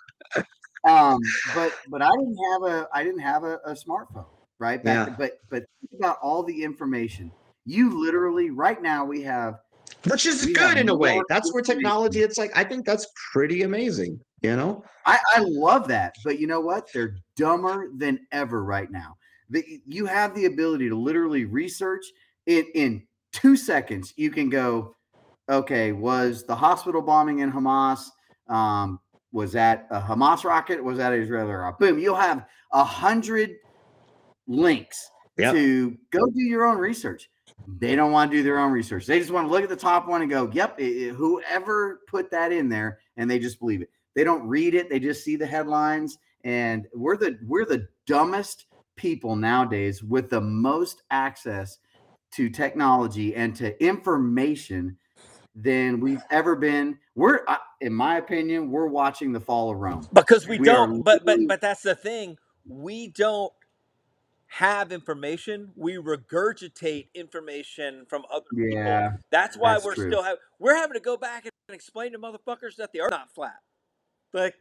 [0.87, 1.19] Um
[1.55, 4.25] but but i didn't have a i didn't have a, a smartphone
[4.59, 5.15] right Back- Yeah.
[5.17, 5.63] but but
[5.97, 7.31] about all the information
[7.65, 9.59] you literally right now we have
[10.09, 11.21] Which is good in a way.
[11.29, 14.83] That's where technology, it's like, I think that's pretty amazing, you know?
[15.05, 19.15] i i love that but you know what they're dumber than ever right now
[19.49, 22.03] the, you have the ability to literally research
[22.45, 23.03] it in
[23.33, 24.95] two seconds you can go
[25.49, 28.09] okay was the hospital bombing in hamas
[28.47, 28.99] um
[29.31, 33.51] was that a hamas rocket was that an israeli rocket boom you'll have a hundred
[34.47, 35.53] links Yep.
[35.53, 37.29] to go do your own research.
[37.79, 39.05] They don't want to do their own research.
[39.07, 42.01] They just want to look at the top one and go, "Yep, i- i- whoever
[42.07, 43.89] put that in there," and they just believe it.
[44.13, 44.89] They don't read it.
[44.89, 48.65] They just see the headlines and we're the we're the dumbest
[48.97, 51.79] people nowadays with the most access
[52.33, 54.97] to technology and to information
[55.55, 56.99] than we've ever been.
[57.15, 57.41] We're,
[57.81, 60.09] in my opinion, we're watching the fall of Rome.
[60.13, 62.37] because we, We don't but but but that's the thing
[62.67, 63.53] we don't
[64.47, 70.07] have information we regurgitate information from other Yeah, people that's why that's we're true.
[70.09, 73.33] still have we're having to go back and explain to motherfuckers that the earth's not
[73.33, 73.57] flat
[74.33, 74.55] like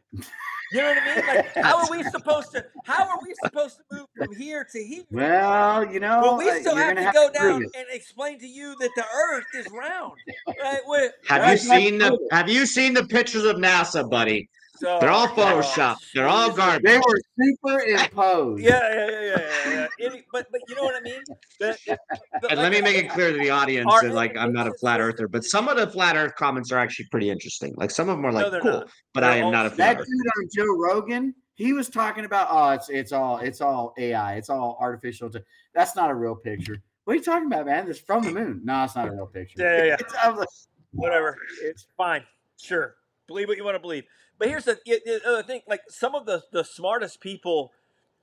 [0.71, 3.77] you know what i mean like how are we supposed to how are we supposed
[3.77, 7.11] to move from here to here Well, you know, but we uh, still have to
[7.13, 10.13] go to down and explain to you that the earth is round
[10.47, 12.17] right Have Right, you seen the.
[12.31, 14.49] Have you seen the pictures of NASA, buddy?
[14.81, 15.97] So- They're all Photoshop.
[16.13, 16.83] They're all garbage.
[16.83, 18.61] They were superimposed.
[18.63, 19.87] Yeah, yeah, yeah, yeah, yeah.
[19.99, 20.05] yeah.
[20.07, 21.21] Any- but but you know what I mean.
[21.59, 21.97] The- the-
[22.41, 24.67] the- And like let me make it clear to the audience that like I'm not
[24.67, 27.73] a flat earther, but some of the flat earth comments are actually pretty interesting.
[27.77, 28.89] Like some of them are like they're cool, not.
[29.13, 30.05] but They're I am all not a flat That earther.
[30.05, 34.35] dude on Joe Rogan, he was talking about, oh, it's it's all it's all AI,
[34.35, 35.29] it's all artificial.
[35.29, 35.43] inte-
[35.75, 36.81] That's not a real picture.
[37.05, 37.89] What are you talking about, man?
[37.89, 38.61] It's from the moon.
[38.63, 39.55] No, it's not a real picture.
[39.63, 39.97] Yeah, yeah, yeah.
[39.99, 40.47] It's, like,
[40.91, 41.35] whatever.
[41.63, 42.23] It's fine.
[42.57, 42.95] Sure.
[43.27, 44.03] Believe what you want to believe.
[44.41, 47.73] But here's the, the the other thing: like some of the the smartest people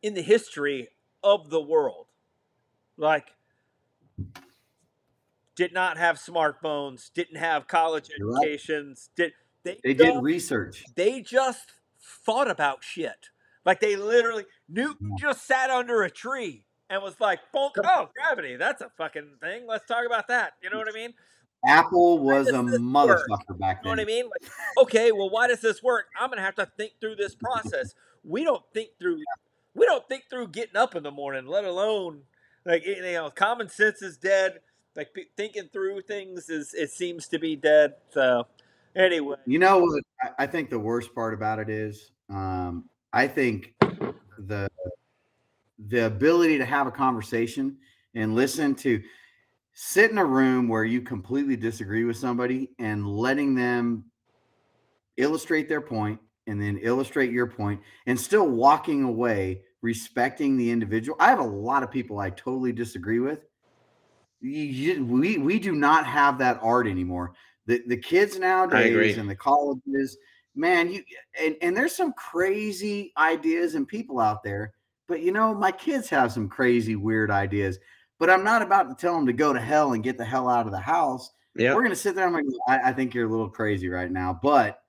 [0.03, 0.89] in the history
[1.23, 2.07] of the world,
[2.97, 3.29] like
[5.55, 8.39] did not have smartphones, didn't have college You're right.
[8.43, 9.31] educations, did
[9.63, 9.79] they?
[9.85, 10.87] they did research.
[10.97, 13.29] they just thought about shit.
[13.65, 17.71] Like they literally Newton just sat under a tree and was like, "Oh,
[18.13, 19.69] gravity, that's a fucking thing.
[19.69, 21.15] Let's talk about that." You know what I mean?
[21.67, 22.81] Apple was a this work?
[22.81, 23.91] motherfucker back then.
[23.91, 24.25] You know what I mean?
[24.31, 26.07] Like, okay, well, why does this work?
[26.19, 27.95] I'm gonna have to think through this process.
[28.25, 29.19] We don't think through.
[29.75, 32.23] We don't think through getting up in the morning, let alone
[32.65, 34.61] like you know, common sense is dead.
[34.97, 37.95] Like thinking through things is it seems to be dead.
[38.11, 38.47] So
[38.97, 40.03] anyway, You know what?
[40.23, 43.75] I- I think the worst part about it is, um, I think
[44.39, 44.69] the
[45.89, 47.77] the ability to have a conversation
[48.15, 49.01] and listen to
[49.81, 54.05] sit in a room where you completely disagree with somebody and letting them
[55.17, 56.19] illustrate their point
[56.49, 61.17] and then illustrate your point and still walking away respecting the individual.
[61.21, 63.45] I have a lot of people I totally disagree with.
[64.41, 67.35] You- you- we we do not have that art anymore.
[67.67, 70.19] The the kids nowadays and the colleges,
[70.57, 71.05] man, you
[71.41, 74.75] and, and there's some crazy ideas and people out there.
[75.07, 77.79] But you know, my kids have some crazy, weird ideas.
[78.19, 80.49] But I'm not about to tell them to go to hell and get the hell
[80.49, 81.31] out of the house.
[81.55, 81.75] Yeah.
[81.75, 82.27] We're gonna sit there.
[82.27, 84.83] I'm like, I, I think you're a little crazy right now, but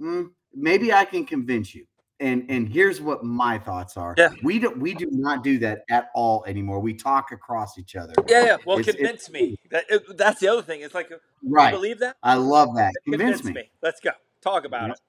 [0.00, 1.86] mm, maybe I can convince you.
[2.20, 4.14] And and here's what my thoughts are.
[4.16, 4.30] Yeah.
[4.42, 6.78] We do we do not do that at all anymore.
[6.78, 8.14] We talk across each other.
[8.28, 8.56] yeah, yeah.
[8.64, 9.56] Well, It's- convince it's- me.
[9.70, 10.80] That it, that's the other thing.
[10.82, 11.72] It's like, you Right.
[11.72, 12.16] believe that?
[12.22, 12.92] I love that.
[13.04, 13.62] Convince, Convince me.
[13.62, 13.70] me.
[13.82, 14.10] Let's go.
[14.40, 14.92] Talk about Yeah.
[14.92, 15.00] it.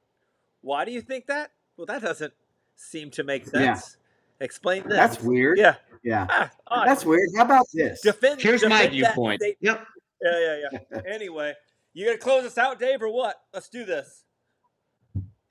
[0.61, 1.51] Why do you think that?
[1.77, 2.33] Well, that doesn't
[2.75, 3.79] seem to make Yeah.
[4.39, 4.45] Sense.
[4.45, 4.97] Explain this.
[4.97, 5.57] That's weird.
[5.57, 5.75] Yeah.
[6.03, 6.27] Yeah.
[6.29, 6.87] Ah, odd.
[6.87, 7.29] That's weird.
[7.35, 8.01] How about this?
[8.01, 8.41] defend.
[8.41, 9.41] Here's my defend that viewpoint.
[9.59, 9.87] Yep.
[10.21, 11.01] Yeah, yeah, yeah.
[11.13, 11.53] anyway,
[11.93, 13.35] you gonna close us out, Dave, or what?
[13.53, 14.24] Let's do this.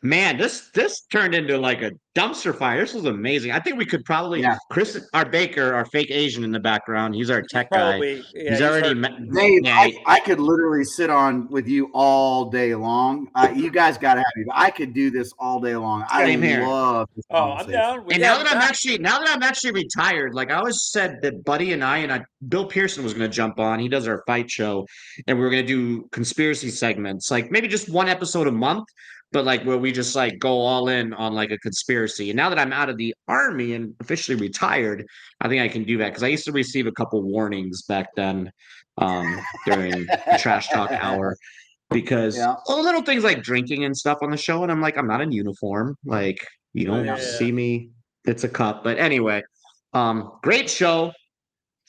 [0.07, 2.79] Man, this this turned into like a dumpster fire.
[2.81, 3.53] This was amazing.
[3.53, 4.57] I think we could probably Yeah.
[4.71, 7.15] Chris, our baker, our fake Asian in the background.
[7.15, 7.93] He's our tech guy.
[7.93, 8.23] Probably.
[8.35, 9.13] Yeah, he's already heard- met.
[9.33, 13.29] Dave, yeah, I, I could literally sit on with you all day long.
[13.35, 14.45] Uh, you guys got to have me.
[14.53, 16.05] I could do this all day long.
[16.15, 16.67] Same I here.
[16.67, 17.09] love.
[17.17, 17.73] This Oh, I'm conversation.
[17.81, 18.07] down.
[18.13, 21.43] And now that I'm actually now that I'm actually retired, like I always said that
[21.45, 23.81] Buddy and I and I, Bill Pearson was going to jump on.
[23.81, 24.87] He does our fight show,
[25.27, 28.85] and we were going to do conspiracy segments, like maybe just one episode a month,
[29.35, 32.31] but like where we just like go all in on like a conspiracy.
[32.31, 35.05] And now that I'm out of the army and officially retired,
[35.41, 38.15] I think I can do that because I used to receive a couple warnings back
[38.15, 38.53] then
[38.99, 41.37] um, during the trash talk hour.
[41.91, 42.55] Because Yeah.
[42.69, 45.21] oh, little things like drinking and stuff on the show, and I'm like, I'm not
[45.21, 45.97] in uniform.
[46.05, 47.17] Like, you don't Yeah.
[47.17, 47.91] see me
[48.25, 48.85] it's a cup.
[48.85, 49.43] But anyway,
[49.93, 51.13] um, great show.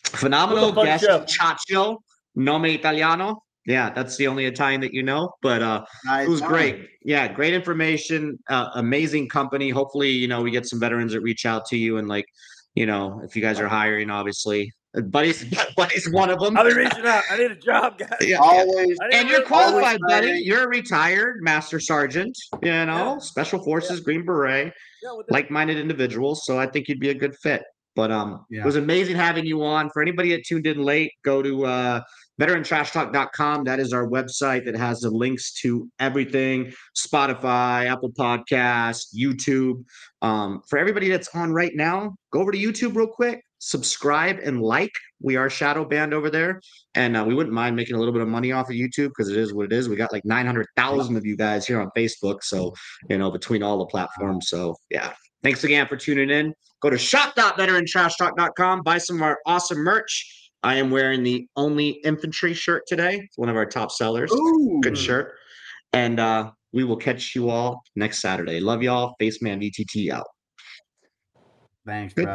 [0.04, 1.20] Phenomenal guest, show.
[1.22, 2.00] Ciaccio,
[2.36, 3.44] nome italiano.
[3.68, 5.32] Yeah, that's the only Italian that you know.
[5.42, 6.48] But uh, I it was know.
[6.50, 6.88] great.
[7.04, 8.38] Yeah, great information.
[8.50, 9.70] Uh, amazing company.
[9.70, 12.26] Hopefully, you know, we get some veterans that reach out to you and like,
[12.76, 15.44] you know, if you guys are hiring, obviously, Uh, buddy's
[15.78, 16.56] buddy's one of them.
[16.58, 17.24] I'll be reaching out.
[17.32, 18.10] I need a job, guys.
[18.22, 18.38] Yeah.
[18.40, 18.98] Always.
[19.12, 20.28] And you're qualified, buddy.
[20.28, 20.44] hiring.
[20.46, 22.38] You're a retired master sergeant.
[22.62, 23.18] You know, Yeah.
[23.18, 24.74] special forces, Green Beret
[25.04, 26.46] Yeah, with like-minded individuals.
[26.46, 27.64] So I think you'd be a good fit.
[27.96, 28.62] But um, Yeah.
[28.62, 29.90] it was amazing having you on.
[29.90, 32.02] For anybody that tuned in late, go to uh,
[32.41, 33.64] veterantrashtalk.com.
[33.64, 39.84] That is our website that has the links to everything: Spotify, Apple Podcast, YouTube.
[40.22, 44.62] Um, for everybody that's on right now, go over to YouTube real quick, subscribe and
[44.62, 44.94] like.
[45.22, 46.62] We are shadow banned over there,
[46.94, 49.30] and uh, we wouldn't mind making a little bit of money off of YouTube because
[49.30, 49.90] it is what it is.
[49.90, 52.74] We got like nine hundred thousand of you guys here on Facebook, so
[53.10, 54.49] you know between all the platforms.
[54.49, 55.14] So yeah,
[55.45, 56.56] Thanks again for tuning in.
[56.82, 60.45] Go to shop.veterantrashtalk.com, buy some of our awesome merch.
[60.66, 63.22] I am wearing the only infantry shirt today.
[63.24, 64.32] It's one of our top sellers.
[64.32, 64.80] Ooh.
[64.82, 65.36] Good shirt.
[65.94, 68.60] And uh, we will catch you all next Saturday.
[68.60, 69.14] Love y'all.
[69.22, 70.26] Faceman VTT out.
[71.86, 72.34] Thanks, Good bro.